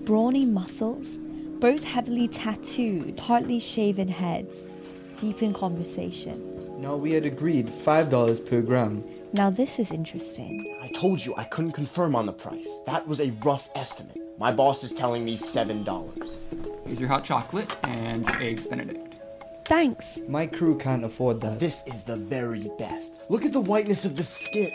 Brawny 0.03 0.45
muscles, 0.45 1.17
both 1.59 1.83
heavily 1.83 2.27
tattooed, 2.27 3.15
partly 3.17 3.59
shaven 3.59 4.07
heads, 4.07 4.71
deep 5.17 5.43
in 5.43 5.53
conversation. 5.53 6.81
No, 6.81 6.97
we 6.97 7.11
had 7.11 7.25
agreed 7.25 7.67
$5 7.67 8.49
per 8.49 8.61
gram. 8.61 9.03
Now, 9.31 9.51
this 9.51 9.77
is 9.77 9.91
interesting. 9.91 10.75
I 10.81 10.87
told 10.87 11.23
you 11.23 11.35
I 11.37 11.43
couldn't 11.43 11.73
confirm 11.73 12.15
on 12.15 12.25
the 12.25 12.33
price. 12.33 12.81
That 12.87 13.07
was 13.07 13.21
a 13.21 13.29
rough 13.43 13.69
estimate. 13.75 14.17
My 14.39 14.51
boss 14.51 14.83
is 14.83 14.91
telling 14.91 15.23
me 15.23 15.37
$7. 15.37 16.85
Here's 16.87 16.99
your 16.99 17.09
hot 17.09 17.25
chocolate 17.25 17.77
and 17.83 18.27
eggs 18.41 18.65
benedict. 18.65 19.17
Thanks. 19.65 20.19
My 20.27 20.47
crew 20.47 20.79
can't 20.79 21.05
afford 21.05 21.41
that. 21.41 21.59
This 21.59 21.85
is 21.85 22.01
the 22.01 22.15
very 22.15 22.71
best. 22.79 23.21
Look 23.29 23.45
at 23.45 23.53
the 23.53 23.61
whiteness 23.61 24.03
of 24.03 24.17
the 24.17 24.23
skin. 24.23 24.71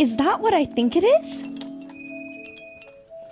Is 0.00 0.16
that 0.16 0.40
what 0.40 0.52
I 0.52 0.64
think 0.64 0.96
it 0.96 1.04
is? 1.04 1.44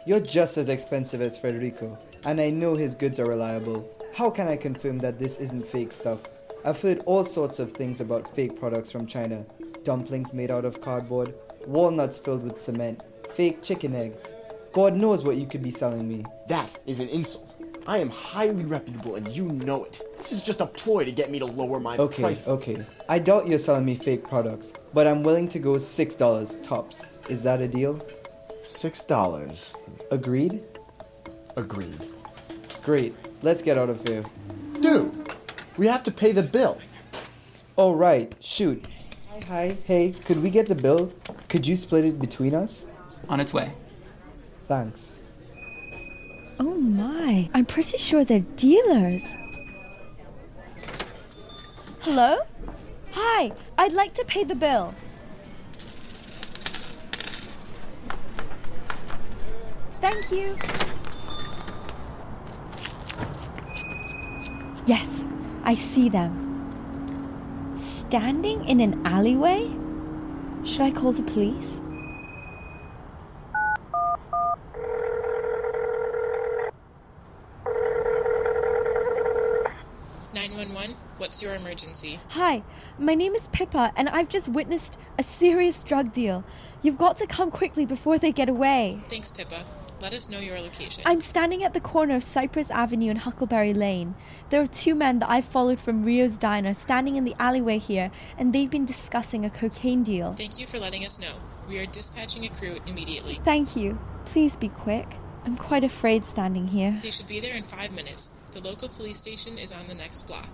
You're 0.07 0.21
just 0.21 0.57
as 0.57 0.69
expensive 0.69 1.21
as 1.21 1.37
Federico, 1.37 1.99
and 2.25 2.41
I 2.41 2.51
know 2.51 2.77
his 2.77 2.95
goods 2.95 3.19
are 3.19 3.27
reliable. 3.27 3.91
How 4.15 4.31
can 4.31 4.47
I 4.47 4.57
confirm 4.57 4.99
that 4.99 5.19
this 5.19 5.39
isn't 5.39 5.67
fake 5.67 5.91
stuff? 5.91 6.21
I've 6.65 6.81
heard 6.81 7.01
all 7.07 7.25
sorts 7.25 7.59
of 7.59 7.73
things 7.73 8.01
about 8.01 8.35
fake 8.37 8.59
products 8.59 8.93
from 8.93 9.07
China 9.07 9.45
dumplings 9.85 10.33
made 10.33 10.51
out 10.51 10.65
of 10.65 10.81
cardboard, 10.81 11.35
walnuts 11.67 12.19
filled 12.19 12.45
with 12.45 12.61
cement, 12.61 13.01
fake 13.31 13.63
chicken 13.63 13.95
eggs. 13.95 14.33
God 14.73 14.95
knows 14.95 15.25
what 15.25 15.37
you 15.37 15.47
could 15.47 15.63
be 15.63 15.71
selling 15.71 16.07
me. 16.09 16.25
That 16.49 16.77
is 16.87 17.01
an 17.01 17.09
insult. 17.09 17.55
I 17.87 17.99
am 17.99 18.11
highly 18.11 18.65
reputable 18.65 19.15
and 19.15 19.27
you 19.29 19.47
know 19.47 19.85
it. 19.85 20.03
This 20.19 20.31
is 20.31 20.43
just 20.43 20.61
a 20.61 20.67
ploy 20.67 21.05
to 21.05 21.13
get 21.13 21.31
me 21.31 21.39
to 21.39 21.47
lower 21.47 21.81
my 21.81 21.97
Okay, 21.97 22.23
prices. 22.23 22.49
okay. 22.49 22.75
okay. 22.75 22.85
I 23.09 23.19
doubt 23.19 23.47
you're 23.49 23.59
selling 23.59 23.87
me 23.87 23.95
fake 23.95 24.25
products, 24.29 24.75
but 24.93 25.07
I'm 25.07 25.23
willing 25.23 25.49
to 25.49 25.59
go 25.59 25.73
$6 25.75 26.63
tops. 26.63 27.07
Is 27.31 27.43
that 27.45 27.61
a 27.63 27.69
deal? 27.69 27.95
$6. 28.65 29.73
Agreed? 30.11 30.63
Agreed. 31.57 31.99
Great. 32.85 33.15
Let's 33.43 33.63
get 33.63 33.79
out 33.79 33.89
of 33.89 34.07
here. 34.07 34.25
Dude, 34.81 35.33
we 35.79 35.87
have 35.87 36.03
to 36.05 36.11
pay 36.11 36.33
the 36.33 36.43
bill. 36.43 36.79
Oh, 37.79 37.95
right. 37.95 38.35
Shoot. 38.41 38.87
Hi, 39.39 39.47
hi. 39.47 39.77
Hey, 39.85 40.13
could 40.25 40.43
we 40.43 40.51
get 40.51 40.67
the 40.67 40.75
bill? 40.75 41.13
Could 41.49 41.67
you 41.67 41.77
split 41.77 42.05
it 42.05 42.19
between 42.19 42.55
us? 42.55 42.87
On 43.29 43.39
its 43.39 43.55
way. 43.55 43.73
Thanks. 44.67 45.17
Oh 46.59 46.75
my, 46.75 47.49
I'm 47.55 47.65
pretty 47.65 47.99
sure 47.99 48.25
they're 48.25 48.41
dealers. 48.57 49.35
Hello? 52.01 52.39
Hi, 53.13 53.53
I'd 53.77 53.93
like 53.93 54.15
to 54.15 54.25
pay 54.25 54.43
the 54.43 54.57
bill. 54.57 54.93
Thank 60.01 60.33
you. 60.33 60.57
Yes, 64.87 65.29
I 65.63 65.77
see 65.77 66.09
them. 66.09 66.48
Standing 68.09 68.65
in 68.65 68.81
an 68.81 69.07
alleyway? 69.07 69.69
Should 70.65 70.81
I 70.81 70.91
call 70.91 71.13
the 71.13 71.23
police? 71.25 71.79
Nine 80.69 80.75
one 80.75 80.91
one. 80.91 80.97
What's 81.19 81.43
your 81.43 81.55
emergency? 81.55 82.19
Hi, 82.31 82.63
my 82.99 83.15
name 83.15 83.35
is 83.35 83.49
Pippa, 83.49 83.93
and 83.97 84.09
I've 84.09 84.29
just 84.29 84.49
witnessed 84.49 84.99
a 85.19 85.23
serious 85.23 85.83
drug 85.83 86.13
deal. 86.13 86.45
You've 86.83 86.99
got 86.99 87.17
to 87.19 87.27
come 87.27 87.51
quickly 87.51 87.87
before 87.87 88.19
they 88.19 88.33
get 88.33 88.49
away. 88.49 89.01
Thanks, 89.09 89.31
Pippa. 89.31 89.65
Let 90.01 90.13
us 90.13 90.29
know 90.29 90.39
your 90.39 90.61
location. 90.61 91.03
I'm 91.07 91.21
standing 91.21 91.65
at 91.65 91.75
the 91.75 91.81
corner 91.81 92.15
of 92.15 92.23
Cypress 92.23 92.71
Avenue 92.71 93.11
and 93.11 93.19
Huckleberry 93.21 93.75
Lane. 93.75 94.15
There 94.51 94.61
are 94.61 94.67
two 94.67 94.95
men 94.95 95.19
that 95.19 95.31
I've 95.31 95.45
followed 95.45 95.81
from 95.81 96.05
Rio's 96.05 96.39
Diner 96.39 96.75
standing 96.75 97.17
in 97.17 97.25
the 97.25 97.35
alleyway 97.39 97.79
here, 97.79 98.11
and 98.37 98.53
they've 98.53 98.71
been 98.71 98.85
discussing 98.85 99.45
a 99.45 99.51
cocaine 99.51 100.03
deal. 100.03 100.33
Thank 100.33 100.61
you 100.61 100.67
for 100.67 100.79
letting 100.79 101.05
us 101.05 101.19
know. 101.19 101.33
We 101.69 101.81
are 101.81 101.87
dispatching 101.87 102.45
a 102.45 102.49
crew 102.49 102.77
immediately. 102.87 103.35
Thank 103.45 103.75
you. 103.75 103.99
Please 104.25 104.55
be 104.55 104.69
quick. 104.69 105.17
I'm 105.49 105.57
quite 105.57 105.83
afraid 105.83 106.27
standing 106.27 106.69
here. 106.69 106.99
They 107.03 107.11
should 107.11 107.27
be 107.27 107.41
there 107.41 107.57
in 107.57 107.63
five 107.63 107.91
minutes. 107.97 108.29
The 108.53 108.63
local 108.63 108.91
police 108.91 109.17
station 109.17 109.57
is 109.57 109.73
on 109.73 109.87
the 109.87 109.95
next 109.95 110.27
block. 110.27 110.47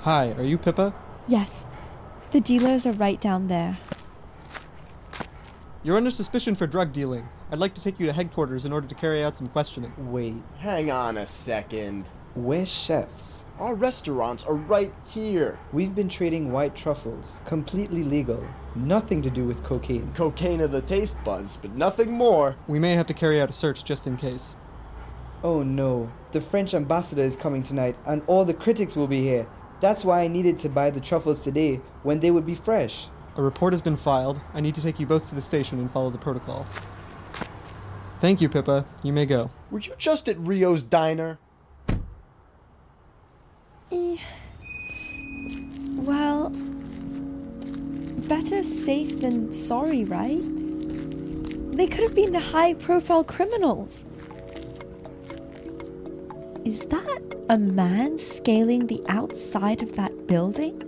Hi, 0.00 0.32
are 0.32 0.42
you 0.42 0.58
Pippa? 0.58 0.92
Yes, 1.28 1.64
the 2.32 2.40
dealers 2.40 2.84
are 2.84 2.92
right 2.92 3.20
down 3.20 3.46
there. 3.46 3.78
You're 5.84 5.96
under 5.96 6.10
suspicion 6.10 6.56
for 6.56 6.66
drug 6.66 6.92
dealing. 6.92 7.28
I'd 7.52 7.60
like 7.60 7.74
to 7.74 7.80
take 7.80 8.00
you 8.00 8.06
to 8.06 8.12
headquarters 8.12 8.64
in 8.64 8.72
order 8.72 8.88
to 8.88 8.94
carry 8.96 9.22
out 9.22 9.36
some 9.36 9.46
questioning. 9.46 9.92
Wait, 10.10 10.34
Hang 10.58 10.90
on 10.90 11.16
a 11.16 11.28
second. 11.28 12.08
we're 12.34 12.66
chefs. 12.66 13.43
Our 13.60 13.76
restaurants 13.76 14.44
are 14.46 14.56
right 14.56 14.92
here. 15.06 15.60
We've 15.72 15.94
been 15.94 16.08
trading 16.08 16.50
white 16.50 16.74
truffles, 16.74 17.40
completely 17.44 18.02
legal. 18.02 18.44
Nothing 18.74 19.22
to 19.22 19.30
do 19.30 19.44
with 19.44 19.62
cocaine. 19.62 20.10
Cocaine 20.12 20.60
of 20.60 20.72
the 20.72 20.82
taste 20.82 21.22
buds, 21.22 21.56
but 21.56 21.70
nothing 21.76 22.10
more. 22.10 22.56
We 22.66 22.80
may 22.80 22.94
have 22.94 23.06
to 23.06 23.14
carry 23.14 23.40
out 23.40 23.50
a 23.50 23.52
search 23.52 23.84
just 23.84 24.08
in 24.08 24.16
case. 24.16 24.56
Oh 25.44 25.62
no, 25.62 26.10
the 26.32 26.40
French 26.40 26.74
ambassador 26.74 27.22
is 27.22 27.36
coming 27.36 27.62
tonight, 27.62 27.94
and 28.06 28.22
all 28.26 28.44
the 28.44 28.52
critics 28.52 28.96
will 28.96 29.06
be 29.06 29.20
here. 29.20 29.46
That's 29.80 30.04
why 30.04 30.22
I 30.22 30.26
needed 30.26 30.58
to 30.58 30.68
buy 30.68 30.90
the 30.90 31.00
truffles 31.00 31.44
today, 31.44 31.80
when 32.02 32.18
they 32.18 32.32
would 32.32 32.46
be 32.46 32.56
fresh. 32.56 33.06
A 33.36 33.42
report 33.42 33.72
has 33.72 33.82
been 33.82 33.96
filed. 33.96 34.40
I 34.52 34.60
need 34.60 34.74
to 34.74 34.82
take 34.82 34.98
you 34.98 35.06
both 35.06 35.28
to 35.28 35.36
the 35.36 35.40
station 35.40 35.78
and 35.78 35.88
follow 35.92 36.10
the 36.10 36.18
protocol. 36.18 36.66
Thank 38.20 38.40
you, 38.40 38.48
Pippa. 38.48 38.84
You 39.04 39.12
may 39.12 39.26
go. 39.26 39.50
Were 39.70 39.78
you 39.78 39.92
just 39.96 40.28
at 40.28 40.40
Rio's 40.40 40.82
Diner? 40.82 41.38
Eh, 43.94 44.16
Well, 45.94 46.50
better 48.28 48.64
safe 48.64 49.20
than 49.20 49.52
sorry, 49.52 50.02
right? 50.04 50.42
They 51.76 51.86
could 51.86 52.02
have 52.02 52.14
been 52.14 52.32
the 52.32 52.40
high 52.40 52.74
profile 52.74 53.22
criminals. 53.22 54.04
Is 56.64 56.80
that 56.86 57.22
a 57.48 57.56
man 57.56 58.18
scaling 58.18 58.88
the 58.88 59.02
outside 59.08 59.80
of 59.82 59.94
that 59.94 60.26
building? 60.26 60.82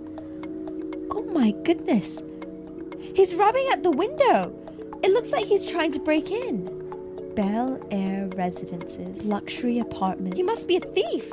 Oh 1.12 1.22
my 1.32 1.52
goodness. 1.62 2.20
He's 3.14 3.36
rubbing 3.36 3.68
at 3.72 3.84
the 3.84 3.90
window. 3.90 4.52
It 5.04 5.12
looks 5.12 5.30
like 5.30 5.46
he's 5.46 5.64
trying 5.64 5.92
to 5.92 6.00
break 6.00 6.30
in. 6.32 6.72
Bel 7.36 7.78
Air 7.90 8.28
Residences, 8.34 9.26
luxury 9.26 9.78
apartment. 9.78 10.34
He 10.34 10.42
must 10.42 10.66
be 10.66 10.78
a 10.78 10.80
thief. 10.80 11.30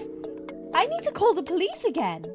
I 0.84 0.86
need 0.86 1.04
to 1.04 1.14
call 1.14 1.34
the 1.34 1.44
police 1.44 1.86
again. 1.86 2.26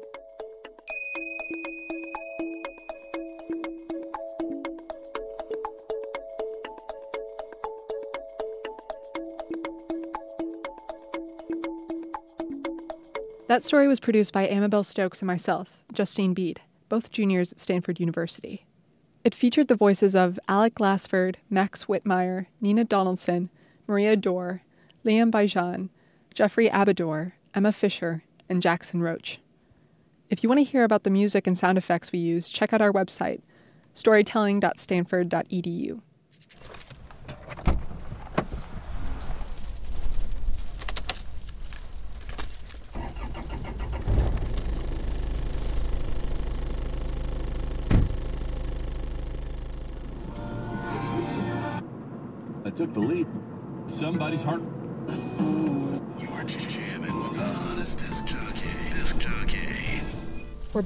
That 13.47 13.61
story 13.61 13.87
was 13.87 13.99
produced 13.99 14.33
by 14.33 14.47
Amabel 14.47 14.83
Stokes 14.83 15.21
and 15.21 15.27
myself, 15.27 15.83
Justine 15.93 16.33
Bede, 16.33 16.61
both 16.87 17.11
juniors 17.11 17.51
at 17.51 17.59
Stanford 17.59 17.99
University. 17.99 18.65
It 19.23 19.35
featured 19.35 19.67
the 19.67 19.75
voices 19.75 20.15
of 20.15 20.39
Alec 20.47 20.73
Glassford, 20.73 21.37
Max 21.51 21.85
Whitmire, 21.85 22.47
Nina 22.59 22.83
Donaldson, 22.83 23.51
Maria 23.85 24.15
Dorr, 24.15 24.63
Liam 25.05 25.29
Baijan, 25.29 25.89
Jeffrey 26.33 26.67
Abador, 26.67 27.33
Emma 27.53 27.71
Fisher, 27.71 28.23
and 28.49 28.61
Jackson 28.61 29.01
Roach. 29.01 29.39
If 30.29 30.43
you 30.43 30.49
want 30.49 30.59
to 30.59 30.63
hear 30.63 30.83
about 30.83 31.03
the 31.03 31.09
music 31.09 31.47
and 31.47 31.57
sound 31.57 31.77
effects 31.77 32.11
we 32.11 32.19
use, 32.19 32.49
check 32.49 32.73
out 32.73 32.81
our 32.81 32.91
website, 32.91 33.41
storytelling.stanford.edu. 33.93 36.01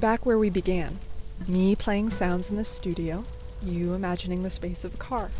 back 0.04 0.26
where 0.26 0.38
we 0.38 0.50
began. 0.50 0.98
Me 1.48 1.74
playing 1.74 2.10
sounds 2.10 2.50
in 2.50 2.56
the 2.56 2.64
studio, 2.64 3.24
you 3.62 3.94
imagining 3.94 4.42
the 4.42 4.50
space 4.50 4.84
of 4.84 4.92
a 4.92 4.98
car. 4.98 5.30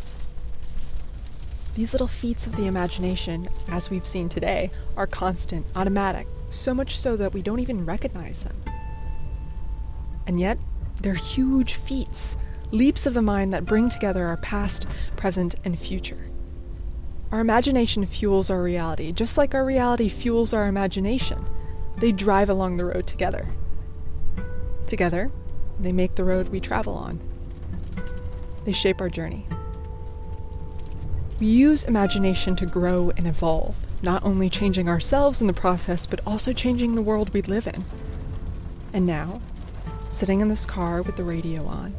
These 1.75 1.93
little 1.93 2.07
feats 2.07 2.47
of 2.47 2.55
the 2.55 2.65
imagination, 2.65 3.47
as 3.67 3.91
we've 3.91 4.07
seen 4.07 4.27
today, 4.27 4.71
are 4.97 5.05
constant, 5.05 5.67
automatic, 5.75 6.25
so 6.49 6.73
much 6.73 6.97
so 6.97 7.15
that 7.15 7.31
we 7.31 7.43
don't 7.43 7.59
even 7.59 7.85
recognize 7.85 8.41
them. 8.41 8.55
And 10.25 10.39
yet, 10.39 10.57
they're 10.99 11.13
huge 11.13 11.75
feats, 11.75 12.35
leaps 12.71 13.05
of 13.05 13.13
the 13.13 13.21
mind 13.21 13.53
that 13.53 13.65
bring 13.65 13.87
together 13.87 14.25
our 14.25 14.37
past, 14.37 14.87
present, 15.15 15.53
and 15.63 15.77
future. 15.77 16.31
Our 17.31 17.39
imagination 17.39 18.03
fuels 18.07 18.49
our 18.49 18.63
reality, 18.63 19.11
just 19.11 19.37
like 19.37 19.53
our 19.53 19.63
reality 19.63 20.09
fuels 20.09 20.55
our 20.55 20.67
imagination. 20.67 21.45
They 21.97 22.11
drive 22.11 22.49
along 22.49 22.77
the 22.77 22.85
road 22.85 23.05
together. 23.05 23.47
Together, 24.87 25.31
they 25.79 25.91
make 25.91 26.15
the 26.15 26.23
road 26.23 26.49
we 26.49 26.59
travel 26.59 26.93
on. 26.93 27.19
They 28.65 28.71
shape 28.71 29.01
our 29.01 29.09
journey. 29.09 29.45
We 31.39 31.47
use 31.47 31.83
imagination 31.83 32.55
to 32.57 32.65
grow 32.65 33.11
and 33.17 33.27
evolve, 33.27 33.75
not 34.01 34.23
only 34.23 34.49
changing 34.49 34.87
ourselves 34.87 35.41
in 35.41 35.47
the 35.47 35.53
process, 35.53 36.07
but 36.07 36.21
also 36.25 36.53
changing 36.53 36.95
the 36.95 37.01
world 37.01 37.33
we 37.33 37.41
live 37.41 37.67
in. 37.67 37.83
And 38.93 39.05
now, 39.05 39.41
sitting 40.09 40.39
in 40.39 40.47
this 40.47 40.65
car 40.65 41.01
with 41.01 41.17
the 41.17 41.23
radio 41.23 41.65
on, 41.65 41.93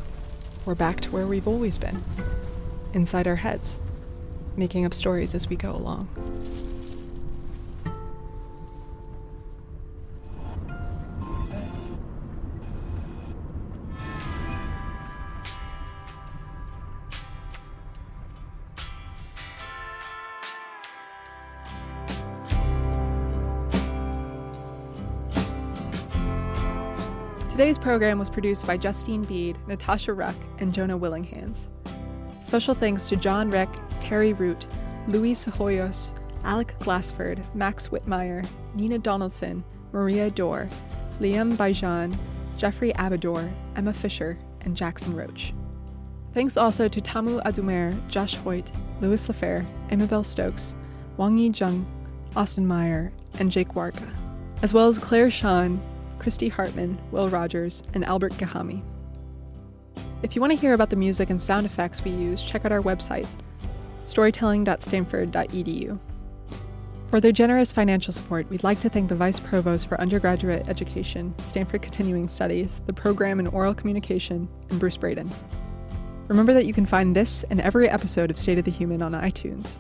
we're 0.64 0.74
back 0.74 1.00
to 1.02 1.10
where 1.10 1.26
we've 1.26 1.46
always 1.46 1.76
been 1.76 2.02
inside 2.94 3.26
our 3.26 3.36
heads, 3.36 3.78
making 4.56 4.86
up 4.86 4.94
stories 4.94 5.34
as 5.34 5.48
we 5.48 5.56
go 5.56 5.72
along. 5.72 6.08
Today's 27.56 27.78
program 27.78 28.18
was 28.18 28.28
produced 28.28 28.66
by 28.66 28.76
Justine 28.76 29.24
Bede, 29.24 29.56
Natasha 29.66 30.12
Ruck, 30.12 30.34
and 30.58 30.74
Jonah 30.74 30.98
Willinghans. 30.98 31.68
Special 32.42 32.74
thanks 32.74 33.08
to 33.08 33.16
John 33.16 33.48
Rick, 33.48 33.70
Terry 33.98 34.34
Root, 34.34 34.66
Louie 35.08 35.32
Psihoyos, 35.32 36.12
Alec 36.44 36.78
Glassford, 36.80 37.42
Max 37.54 37.88
Whitmire, 37.88 38.46
Nina 38.74 38.98
Donaldson, 38.98 39.64
Maria 39.92 40.30
Dorr, 40.30 40.68
Liam 41.18 41.56
Baijan, 41.56 42.14
Jeffrey 42.58 42.92
Abador, 42.92 43.50
Emma 43.74 43.94
Fisher, 43.94 44.38
and 44.66 44.76
Jackson 44.76 45.16
Roach. 45.16 45.54
Thanks 46.34 46.58
also 46.58 46.88
to 46.88 47.00
Tamu 47.00 47.40
Adumer, 47.40 47.96
Josh 48.08 48.36
Hoyt, 48.36 48.70
Louis 49.00 49.28
Lafair, 49.28 49.64
Amabel 49.90 50.26
Stokes, 50.26 50.76
Wang 51.16 51.38
Yi 51.38 51.48
Zheng, 51.52 51.86
Austin 52.36 52.66
Meyer, 52.66 53.14
and 53.38 53.50
Jake 53.50 53.72
Warka, 53.72 54.14
as 54.60 54.74
well 54.74 54.88
as 54.88 54.98
Claire 54.98 55.30
Sean, 55.30 55.80
Christy 56.26 56.48
Hartman, 56.48 56.98
Will 57.12 57.28
Rogers, 57.28 57.84
and 57.94 58.04
Albert 58.04 58.32
Gahami. 58.32 58.82
If 60.24 60.34
you 60.34 60.40
want 60.40 60.52
to 60.52 60.58
hear 60.58 60.74
about 60.74 60.90
the 60.90 60.96
music 60.96 61.30
and 61.30 61.40
sound 61.40 61.64
effects 61.66 62.02
we 62.02 62.10
use, 62.10 62.42
check 62.42 62.64
out 62.64 62.72
our 62.72 62.82
website, 62.82 63.28
storytelling.stanford.edu. 64.06 66.00
For 67.10 67.20
their 67.20 67.30
generous 67.30 67.70
financial 67.70 68.12
support, 68.12 68.50
we'd 68.50 68.64
like 68.64 68.80
to 68.80 68.88
thank 68.88 69.08
the 69.08 69.14
Vice 69.14 69.38
Provost 69.38 69.86
for 69.88 70.00
Undergraduate 70.00 70.68
Education, 70.68 71.32
Stanford 71.38 71.82
Continuing 71.82 72.26
Studies, 72.26 72.80
the 72.86 72.92
Program 72.92 73.38
in 73.38 73.46
Oral 73.46 73.72
Communication, 73.72 74.48
and 74.68 74.80
Bruce 74.80 74.96
Braden. 74.96 75.30
Remember 76.26 76.52
that 76.54 76.66
you 76.66 76.72
can 76.72 76.86
find 76.86 77.14
this 77.14 77.44
and 77.50 77.60
every 77.60 77.88
episode 77.88 78.32
of 78.32 78.38
State 78.38 78.58
of 78.58 78.64
the 78.64 78.72
Human 78.72 79.00
on 79.00 79.12
iTunes. 79.12 79.78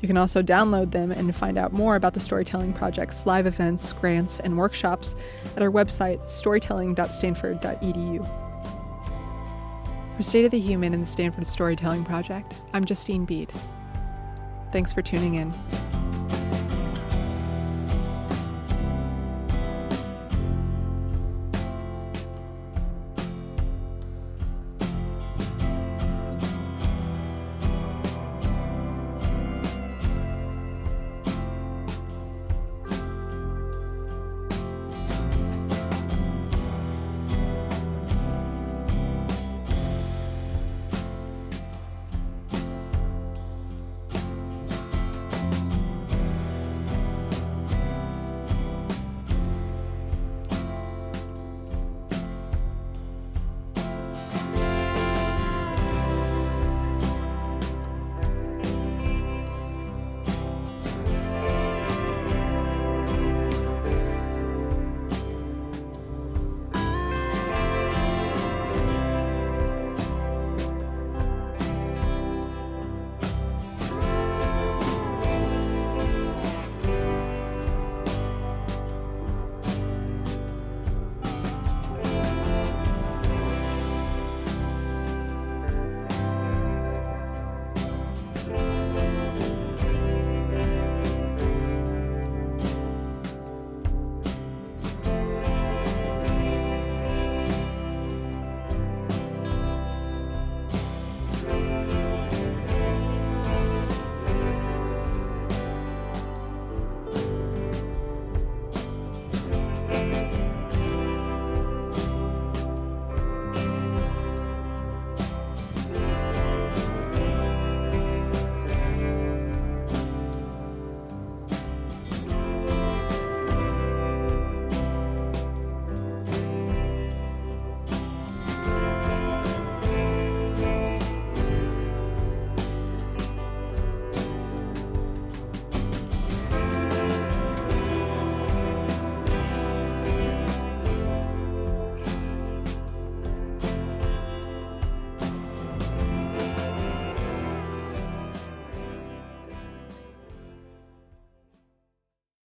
You 0.00 0.06
can 0.06 0.16
also 0.16 0.42
download 0.42 0.92
them 0.92 1.10
and 1.10 1.34
find 1.34 1.58
out 1.58 1.72
more 1.72 1.96
about 1.96 2.14
the 2.14 2.20
Storytelling 2.20 2.72
Project's 2.72 3.26
live 3.26 3.46
events, 3.46 3.92
grants, 3.92 4.38
and 4.38 4.56
workshops 4.56 5.16
at 5.56 5.62
our 5.62 5.70
website, 5.70 6.24
storytelling.stanford.edu. 6.24 8.44
For 10.16 10.22
State 10.22 10.44
of 10.44 10.50
the 10.50 10.60
Human 10.60 10.94
and 10.94 11.02
the 11.02 11.06
Stanford 11.06 11.46
Storytelling 11.46 12.04
Project, 12.04 12.54
I'm 12.72 12.84
Justine 12.84 13.24
Bede. 13.24 13.52
Thanks 14.72 14.92
for 14.92 15.02
tuning 15.02 15.34
in. 15.34 15.52